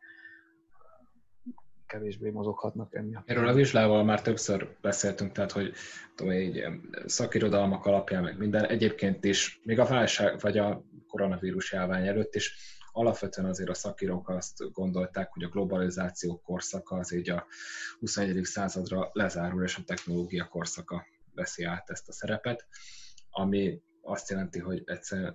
kevésbé 1.85 2.29
mozoghatnak 2.29 2.95
emiatt. 2.95 3.29
Erről 3.29 3.47
a 3.47 3.53
vizslával 3.53 4.03
már 4.03 4.21
többször 4.21 4.77
beszéltünk, 4.81 5.31
tehát 5.31 5.51
hogy 5.51 5.73
tudom, 6.15 6.33
így 6.33 6.63
szakirodalmak 7.05 7.85
alapján, 7.85 8.23
meg 8.23 8.37
minden 8.37 8.65
egyébként 8.65 9.25
is, 9.25 9.59
még 9.63 9.79
a 9.79 9.85
válság 9.85 10.39
vagy 10.39 10.57
a 10.57 10.83
koronavírus 11.07 11.71
járvány 11.71 12.07
előtt 12.07 12.35
is 12.35 12.75
alapvetően 12.91 13.49
azért 13.49 13.69
a 13.69 13.73
szakírók 13.73 14.29
azt 14.29 14.71
gondolták, 14.71 15.33
hogy 15.33 15.43
a 15.43 15.49
globalizáció 15.49 16.39
korszaka 16.39 16.95
az 16.95 17.13
így 17.13 17.29
a 17.29 17.45
21. 17.99 18.43
századra 18.43 19.09
lezárul, 19.13 19.63
és 19.63 19.77
a 19.77 19.83
technológia 19.85 20.47
korszaka 20.47 21.05
veszi 21.37 21.63
át 21.63 21.89
ezt 21.89 22.07
a 22.07 22.11
szerepet, 22.11 22.67
ami 23.29 23.81
azt 24.01 24.29
jelenti, 24.29 24.59
hogy 24.59 24.81
egyszerűen 24.85 25.33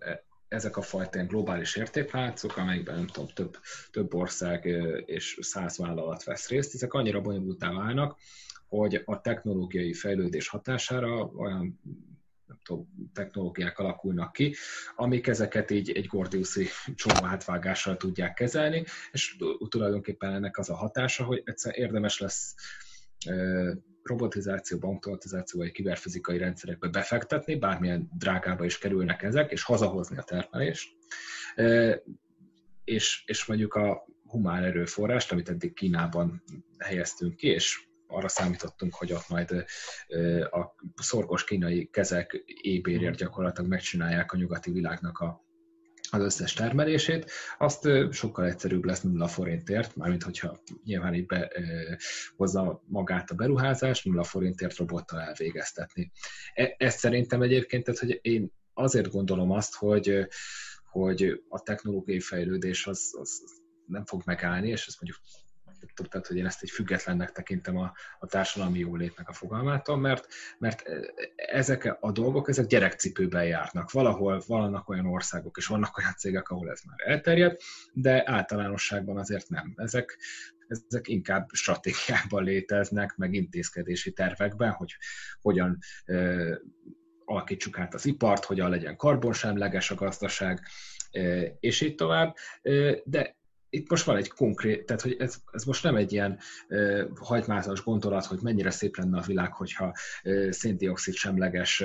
ezek 0.48 0.76
a 0.76 0.82
fajta 0.82 1.24
globális 1.24 1.76
értékláncok, 1.76 2.56
amelyekben 2.56 2.94
nem 2.94 3.06
tudom, 3.06 3.28
több, 3.34 3.56
több 3.90 4.14
ország 4.14 4.64
és 5.06 5.38
száz 5.40 5.78
vállalat 5.78 6.24
vesz 6.24 6.48
részt, 6.48 6.74
ezek 6.74 6.92
annyira 6.92 7.20
bonyolultá 7.20 7.72
válnak, 7.72 8.18
hogy 8.66 9.02
a 9.04 9.20
technológiai 9.20 9.92
fejlődés 9.92 10.48
hatására 10.48 11.24
olyan 11.24 11.80
nem 12.46 12.58
tudom, 12.64 13.10
technológiák 13.14 13.78
alakulnak 13.78 14.32
ki, 14.32 14.56
amik 14.96 15.26
ezeket 15.26 15.70
így 15.70 15.90
egy 15.90 16.06
gordiuszi 16.06 16.66
csomó 16.94 17.24
átvágással 17.24 17.96
tudják 17.96 18.34
kezelni, 18.34 18.84
és 19.12 19.36
tulajdonképpen 19.68 20.32
ennek 20.32 20.58
az 20.58 20.70
a 20.70 20.76
hatása, 20.76 21.24
hogy 21.24 21.42
egyszer 21.44 21.78
érdemes 21.78 22.18
lesz 22.18 22.54
robotizációba, 24.02 24.88
automatizációba, 24.88 25.64
vagy 25.64 25.72
kiberfizikai 25.72 26.38
rendszerekbe 26.38 26.88
befektetni, 26.88 27.54
bármilyen 27.56 28.10
drágába 28.18 28.64
is 28.64 28.78
kerülnek 28.78 29.22
ezek, 29.22 29.52
és 29.52 29.62
hazahozni 29.62 30.16
a 30.16 30.22
termelést. 30.22 30.96
És, 32.84 33.22
és 33.26 33.44
mondjuk 33.44 33.74
a 33.74 34.06
humán 34.26 34.64
erőforrást, 34.64 35.32
amit 35.32 35.48
eddig 35.48 35.72
Kínában 35.72 36.42
helyeztünk 36.78 37.36
ki, 37.36 37.48
és 37.48 37.86
arra 38.06 38.28
számítottunk, 38.28 38.94
hogy 38.94 39.12
ott 39.12 39.28
majd 39.28 39.64
a 40.50 40.74
szorgos 41.02 41.44
kínai 41.44 41.88
kezek 41.90 42.42
ébérért 42.60 43.16
gyakorlatilag 43.16 43.70
megcsinálják 43.70 44.32
a 44.32 44.36
nyugati 44.36 44.70
világnak 44.70 45.18
a 45.18 45.44
az 46.12 46.22
összes 46.22 46.52
termelését, 46.52 47.30
azt 47.58 47.88
sokkal 48.10 48.46
egyszerűbb 48.46 48.84
lesz 48.84 49.00
nulla 49.00 49.28
forintért, 49.28 49.96
mármint 49.96 50.22
hogyha 50.22 50.60
nyilván 50.84 51.14
így 51.14 51.26
hozza 52.36 52.82
magát 52.86 53.30
a 53.30 53.34
beruházást, 53.34 54.04
nulla 54.04 54.24
forintért 54.24 54.76
robottal 54.76 55.20
elvégeztetni. 55.20 56.12
E, 56.54 56.88
szerintem 56.88 57.42
egyébként, 57.42 57.84
tehát, 57.84 58.00
hogy 58.00 58.18
én 58.22 58.52
azért 58.74 59.10
gondolom 59.10 59.50
azt, 59.50 59.74
hogy, 59.74 60.26
hogy 60.90 61.42
a 61.48 61.62
technológiai 61.62 62.20
fejlődés 62.20 62.86
az, 62.86 63.14
az 63.18 63.42
nem 63.86 64.04
fog 64.04 64.22
megállni, 64.24 64.68
és 64.68 64.86
ezt 64.86 65.00
mondjuk 65.00 65.22
tehát 66.08 66.26
hogy 66.26 66.36
én 66.36 66.46
ezt 66.46 66.62
egy 66.62 66.70
függetlennek 66.70 67.32
tekintem 67.32 67.76
a, 67.76 67.92
a 68.18 68.26
társadalmi 68.26 68.78
jólétnek 68.78 69.28
a 69.28 69.32
fogalmától, 69.32 69.96
mert, 69.96 70.26
mert 70.58 70.82
ezek 71.36 71.96
a 72.00 72.12
dolgok, 72.12 72.48
ezek 72.48 72.66
gyerekcipőben 72.66 73.44
járnak. 73.44 73.90
Valahol 73.90 74.42
vannak 74.46 74.88
olyan 74.88 75.06
országok, 75.06 75.56
és 75.56 75.66
vannak 75.66 75.98
olyan 75.98 76.14
cégek, 76.16 76.48
ahol 76.48 76.70
ez 76.70 76.80
már 76.86 76.98
elterjedt, 77.08 77.62
de 77.92 78.22
általánosságban 78.26 79.18
azért 79.18 79.48
nem. 79.48 79.72
Ezek, 79.76 80.18
ezek 80.68 81.08
inkább 81.08 81.48
stratégiában 81.52 82.44
léteznek, 82.44 83.16
meg 83.16 83.34
intézkedési 83.34 84.12
tervekben, 84.12 84.70
hogy 84.70 84.96
hogyan 85.40 85.78
ö, 86.04 86.54
alakítsuk 87.24 87.78
át 87.78 87.94
az 87.94 88.06
ipart, 88.06 88.44
hogyan 88.44 88.70
legyen 88.70 88.96
karbonsemleges 88.96 89.90
a 89.90 89.94
gazdaság, 89.94 90.60
és 91.60 91.80
így 91.80 91.94
tovább. 91.94 92.34
De 93.04 93.36
itt 93.74 93.90
most 93.90 94.04
van 94.04 94.16
egy 94.16 94.28
konkrét, 94.28 94.86
tehát 94.86 95.02
hogy 95.02 95.16
ez, 95.18 95.36
ez 95.52 95.64
most 95.64 95.82
nem 95.82 95.96
egy 95.96 96.12
ilyen 96.12 96.38
uh, 96.68 97.02
hagymázas 97.18 97.82
gondolat, 97.82 98.24
hogy 98.24 98.38
mennyire 98.42 98.70
szép 98.70 98.96
lenne 98.96 99.18
a 99.18 99.24
világ, 99.26 99.52
hogyha 99.52 99.94
uh, 100.24 100.50
széndiokszid 100.50 101.14
semleges 101.14 101.84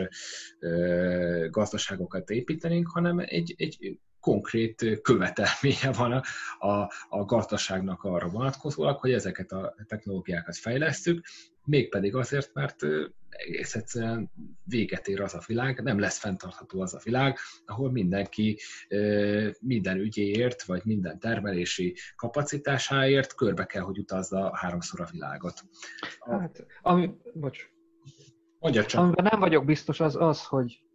uh, 0.60 1.50
gazdaságokat 1.50 2.30
építenénk, 2.30 2.88
hanem 2.88 3.20
egy, 3.20 3.56
egy 3.58 4.00
konkrét 4.28 5.02
követelménye 5.02 5.92
van 5.98 6.12
a, 6.12 6.22
a, 6.68 6.92
a 7.10 7.26
gazdaságnak 7.26 8.04
arra 8.04 8.30
vonatkozólag, 8.30 9.00
hogy 9.00 9.12
ezeket 9.12 9.52
a 9.52 9.76
technológiákat 9.88 10.56
fejlesztjük, 10.56 11.26
mégpedig 11.64 12.16
azért, 12.16 12.54
mert 12.54 12.76
egész 13.30 13.76
egyszerűen 13.76 14.32
véget 14.64 15.08
ér 15.08 15.22
az 15.22 15.34
a 15.34 15.42
világ, 15.48 15.84
nem 15.84 16.00
lesz 16.00 16.18
fenntartható 16.18 16.82
az 16.82 16.94
a 16.94 17.00
világ, 17.04 17.38
ahol 17.66 17.92
mindenki 17.92 18.60
minden 19.60 19.98
ügyéért, 19.98 20.64
vagy 20.64 20.82
minden 20.86 21.20
termelési 21.20 21.96
kapacitásáért 22.16 23.36
körbe 23.36 23.66
kell, 23.66 23.84
hogy 23.84 24.00
utazza 24.00 24.56
háromszor 24.56 25.02
a 25.02 25.08
világot. 25.12 25.62
Hát, 26.20 26.66
ami, 26.82 27.12
bocs. 27.34 27.70
Mondja 28.60 28.86
csak. 28.86 29.02
Amiben 29.02 29.28
nem 29.32 29.40
vagyok 29.40 29.66
biztos 29.66 30.00
az 30.00 30.16
az, 30.16 30.46
hogy 30.46 30.87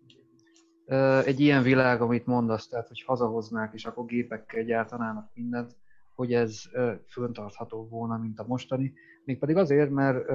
egy 1.24 1.41
ilyen 1.41 1.62
világ, 1.62 2.01
amit 2.01 2.26
mondasz, 2.26 2.68
tehát 2.68 2.89
hogy 2.89 3.03
hazahoznák, 3.07 3.72
és 3.74 3.85
akkor 3.85 4.07
gépekkel 4.07 4.62
gyártanának 4.62 5.30
mindent, 5.35 5.76
hogy 6.14 6.33
ez 6.33 6.62
föntartható 7.07 7.89
volna, 7.89 8.16
mint 8.16 8.39
a 8.39 8.45
mostani. 8.47 8.93
Mégpedig 9.24 9.57
azért, 9.57 9.91
mert 9.91 10.28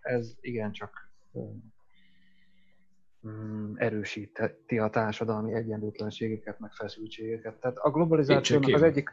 ez 0.00 0.34
igencsak 0.40 1.10
mm, 3.28 3.72
erősíti 3.76 4.78
a 4.78 4.90
társadalmi 4.90 5.54
egyenlőtlenségeket, 5.54 6.58
meg 6.58 6.72
feszültségeket. 6.72 7.60
Tehát 7.60 7.76
a 7.76 7.90
globalizációnak 7.90 8.74
az 8.74 8.82
egyik 8.82 9.12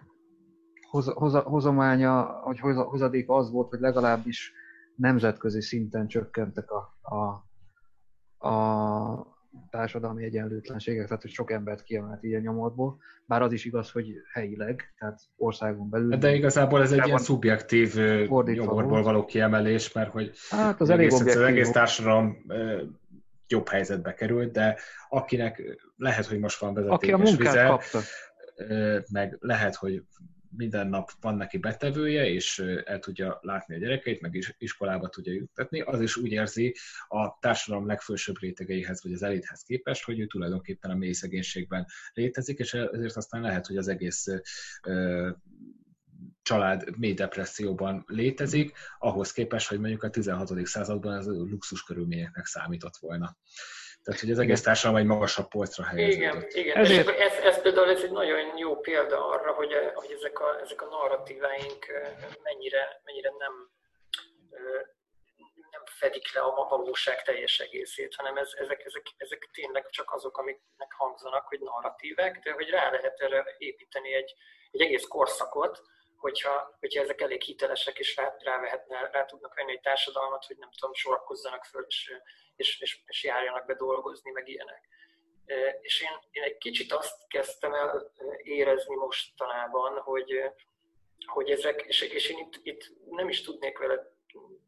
hoz, 0.90 1.08
hoz, 1.08 1.34
hozománya, 1.34 2.42
vagy 2.44 2.60
hozadéka 2.60 3.36
az 3.36 3.52
volt, 3.52 3.70
hogy 3.70 3.80
legalábbis 3.80 4.54
nemzetközi 4.96 5.62
szinten 5.62 6.08
csökkentek 6.08 6.72
a, 6.72 6.98
a, 7.02 7.44
a 8.48 9.35
társadalmi 9.70 10.24
egyenlőtlenségek, 10.24 11.08
tehát 11.08 11.22
hogy 11.22 11.32
sok 11.32 11.52
embert 11.52 11.84
kiemelt 11.84 12.24
ilyen 12.24 12.42
nyomorból, 12.42 12.98
bár 13.26 13.42
az 13.42 13.54
is 13.54 13.66
igaz, 13.66 13.92
hogy 13.92 14.14
helyileg, 14.34 14.94
tehát 15.00 15.20
országon 15.36 15.90
belül. 15.90 16.18
De 16.18 16.34
igazából 16.34 16.82
ez 16.82 16.92
egy 16.92 17.06
ilyen 17.06 17.18
szubjektív 17.18 17.96
nyomorból 18.44 19.04
való 19.04 19.26
kiemelés, 19.26 19.92
mert 19.92 20.12
hogy 20.12 20.32
hát 20.50 20.82
az, 20.82 20.90
egész, 20.90 21.20
az 21.20 21.38
egész 21.38 21.72
társadalom 21.72 22.38
jobb 23.48 23.68
helyzetbe 23.68 24.14
került, 24.14 24.52
de 24.52 24.78
akinek 25.10 25.80
lehet, 25.98 26.26
hogy 26.26 26.40
most 26.40 26.60
van 26.60 26.74
vezetékes 26.74 27.20
Aki 27.20 27.34
a 27.34 27.38
vize, 27.38 27.66
kapta. 27.66 28.00
meg 29.12 29.38
lehet, 29.40 29.76
hogy 29.76 30.04
minden 30.58 30.88
nap 30.88 31.12
van 31.22 31.36
neki 31.36 31.58
betevője, 31.58 32.30
és 32.30 32.60
el 32.84 33.00
tudja 33.00 33.40
látni 33.42 33.76
a 33.76 33.78
gyerekeit, 33.78 34.22
meg 34.22 34.36
is 34.36 34.56
iskolába 34.58 35.10
tudja 35.10 35.34
juttatni, 35.34 35.82
az 35.82 36.02
is 36.02 36.18
úgy 36.18 36.32
érzi 36.32 36.76
a 37.08 37.40
társadalom 37.40 37.88
legfősebb 37.88 38.40
rétegeihez, 38.40 39.04
vagy 39.04 39.14
az 39.14 39.24
elithez 39.24 39.64
képest, 39.64 40.04
hogy 40.04 40.20
ő 40.20 40.26
tulajdonképpen 40.26 40.92
a 40.92 40.96
mély 40.96 41.12
szegénységben 41.12 41.86
létezik, 42.14 42.60
és 42.60 42.74
ezért 42.74 43.16
aztán 43.16 43.42
lehet, 43.42 43.68
hogy 43.68 43.78
az 43.78 43.88
egész 43.88 44.28
család 46.42 46.98
mély 46.98 47.14
depresszióban 47.14 48.04
létezik, 48.08 48.78
ahhoz 49.00 49.32
képest, 49.32 49.68
hogy 49.68 49.80
mondjuk 49.80 50.04
a 50.04 50.10
16. 50.10 50.66
században 50.66 51.18
ez 51.18 51.26
luxus 51.26 51.84
körülményeknek 51.84 52.46
számított 52.46 52.98
volna. 52.98 53.38
Tehát, 54.06 54.20
hogy 54.22 54.32
az 54.32 54.40
egész 54.40 54.62
társadalom 54.62 55.02
egy 55.02 55.08
magasabb 55.08 55.48
polcra 55.48 55.84
helyeződött. 55.84 56.54
Igen, 56.54 56.64
igen. 56.66 56.78
Ezért... 56.78 57.10
ez, 57.10 57.38
ez, 57.38 57.62
például 57.62 57.90
ez 57.90 58.04
egy 58.04 58.12
nagyon 58.12 58.58
jó 58.58 58.80
példa 58.80 59.28
arra, 59.28 59.52
hogy, 59.52 59.74
hogy 59.94 60.12
ezek, 60.12 60.40
a, 60.40 60.60
ezek 60.62 60.82
a 60.82 60.86
narratíváink 60.86 61.86
mennyire, 62.44 63.02
mennyire 63.04 63.32
nem, 63.38 63.54
nem 65.72 65.84
fedik 65.86 66.34
le 66.34 66.42
a 66.42 66.68
valóság 66.70 67.24
teljes 67.24 67.60
egészét, 67.60 68.16
hanem 68.16 68.38
ez, 68.38 68.50
ezek, 68.58 68.86
ezek, 68.86 69.04
ezek 69.18 69.50
tényleg 69.54 69.90
csak 69.90 70.14
azok, 70.14 70.38
amiknek 70.38 70.92
hangzanak, 70.98 71.48
hogy 71.48 71.60
narratívek, 71.60 72.40
de 72.44 72.52
hogy 72.52 72.70
rá 72.70 72.92
lehet 72.92 73.20
erre 73.20 73.56
építeni 73.58 74.14
egy, 74.14 74.34
egy 74.72 74.82
egész 74.82 75.06
korszakot, 75.08 75.82
hogyha, 76.18 76.76
hogyha 76.80 77.02
ezek 77.02 77.22
elég 77.22 77.42
hitelesek, 77.42 78.00
és 78.00 78.16
rá, 78.16 78.36
rávehetne, 78.40 79.10
rá 79.12 79.26
tudnak 79.26 79.56
venni 79.56 79.72
egy 79.72 79.82
társadalmat, 79.82 80.46
hogy 80.46 80.58
nem 80.58 80.70
tudom, 80.72 80.94
sorakozzanak 80.94 81.64
föl, 81.64 81.86
és, 81.88 82.12
és, 82.56 82.80
és, 82.80 83.00
és 83.06 83.24
járjanak 83.24 83.66
be 83.66 83.74
dolgozni, 83.74 84.32
meg 84.32 84.48
ilyenek. 84.48 84.88
És 85.82 86.02
én, 86.02 86.20
én 86.32 86.44
egy 86.44 86.58
kicsit 86.58 86.92
azt 86.92 87.28
kezdtem 87.28 87.74
el 87.74 88.12
érezni 88.44 88.96
mostanában, 88.96 90.00
hogy, 90.00 90.42
hogy 91.26 91.50
ezek, 91.50 91.82
és, 91.82 92.02
és 92.02 92.30
én 92.30 92.38
itt, 92.38 92.60
itt 92.64 92.92
nem 93.10 93.30
is 93.30 93.42
tudnék 93.42 93.78
vele, 93.78 94.14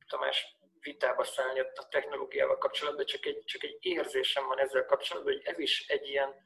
Tamás, 0.08 0.58
vitába 0.82 1.24
szállni 1.24 1.60
a 1.60 1.88
technológiával 1.90 2.58
kapcsolatban, 2.58 3.06
csak 3.06 3.26
egy, 3.26 3.44
csak 3.46 3.64
egy 3.64 3.78
érzésem 3.80 4.48
van 4.48 4.60
ezzel 4.60 4.86
kapcsolatban, 4.86 5.34
hogy 5.34 5.46
ez 5.46 5.60
is 5.60 5.88
egy 5.88 6.08
ilyen 6.08 6.46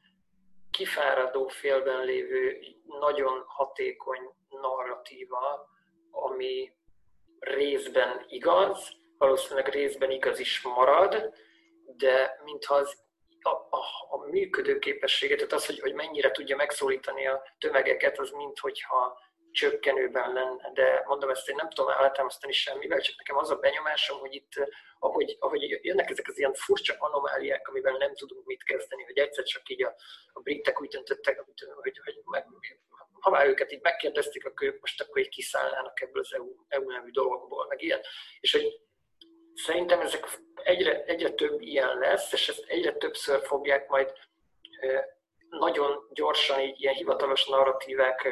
kifáradó 0.72 1.48
félben 1.48 2.04
lévő, 2.04 2.58
nagyon 3.00 3.44
hatékony 3.46 4.20
narratíva, 4.48 5.68
ami 6.10 6.72
részben 7.38 8.24
igaz, 8.28 8.90
valószínűleg 9.18 9.68
részben 9.68 10.10
igaz 10.10 10.38
is 10.38 10.62
marad, 10.62 11.32
de 11.96 12.40
mintha 12.44 12.74
az 12.74 13.00
a, 13.40 13.48
a, 13.50 13.82
a 14.10 14.26
működő 14.30 14.78
képességet, 14.78 15.36
tehát 15.36 15.52
az, 15.52 15.66
hogy, 15.66 15.80
hogy 15.80 15.94
mennyire 15.94 16.30
tudja 16.30 16.56
megszólítani 16.56 17.26
a 17.26 17.42
tömegeket, 17.58 18.18
az 18.18 18.30
minthogyha 18.30 19.18
csökkenőben 19.52 20.32
lenne, 20.32 20.70
de 20.74 21.02
mondom 21.06 21.30
ezt, 21.30 21.48
én 21.48 21.56
nem 21.56 21.68
tudom 21.68 21.90
eltámasztani 21.90 22.52
semmivel, 22.52 23.00
csak 23.00 23.16
nekem 23.16 23.36
az 23.36 23.50
a 23.50 23.56
benyomásom, 23.56 24.18
hogy 24.18 24.34
itt, 24.34 24.52
ahogy, 24.98 25.36
ahogy 25.40 25.78
jönnek 25.82 26.10
ezek 26.10 26.28
az 26.28 26.38
ilyen 26.38 26.54
furcsa 26.54 26.94
anomáliák, 26.98 27.68
amivel 27.68 27.96
nem 27.96 28.14
tudunk 28.14 28.46
mit 28.46 28.62
kezdeni, 28.62 29.02
hogy 29.02 29.18
egyszer 29.18 29.44
csak 29.44 29.68
így 29.68 29.84
a, 29.84 29.94
a 30.32 30.40
britek 30.40 30.80
úgy 30.80 30.88
döntöttek, 30.88 31.38
hogy, 31.82 32.00
hogy, 32.04 32.22
meg, 32.24 32.46
ha 33.20 33.30
már 33.30 33.46
őket 33.46 33.72
így 33.72 33.82
megkérdezték, 33.82 34.46
akkor 34.46 34.66
ők 34.66 34.80
most 34.80 35.00
akkor 35.00 35.18
így 35.18 35.28
kiszállnának 35.28 36.00
ebből 36.00 36.22
az 36.22 36.34
EU, 36.34 36.54
EU 36.68 36.90
nevű 36.90 37.10
dologból, 37.10 37.66
meg 37.66 37.82
ilyen. 37.82 38.00
És 38.40 38.52
hogy 38.52 38.80
szerintem 39.54 40.00
ezek 40.00 40.40
egyre, 40.54 41.04
egyre 41.04 41.30
több 41.30 41.60
ilyen 41.60 41.98
lesz, 41.98 42.32
és 42.32 42.48
ezt 42.48 42.64
egyre 42.66 42.92
többször 42.92 43.42
fogják 43.42 43.88
majd 43.88 44.12
nagyon 45.48 46.08
gyorsan 46.12 46.60
így 46.60 46.80
ilyen 46.80 46.94
hivatalos 46.94 47.46
narratívák, 47.46 48.28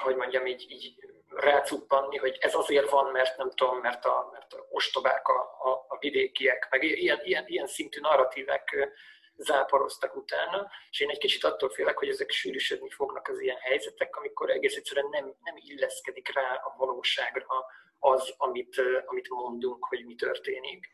hogy 0.00 0.16
mondjam, 0.16 0.46
így, 0.46 0.66
így 0.68 0.94
rácuppanni, 1.28 2.16
hogy 2.16 2.36
ez 2.40 2.54
azért 2.54 2.90
van, 2.90 3.10
mert 3.10 3.36
nem 3.36 3.50
tudom, 3.50 3.78
mert 3.78 4.04
a, 4.04 4.28
mert 4.32 4.52
a 4.52 4.66
ostobák 4.70 5.28
a, 5.28 5.40
a, 5.40 5.84
a 5.88 5.98
vidékiek, 5.98 6.66
meg 6.70 6.82
ilyen, 6.82 7.20
ilyen, 7.22 7.44
ilyen 7.46 7.66
szintű 7.66 8.00
narratívák 8.00 8.94
záporoztak 9.36 10.16
utána, 10.16 10.70
és 10.90 11.00
én 11.00 11.10
egy 11.10 11.18
kicsit 11.18 11.44
attól 11.44 11.68
félek, 11.68 11.98
hogy 11.98 12.08
ezek 12.08 12.30
sűrűsödni 12.30 12.90
fognak 12.90 13.28
az 13.28 13.40
ilyen 13.40 13.58
helyzetek, 13.60 14.16
amikor 14.16 14.50
egész 14.50 14.76
egyszerűen 14.76 15.08
nem, 15.10 15.34
nem 15.44 15.54
illeszkedik 15.56 16.34
rá 16.34 16.54
a 16.54 16.74
valóságra 16.78 17.66
az, 17.98 18.34
amit, 18.36 18.82
amit 19.06 19.28
mondunk, 19.28 19.84
hogy 19.84 20.04
mi 20.04 20.14
történik. 20.14 20.90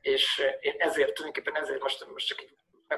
És 0.00 0.42
én 0.60 0.74
ezért, 0.78 1.14
tulajdonképpen 1.14 1.62
ezért 1.62 1.82
most, 1.82 2.06
most 2.12 2.26
csak 2.26 2.44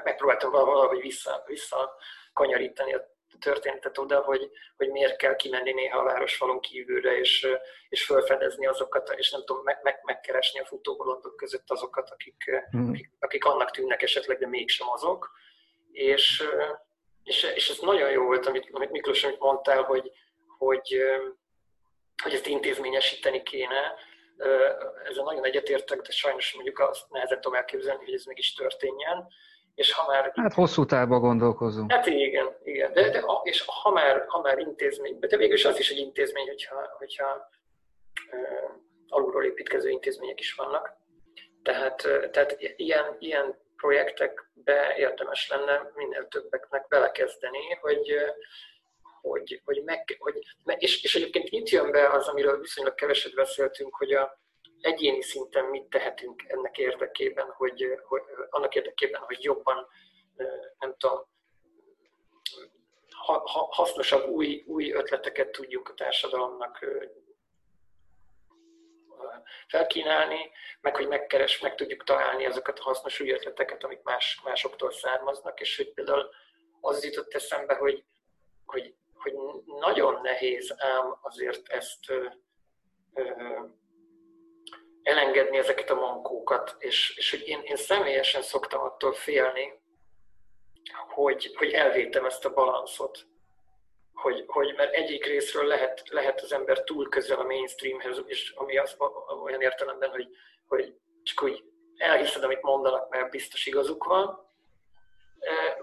megpróbáltam 0.03 0.51
valahogy 0.51 1.01
vissza, 1.01 1.43
vissza 1.45 1.95
kanyarítani 2.33 2.93
a 2.93 3.11
történetet 3.39 3.97
oda, 3.97 4.19
hogy, 4.19 4.49
hogy 4.77 4.89
miért 4.89 5.17
kell 5.17 5.35
kimenni 5.35 5.71
néha 5.71 5.99
a 5.99 6.03
városfalon 6.03 6.59
kívülre, 6.59 7.17
és, 7.17 7.47
és 7.89 8.05
felfedezni 8.05 8.67
azokat, 8.67 9.13
és 9.17 9.31
nem 9.31 9.43
tudom, 9.45 9.63
meg, 9.63 9.79
meg, 9.83 9.99
megkeresni 10.03 10.59
a 10.59 10.65
futóbolondok 10.65 11.35
között 11.35 11.71
azokat, 11.71 12.09
akik, 12.09 12.43
hmm. 12.69 12.89
akik, 12.89 13.11
akik 13.19 13.45
annak 13.45 13.71
tűnnek 13.71 14.01
esetleg, 14.01 14.37
de 14.37 14.47
mégsem 14.47 14.89
azok. 14.89 15.31
És, 15.91 16.43
és, 17.23 17.43
és 17.55 17.69
ez 17.69 17.77
nagyon 17.79 18.11
jó 18.11 18.23
volt, 18.23 18.45
amit, 18.45 18.69
amit 18.71 18.91
Miklós, 18.91 19.23
amit 19.23 19.39
mondtál, 19.39 19.83
hogy, 19.83 20.11
hogy, 20.57 20.97
hogy 22.23 22.33
ezt 22.33 22.47
intézményesíteni 22.47 23.43
kéne. 23.43 23.95
Ezzel 25.03 25.23
nagyon 25.23 25.45
egyetértek, 25.45 26.01
de 26.01 26.11
sajnos 26.11 26.53
mondjuk 26.53 26.79
azt 26.79 27.09
nehezen 27.09 27.41
tudom 27.41 27.57
elképzelni, 27.57 28.03
hogy 28.03 28.13
ez 28.13 28.25
mégis 28.25 28.53
történjen. 28.53 29.27
És 29.75 29.93
ha 29.93 30.07
már... 30.07 30.31
Hát 30.35 30.53
hosszú 30.53 30.85
távban 30.85 31.19
gondolkozunk. 31.19 31.91
Hát 31.91 32.05
igen, 32.05 32.55
igen. 32.63 32.93
De, 32.93 33.09
de 33.09 33.23
és 33.43 33.63
ha 33.65 33.91
már, 33.91 34.23
ha 34.27 34.41
már 34.41 34.57
intézmény, 34.57 35.19
de 35.19 35.37
végül 35.37 35.67
az 35.67 35.79
is 35.79 35.91
egy 35.91 35.97
intézmény, 35.97 36.47
hogyha, 36.47 36.95
hogyha 36.97 37.49
uh, 38.31 38.81
alulról 39.07 39.45
építkező 39.45 39.89
intézmények 39.89 40.39
is 40.39 40.53
vannak. 40.53 41.01
Tehát, 41.63 42.07
tehát 42.31 42.57
ilyen, 42.75 43.15
ilyen 43.19 43.61
projektekbe 43.75 44.95
érdemes 44.97 45.49
lenne 45.49 45.91
minél 45.95 46.27
többeknek 46.27 46.87
belekezdeni, 46.87 47.73
hogy, 47.81 48.15
hogy, 49.21 49.61
hogy, 49.65 49.81
meg, 49.85 50.15
hogy 50.19 50.39
és, 50.77 51.03
és 51.03 51.15
egyébként 51.15 51.49
itt 51.49 51.69
jön 51.69 51.91
be 51.91 52.09
az, 52.09 52.27
amiről 52.27 52.59
viszonylag 52.59 52.95
keveset 52.95 53.33
beszéltünk, 53.33 53.95
hogy 53.95 54.11
a 54.11 54.42
egyéni 54.83 55.21
szinten 55.21 55.65
mit 55.65 55.83
tehetünk 55.83 56.43
ennek 56.47 56.77
érdekében, 56.77 57.51
hogy, 57.51 57.99
hogy 58.07 58.21
annak 58.49 58.75
érdekében, 58.75 59.21
hogy 59.21 59.43
jobban, 59.43 59.87
nem 60.79 60.95
tudom, 60.97 61.25
ha, 63.09 63.49
ha, 63.49 63.67
hasznosabb 63.71 64.29
új, 64.29 64.63
új 64.67 64.91
ötleteket 64.91 65.51
tudjunk 65.51 65.89
a 65.89 65.93
társadalomnak 65.93 66.85
felkínálni, 69.67 70.51
meg 70.81 70.95
hogy 70.95 71.07
megkeres, 71.07 71.59
meg 71.59 71.75
tudjuk 71.75 72.03
találni 72.03 72.45
azokat 72.45 72.79
a 72.79 72.83
hasznos 72.83 73.19
új 73.19 73.31
ötleteket, 73.31 73.83
amik 73.83 74.03
más, 74.03 74.41
másoktól 74.43 74.91
származnak, 74.91 75.59
és 75.59 75.77
hogy 75.77 75.93
például 75.93 76.29
az 76.81 77.03
jutott 77.03 77.33
eszembe, 77.33 77.75
hogy, 77.75 78.03
hogy, 78.65 78.95
hogy 79.15 79.33
nagyon 79.79 80.21
nehéz 80.21 80.75
ám 80.77 81.17
azért 81.21 81.67
ezt 81.67 82.09
ö, 82.09 82.25
ö, 83.13 83.23
elengedni 85.03 85.57
ezeket 85.57 85.89
a 85.89 85.95
mankókat, 85.95 86.75
és, 86.79 87.17
és 87.17 87.31
hogy 87.31 87.47
én, 87.47 87.61
én 87.63 87.75
személyesen 87.75 88.41
szoktam 88.41 88.81
attól 88.81 89.13
félni, 89.13 89.81
hogy, 91.09 91.55
hogy 91.55 91.71
elvétem 91.71 92.25
ezt 92.25 92.45
a 92.45 92.53
balanszot 92.53 93.25
hogy, 94.23 94.43
hogy 94.47 94.73
mert 94.77 94.93
egyik 94.93 95.25
részről 95.25 95.65
lehet, 95.65 96.03
lehet 96.09 96.41
az 96.41 96.53
ember 96.53 96.83
túl 96.83 97.09
közel 97.09 97.39
a 97.39 97.43
mainstreamhez, 97.43 98.21
és 98.25 98.51
ami 98.55 98.77
az, 98.77 98.97
olyan 99.43 99.61
értelemben, 99.61 100.09
hogy, 100.09 100.27
hogy 100.67 100.95
csak 101.23 101.43
úgy 101.43 101.63
elhiszed, 101.97 102.43
amit 102.43 102.61
mondanak, 102.61 103.09
mert 103.09 103.29
biztos 103.29 103.65
igazuk 103.65 104.03
van. 104.03 104.51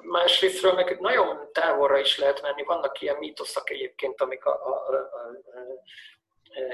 Másrésztről 0.00 0.72
meg 0.72 1.00
nagyon 1.00 1.52
távolra 1.52 1.98
is 1.98 2.18
lehet 2.18 2.42
menni. 2.42 2.62
Vannak 2.62 3.00
ilyen 3.00 3.16
mítoszak 3.16 3.70
egyébként, 3.70 4.20
amik 4.20 4.44
a, 4.44 4.66
a, 4.66 4.88
a, 4.88 4.94
a, 4.94 5.08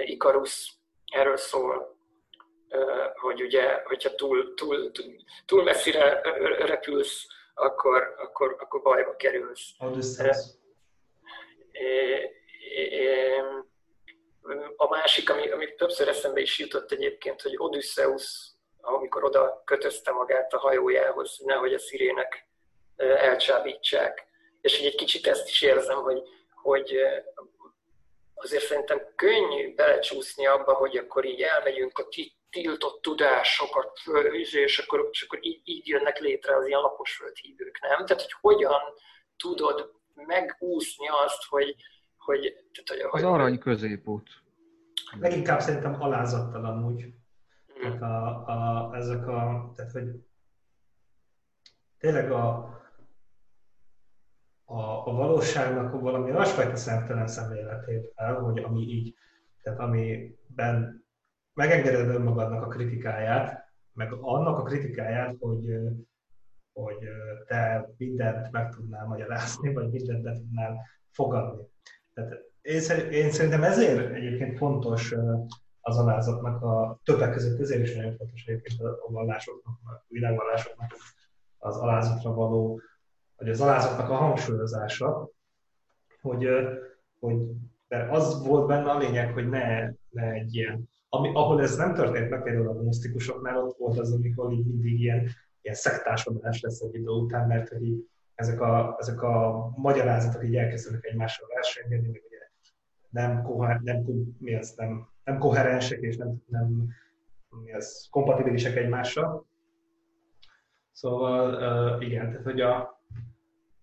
Icarus 0.04 0.72
erről 1.12 1.36
szól, 1.36 1.95
hogy 3.14 3.42
ugye, 3.42 3.82
hogyha 3.84 4.14
túl, 4.14 4.54
túl, 4.54 4.90
túl, 4.92 5.14
túl 5.46 5.62
messzire 5.62 6.20
repülsz, 6.66 7.26
akkor, 7.54 8.14
akkor, 8.18 8.56
akkor 8.58 8.82
bajba 8.82 9.16
kerülsz. 9.16 9.70
A 14.76 14.88
másik, 14.88 15.30
ami, 15.30 15.50
ami 15.50 15.74
többször 15.74 16.08
eszembe 16.08 16.40
is 16.40 16.58
jutott 16.58 16.92
egyébként, 16.92 17.42
hogy 17.42 17.54
Odysseus, 17.56 18.50
amikor 18.80 19.24
oda 19.24 19.62
kötözte 19.64 20.10
magát 20.10 20.52
a 20.52 20.58
hajójához, 20.58 21.38
nehogy 21.44 21.74
a 21.74 21.78
szirének 21.78 22.48
elcsábítsák. 22.96 24.26
És 24.60 24.76
hogy 24.78 24.86
egy 24.86 24.94
kicsit 24.94 25.26
ezt 25.26 25.48
is 25.48 25.62
érzem, 25.62 26.02
hogy, 26.02 26.22
hogy 26.54 26.98
azért 28.34 28.64
szerintem 28.64 29.12
könnyű 29.16 29.74
belecsúszni 29.74 30.46
abba, 30.46 30.72
hogy 30.72 30.96
akkor 30.96 31.24
így 31.24 31.42
elmegyünk 31.42 31.98
a 31.98 32.08
tiltott 32.50 33.02
tudásokat, 33.02 34.00
és 34.52 34.78
akkor, 34.78 35.08
és 35.10 35.22
akkor 35.22 35.38
így, 35.42 35.60
így 35.64 35.86
jönnek 35.86 36.18
létre 36.18 36.56
az 36.56 36.66
ilyen 36.66 36.80
laposföldhívők, 36.80 37.78
nem? 37.80 38.06
Tehát, 38.06 38.22
hogy 38.22 38.34
hogyan 38.40 38.80
tudod 39.36 39.92
megúszni 40.14 41.06
azt, 41.24 41.44
hogy... 41.48 41.74
hogy, 42.16 42.40
tehát, 42.72 43.02
hogy 43.10 43.20
az 43.20 43.30
arany 43.30 43.58
középút. 43.58 44.28
Leginkább 45.20 45.60
szerintem 45.60 46.02
alázattal 46.02 46.64
amúgy. 46.64 47.14
Hmm. 47.66 47.80
Tehát 47.80 48.02
a, 48.02 48.46
a, 48.46 48.94
ezek 48.96 49.26
a, 49.26 49.72
tehát 49.76 49.92
hogy 49.92 50.04
tényleg 51.98 52.32
a, 52.32 52.76
a, 54.64 54.80
a 55.06 55.12
valóságnak 55.12 56.00
valami 56.00 56.30
olyasfajta 56.30 56.76
szemtelen 56.76 57.26
szemléletével, 57.26 58.34
hogy 58.34 58.58
ami 58.58 58.80
így, 58.80 59.14
tehát 59.62 59.78
amiben 59.78 61.05
megengeded 61.56 62.08
önmagadnak 62.08 62.62
a 62.62 62.68
kritikáját, 62.68 63.64
meg 63.92 64.12
annak 64.12 64.58
a 64.58 64.62
kritikáját, 64.62 65.36
hogy 65.38 65.64
hogy 66.72 67.08
te 67.46 67.90
mindent 67.96 68.50
meg 68.50 68.70
tudnál 68.70 69.06
magyarázni, 69.06 69.72
vagy 69.72 69.90
mindent 69.90 70.22
be 70.22 70.32
tudnál 70.32 70.76
fogadni. 71.10 71.62
Tehát 72.14 72.32
én, 73.10 73.30
szerintem 73.30 73.62
ezért 73.62 74.14
egyébként 74.14 74.56
fontos 74.56 75.14
az 75.80 75.98
alázatnak 75.98 76.62
a 76.62 77.00
többek 77.04 77.32
között 77.32 77.60
ezért 77.60 77.82
is 77.82 77.94
nagyon 77.94 78.16
fontos 78.16 78.44
egyébként 78.44 78.80
a 78.80 79.10
vallásoknak, 79.10 79.78
a 79.84 80.04
világvallásoknak 80.08 80.90
az 81.58 81.76
alázatra 81.76 82.34
való, 82.34 82.80
vagy 83.36 83.48
az 83.48 83.60
alázatnak 83.60 84.10
a 84.10 84.14
hangsúlyozása, 84.14 85.30
hogy, 86.20 86.48
hogy 87.20 87.36
mert 87.88 88.12
az 88.12 88.46
volt 88.46 88.66
benne 88.66 88.90
a 88.90 88.98
lényeg, 88.98 89.32
hogy 89.32 89.48
ne, 89.48 89.90
ne 90.08 90.30
egy 90.30 90.54
ilyen, 90.54 90.88
ami, 91.08 91.30
ahol 91.34 91.62
ez 91.62 91.76
nem 91.76 91.94
történt 91.94 92.30
meg, 92.30 92.42
például 92.42 92.68
a 92.68 92.74
gnosztikusoknál, 92.74 93.62
ott 93.62 93.76
volt 93.78 93.98
az, 93.98 94.12
amikor 94.12 94.52
így 94.52 94.66
mindig 94.66 95.00
ilyen 95.00 95.30
ilyen 95.66 95.78
szektásodás 95.78 96.60
lesz 96.60 96.80
egy 96.80 96.94
idő 96.94 97.08
után, 97.08 97.46
mert 97.46 97.68
hogy 97.68 98.08
ezek 98.34 98.60
a, 98.60 98.96
ezek 98.98 99.22
a 99.22 99.68
magyarázatok 99.76 100.44
így 100.44 100.56
elkezdenek 100.56 101.04
egymással 101.04 101.48
versenyedni, 101.54 102.08
meg 102.08 102.22
ugye 102.26 102.38
nem, 103.08 103.42
koher, 103.42 103.80
nem, 103.80 104.04
mi 104.38 104.54
az, 104.54 104.74
nem, 104.76 105.08
nem 105.24 105.38
koherensek 105.38 106.00
és 106.00 106.16
nem, 106.16 106.42
nem 106.46 106.88
mi 107.64 107.72
az, 107.72 108.08
kompatibilisek 108.10 108.76
egymással. 108.76 109.46
Szóval 110.92 111.54
uh, 111.54 112.06
igen, 112.06 112.30
tehát 112.30 112.44
hogy 112.44 112.60
a, 112.60 112.76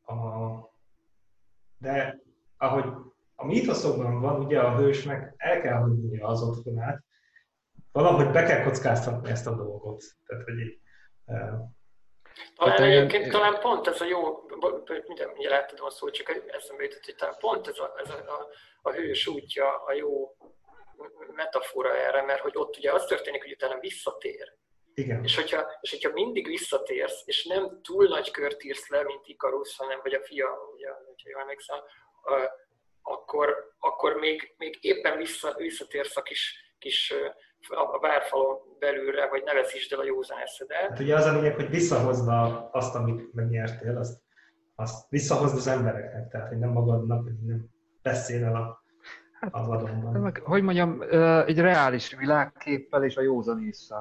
a 0.05 0.15
de 1.77 2.19
ahogy 2.57 2.85
a 3.35 3.45
mítoszokban 3.45 4.21
van, 4.21 4.45
ugye 4.45 4.59
a 4.59 4.75
hősnek 4.75 5.33
el 5.37 5.61
kell 5.61 5.77
hagynia 5.77 6.27
az 6.27 6.41
otthonát, 6.41 7.03
valahogy 7.93 8.31
be 8.31 8.43
kell 8.43 8.63
kockáztatni 8.63 9.29
ezt 9.29 9.47
a 9.47 9.55
dolgot. 9.55 10.03
Tehát, 10.25 10.43
hogy 10.43 10.59
így, 10.59 10.79
talán 12.55 12.77
hát, 12.77 12.79
egyébként 12.79 13.31
talán 13.31 13.59
pont 13.59 13.87
ez 13.87 14.01
a 14.01 14.05
jó, 14.05 14.45
minden, 15.07 15.27
mindjárt 15.27 15.63
átadom 15.63 15.85
a 15.85 15.89
szót, 15.89 16.13
csak 16.13 16.29
eszembe 16.47 16.83
jutott, 16.83 17.05
hogy 17.05 17.15
talán 17.15 17.35
pont 17.39 17.67
ez 17.67 17.77
a, 17.77 17.93
ez 18.03 18.09
a, 18.09 18.17
a, 18.17 18.47
a 18.81 18.91
hős 18.91 19.27
útja 19.27 19.83
a 19.83 19.93
jó 19.93 20.37
metafora 21.35 21.95
erre, 21.97 22.21
mert 22.21 22.41
hogy 22.41 22.53
ott 22.55 22.77
ugye 22.77 22.91
az 22.91 23.05
történik, 23.05 23.41
hogy 23.41 23.51
utána 23.51 23.79
visszatér. 23.79 24.53
Igen. 24.93 25.23
És 25.23 25.35
hogyha, 25.35 25.77
és 25.81 25.89
hogyha 25.89 26.11
mindig 26.11 26.47
visszatérsz, 26.47 27.21
és 27.25 27.45
nem 27.45 27.81
túl 27.81 28.07
nagy 28.07 28.31
kört 28.31 28.63
írsz 28.63 28.89
le, 28.89 29.03
mint 29.03 29.27
Ikarus, 29.27 29.77
hanem 29.77 29.99
vagy 30.03 30.13
a 30.13 30.23
fia, 30.23 30.47
ugye, 30.73 30.89
hogyha 31.05 31.29
jól 31.29 31.41
emlékszem, 31.41 31.79
akkor, 33.01 33.73
akkor 33.79 34.15
még, 34.15 34.53
még 34.57 34.77
éppen 34.81 35.17
vissza, 35.17 35.53
visszatérsz 35.57 36.17
a 36.17 36.21
kis, 36.21 36.72
kis 36.83 37.13
a 37.69 37.99
várfalon 37.99 38.57
belülre, 38.79 39.27
hogy 39.27 39.41
ne 39.45 39.53
veszítsd 39.53 39.93
el 39.93 39.99
a 39.99 40.03
józan 40.03 40.37
eszedet. 40.37 40.89
Hát 40.89 40.99
ugye 40.99 41.15
az 41.15 41.25
a 41.25 41.33
lényeg, 41.33 41.55
hogy 41.55 41.69
visszahozna 41.69 42.69
azt, 42.71 42.95
amit 42.95 43.33
megnyertél, 43.33 43.97
azt, 43.97 44.21
azt 44.75 45.09
visszahozd 45.09 45.55
az 45.55 45.67
embereknek, 45.67 46.29
tehát 46.29 46.47
hogy 46.47 46.57
nem 46.57 46.69
magadnak, 46.69 47.23
hogy 47.23 47.33
nem 47.45 47.65
beszél 48.01 48.43
el 48.43 48.55
a, 48.55 48.83
hát, 49.39 49.49
az 49.53 49.67
adomban. 49.67 50.33
Hogy 50.43 50.63
mondjam, 50.63 51.01
egy 51.45 51.59
reális 51.59 52.15
világképpel 52.15 53.03
és 53.03 53.15
a 53.15 53.21
józan 53.21 53.63
észre. 53.63 53.95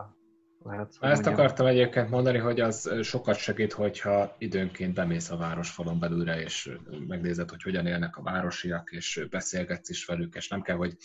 lehet. 0.65 0.89
Ezt 0.89 1.01
mondjam. 1.01 1.35
akartam 1.35 1.67
egyébként 1.67 2.11
mondani, 2.11 2.39
hogy 2.39 2.61
az 2.61 2.91
sokat 3.03 3.37
segít, 3.37 3.73
hogyha 3.73 4.35
időnként 4.39 4.95
bemész 4.95 5.31
a 5.31 5.37
városfalon 5.37 5.99
belülre, 5.99 6.41
és 6.41 6.71
megnézed, 7.07 7.51
hogy 7.51 7.63
hogyan 7.63 7.87
élnek 7.87 8.17
a 8.17 8.23
városiak, 8.23 8.91
és 8.93 9.27
beszélgetsz 9.31 9.89
is 9.89 10.05
velük, 10.05 10.35
és 10.35 10.49
nem 10.49 10.63
kell, 10.63 10.77
hogy 10.77 10.97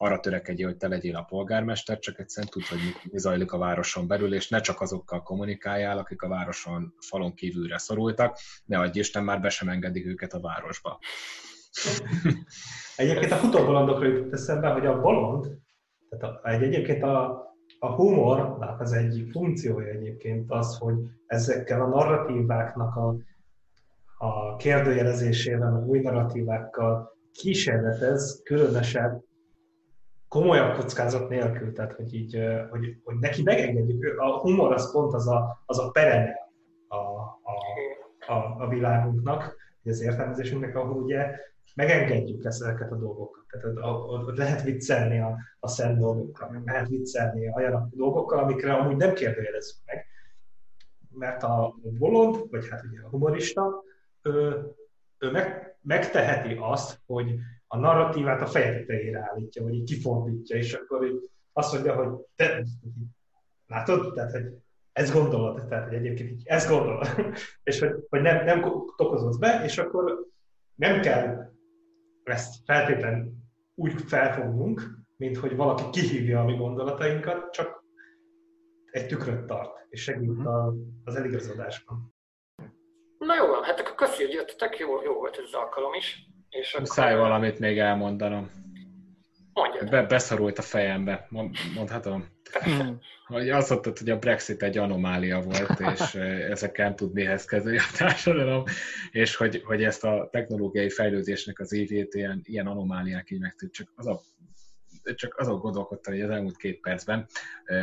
arra 0.00 0.20
törekedj, 0.20 0.62
hogy 0.62 0.76
te 0.76 0.88
legyél 0.88 1.16
a 1.16 1.22
polgármester, 1.22 1.98
csak 1.98 2.18
egyszerűen 2.18 2.52
tudd, 2.52 2.62
hogy 2.68 3.10
mi 3.12 3.18
zajlik 3.18 3.52
a 3.52 3.58
városon 3.58 4.06
belül, 4.06 4.34
és 4.34 4.48
ne 4.48 4.60
csak 4.60 4.80
azokkal 4.80 5.22
kommunikáljál, 5.22 5.98
akik 5.98 6.22
a 6.22 6.28
városon 6.28 6.94
falon 6.98 7.34
kívülre 7.34 7.78
szorultak, 7.78 8.38
ne 8.64 8.78
adj 8.78 8.98
Isten, 8.98 9.24
már 9.24 9.40
be 9.40 9.48
sem 9.48 9.68
engedik 9.68 10.06
őket 10.06 10.32
a 10.32 10.40
városba. 10.40 10.98
Egyébként 12.96 13.32
a 13.32 13.36
futóbolondokra 13.36 14.06
jutott 14.06 14.32
eszembe, 14.32 14.68
hogy 14.68 14.86
a 14.86 15.00
bolond, 15.00 15.46
tehát 16.08 16.24
a, 16.24 16.48
egy, 16.48 16.62
egyébként 16.62 17.02
a, 17.02 17.46
a 17.78 17.94
humornak 17.94 18.80
az 18.80 18.92
egyik 18.92 19.30
funkciója 19.30 19.92
egyébként 19.92 20.50
az, 20.50 20.78
hogy 20.78 20.94
ezekkel 21.26 21.82
a 21.82 21.88
narratíváknak 21.88 22.96
a, 22.96 23.16
a 24.18 24.56
kérdőjelezésével, 24.56 25.74
a 25.74 25.86
új 25.86 25.98
narratívákkal 25.98 27.16
kísérletez, 27.32 28.40
különösebb 28.44 29.26
komolyabb 30.28 30.74
kockázat 30.74 31.28
nélkül, 31.28 31.72
tehát 31.72 31.92
hogy 31.92 32.14
így, 32.14 32.38
hogy, 32.70 32.96
hogy 33.04 33.18
neki 33.18 33.42
megengedjük, 33.42 34.18
a 34.18 34.38
humor 34.38 34.72
az 34.72 34.92
pont 34.92 35.14
az 35.14 35.28
a, 35.28 35.62
az 35.66 35.78
a 35.78 35.90
perene 35.90 36.50
a, 36.88 36.96
a, 36.96 37.54
a, 38.26 38.62
a 38.62 38.68
világunknak, 38.68 39.56
az 39.84 40.00
értelmezésünknek, 40.00 40.76
ahol 40.76 41.02
ugye 41.02 41.30
megengedjük 41.74 42.44
ezeket 42.44 42.92
a 42.92 42.96
dolgokat. 42.96 43.44
Tehát 43.50 43.76
ott 43.82 44.36
lehet 44.36 44.62
viccelni 44.62 45.20
a, 45.20 45.36
a 45.60 45.68
szent 45.68 45.98
dolgokkal, 45.98 46.62
lehet 46.64 46.88
viccelni 46.88 47.52
olyan 47.54 47.92
dolgokkal, 47.94 48.38
amikre 48.38 48.72
amúgy 48.72 48.96
nem 48.96 49.14
kérdőjelezzük 49.14 49.76
meg. 49.86 50.06
Mert 51.10 51.42
a 51.42 51.74
bolond, 51.82 52.50
vagy 52.50 52.68
hát 52.68 52.84
ugye 52.90 53.00
a 53.02 53.08
humorista, 53.08 53.82
ő, 54.22 54.64
ő 55.18 55.30
meg, 55.30 55.76
megteheti 55.82 56.56
azt, 56.60 57.00
hogy 57.06 57.34
a 57.68 57.78
narratívát 57.78 58.42
a 58.42 58.46
feje 58.46 58.72
tetejére 58.72 59.30
állítja, 59.30 59.62
vagy 59.62 59.74
így 59.74 59.88
kifordítja, 59.88 60.56
és 60.56 60.72
akkor 60.72 61.06
így 61.06 61.30
azt 61.52 61.72
mondja, 61.72 61.94
hogy 61.94 62.08
te, 62.36 62.64
látod? 63.66 64.14
Tehát, 64.14 64.32
hogy 64.32 64.44
ezt 64.92 65.12
gondolod, 65.12 65.66
tehát, 65.68 65.84
hogy 65.84 65.96
egyébként 65.96 66.30
így 66.30 66.42
ezt 66.44 66.68
gondolod, 66.68 67.06
és 67.62 67.78
hogy, 67.78 68.06
hogy 68.08 68.20
nem, 68.20 68.44
nem 68.44 68.60
tokozodsz 68.96 69.36
be, 69.36 69.64
és 69.64 69.78
akkor 69.78 70.26
nem 70.74 71.00
kell 71.00 71.52
ezt 72.24 72.64
feltétlenül 72.64 73.32
úgy 73.74 74.02
felfognunk, 74.06 74.82
mint 75.16 75.36
hogy 75.36 75.56
valaki 75.56 75.82
kihívja 75.90 76.40
a 76.40 76.44
mi 76.44 76.56
gondolatainkat, 76.56 77.50
csak 77.50 77.84
egy 78.90 79.06
tükröt 79.06 79.46
tart, 79.46 79.86
és 79.88 80.02
segít 80.02 80.36
mhm. 80.36 80.46
a, 80.46 80.74
az 81.04 81.16
eligazodásban. 81.16 82.14
Na 83.18 83.34
jó 83.34 83.62
hát 83.62 83.80
akkor 83.80 83.94
köszi, 83.94 84.24
hogy 84.24 84.32
jöttetek, 84.32 84.78
jó, 84.78 85.02
jó 85.02 85.14
volt 85.14 85.36
ez 85.36 85.44
az 85.44 85.54
alkalom 85.54 85.94
is. 85.94 86.26
És 86.50 86.74
akkor... 86.74 86.86
Száj 86.86 87.16
valamit 87.16 87.58
még 87.58 87.78
elmondanom. 87.78 88.50
Mondjad. 89.52 89.90
Be, 89.90 90.02
beszorult 90.02 90.58
a 90.58 90.62
fejembe, 90.62 91.28
mondhatom? 91.74 92.26
Hogy 93.26 93.50
azt 93.50 93.70
mondtad, 93.70 93.98
hogy 93.98 94.10
a 94.10 94.18
Brexit 94.18 94.62
egy 94.62 94.78
anomália 94.78 95.40
volt, 95.40 95.80
és 95.80 96.14
ezekkel 96.50 96.84
nem 96.86 96.96
tud 96.96 97.12
mihez 97.12 97.44
kezdeni 97.44 97.78
a 97.78 97.96
társadalom, 97.96 98.64
és 99.10 99.36
hogy, 99.36 99.62
hogy 99.64 99.84
ezt 99.84 100.04
a 100.04 100.28
technológiai 100.32 100.90
fejlődésnek 100.90 101.58
az 101.58 101.72
évét 101.72 102.14
ilyen, 102.14 102.40
ilyen 102.44 102.66
anomáliák 102.66 103.30
így 103.30 103.40
megtűnt. 103.40 103.72
Csak 103.72 103.92
az 103.94 104.06
a 104.06 104.20
csak 105.14 105.38
azon 105.38 105.58
gondolkodtam, 105.58 106.12
hogy 106.12 106.22
az 106.22 106.30
elmúlt 106.30 106.56
két 106.56 106.80
percben, 106.80 107.26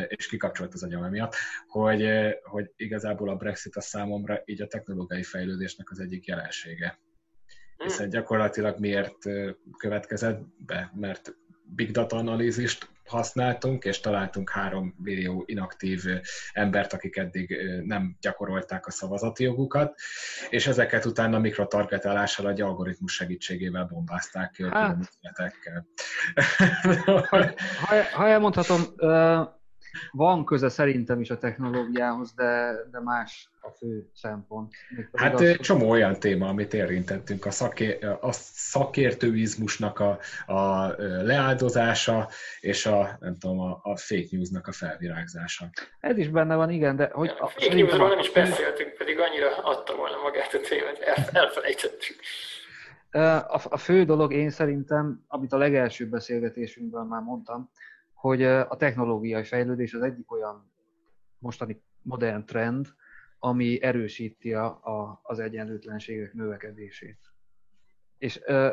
és 0.07 0.27
kikapcsolt 0.27 0.73
az 0.73 0.83
agyam 0.83 1.03
emiatt, 1.03 1.35
hogy, 1.67 2.07
hogy 2.43 2.71
igazából 2.75 3.29
a 3.29 3.35
Brexit 3.35 3.75
a 3.75 3.81
számomra 3.81 4.41
így 4.45 4.61
a 4.61 4.67
technológiai 4.67 5.23
fejlődésnek 5.23 5.91
az 5.91 5.99
egyik 5.99 6.25
jelensége. 6.25 6.99
Hiszen 7.77 8.09
gyakorlatilag 8.09 8.79
miért 8.79 9.17
következett 9.77 10.41
be? 10.57 10.91
Mert 10.95 11.35
big 11.75 11.91
data 11.91 12.17
analízist 12.17 12.89
használtunk, 13.05 13.83
és 13.83 13.99
találtunk 13.99 14.49
három 14.49 14.95
millió 14.97 15.43
inaktív 15.45 16.03
embert, 16.53 16.93
akik 16.93 17.17
eddig 17.17 17.57
nem 17.83 18.17
gyakorolták 18.21 18.87
a 18.87 18.91
szavazati 18.91 19.43
jogukat, 19.43 19.99
és 20.49 20.67
ezeket 20.67 21.05
utána 21.05 21.39
mikrotargetálással 21.39 22.49
egy 22.49 22.61
algoritmus 22.61 23.13
segítségével 23.13 23.85
bombázták 23.85 24.51
ki 24.51 24.63
a 24.63 24.69
hát. 24.69 24.97
ha, 27.29 27.45
ha 28.13 28.27
elmondhatom, 28.27 28.81
van 30.11 30.45
köze 30.45 30.69
szerintem 30.69 31.21
is 31.21 31.29
a 31.29 31.37
technológiához, 31.37 32.33
de, 32.33 32.75
de 32.91 32.99
más 32.99 33.49
a 33.61 33.69
fő 33.69 34.09
szempont. 34.13 34.73
Hát 35.13 35.33
az, 35.33 35.57
csomó 35.59 35.89
olyan 35.89 36.19
téma, 36.19 36.47
amit 36.47 36.73
érintettünk, 36.73 37.45
a, 37.45 37.51
szaké, 37.51 37.99
a 38.21 38.31
szakértőizmusnak 38.31 39.99
a, 39.99 40.19
a 40.53 40.87
leáldozása, 41.23 42.29
és 42.59 42.85
a, 42.85 43.17
nem 43.19 43.37
tudom, 43.37 43.59
a, 43.59 43.79
a 43.83 43.97
fake 43.97 44.27
newsnak 44.31 44.67
a 44.67 44.71
felvirágzása. 44.71 45.69
Ez 45.99 46.17
is 46.17 46.29
benne 46.29 46.55
van, 46.55 46.69
igen, 46.69 46.95
de 46.95 47.09
hogy... 47.13 47.31
A, 47.39 47.47
fake 47.47 47.75
newsról 47.75 48.09
nem 48.09 48.19
is 48.19 48.31
beszéltünk, 48.31 48.93
pedig 48.93 49.19
annyira 49.19 49.57
adta 49.57 49.95
volna 49.95 50.17
magát 50.21 50.53
a 50.53 50.59
témát, 50.59 50.99
elfelejtettük. 51.33 52.15
A, 53.11 53.61
a 53.69 53.77
fő 53.77 54.03
dolog 54.03 54.33
én 54.33 54.49
szerintem, 54.49 55.23
amit 55.27 55.53
a 55.53 55.57
legelső 55.57 56.09
beszélgetésünkben 56.09 57.05
már 57.05 57.21
mondtam, 57.21 57.71
hogy 58.25 58.43
a 58.43 58.75
technológiai 58.75 59.43
fejlődés 59.43 59.93
az 59.93 60.01
egyik 60.01 60.31
olyan 60.31 60.71
mostani 61.37 61.81
modern 62.01 62.45
trend, 62.45 62.87
ami 63.39 63.81
erősíti 63.81 64.53
a, 64.53 64.65
a, 64.65 65.19
az 65.23 65.39
egyenlőtlenségek 65.39 66.33
növekedését. 66.33 67.19
És 68.17 68.41
ö, 68.45 68.69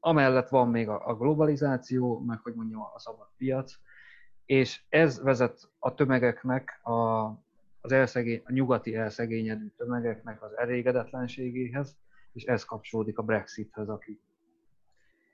amellett 0.00 0.48
van 0.48 0.68
még 0.68 0.88
a, 0.88 1.08
a 1.08 1.14
globalizáció, 1.14 2.18
meg 2.18 2.38
hogy 2.38 2.54
mondjam 2.54 2.80
a 2.80 2.98
szabad 2.98 3.28
piac, 3.36 3.74
és 4.46 4.82
ez 4.88 5.22
vezet 5.22 5.70
a 5.78 5.94
tömegeknek, 5.94 6.80
a, 6.82 7.24
az 7.80 7.92
elszegény, 7.92 8.42
a 8.44 8.52
nyugati 8.52 8.94
elszegényedő 8.94 9.72
tömegeknek 9.76 10.42
az 10.42 10.56
elégedetlenségéhez, 10.56 11.96
és 12.32 12.42
ez 12.44 12.64
kapcsolódik 12.64 13.18
a 13.18 13.22
Brexithez, 13.22 13.88
aki 13.88 14.20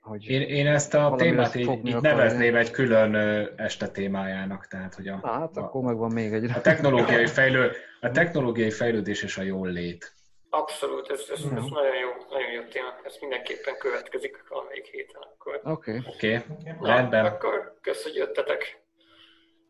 hogy 0.07 0.29
én, 0.29 0.41
én 0.41 0.67
ezt 0.67 0.93
a 0.93 1.13
témát 1.17 1.55
így, 1.55 1.79
így 1.83 2.01
nevezném 2.01 2.55
egy 2.55 2.71
külön 2.71 3.15
este 3.55 3.87
témájának, 3.87 4.67
tehát 4.67 4.95
hogy 4.95 5.07
a, 5.07 5.19
hát, 5.23 5.57
a, 5.57 5.61
akkor 5.61 5.83
megvan 5.83 6.11
még 6.11 6.33
egy. 6.33 6.51
A 6.55 6.61
technológiai, 6.61 7.25
fejlő, 7.25 7.71
a 8.01 8.11
technológiai 8.11 8.71
fejlődés 8.71 9.23
és 9.23 9.37
a 9.37 9.41
jól 9.41 9.69
lét. 9.69 10.13
Abszolút, 10.49 11.09
ez, 11.09 11.19
ez, 11.19 11.39
ez 11.39 11.49
nagyon, 11.49 11.95
jó, 12.01 12.09
nagyon 12.29 12.51
jó 12.51 12.61
téma, 12.69 12.87
ez 13.03 13.17
mindenképpen 13.19 13.77
következik 13.77 14.43
valamelyik 14.49 14.85
héten 14.85 15.21
akkor. 15.21 15.61
Oké. 15.63 15.97
Okay. 15.97 16.13
Oké, 16.13 16.43
okay. 16.77 16.91
rendben. 16.93 17.25
Akkor 17.25 17.77
köszönjük, 17.81 18.25
hogy 18.25 18.27
jöttetek. 18.27 18.81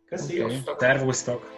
Köszönjük. 0.05 0.45
Okay. 0.45 0.75
Tervusztok. 0.77 1.51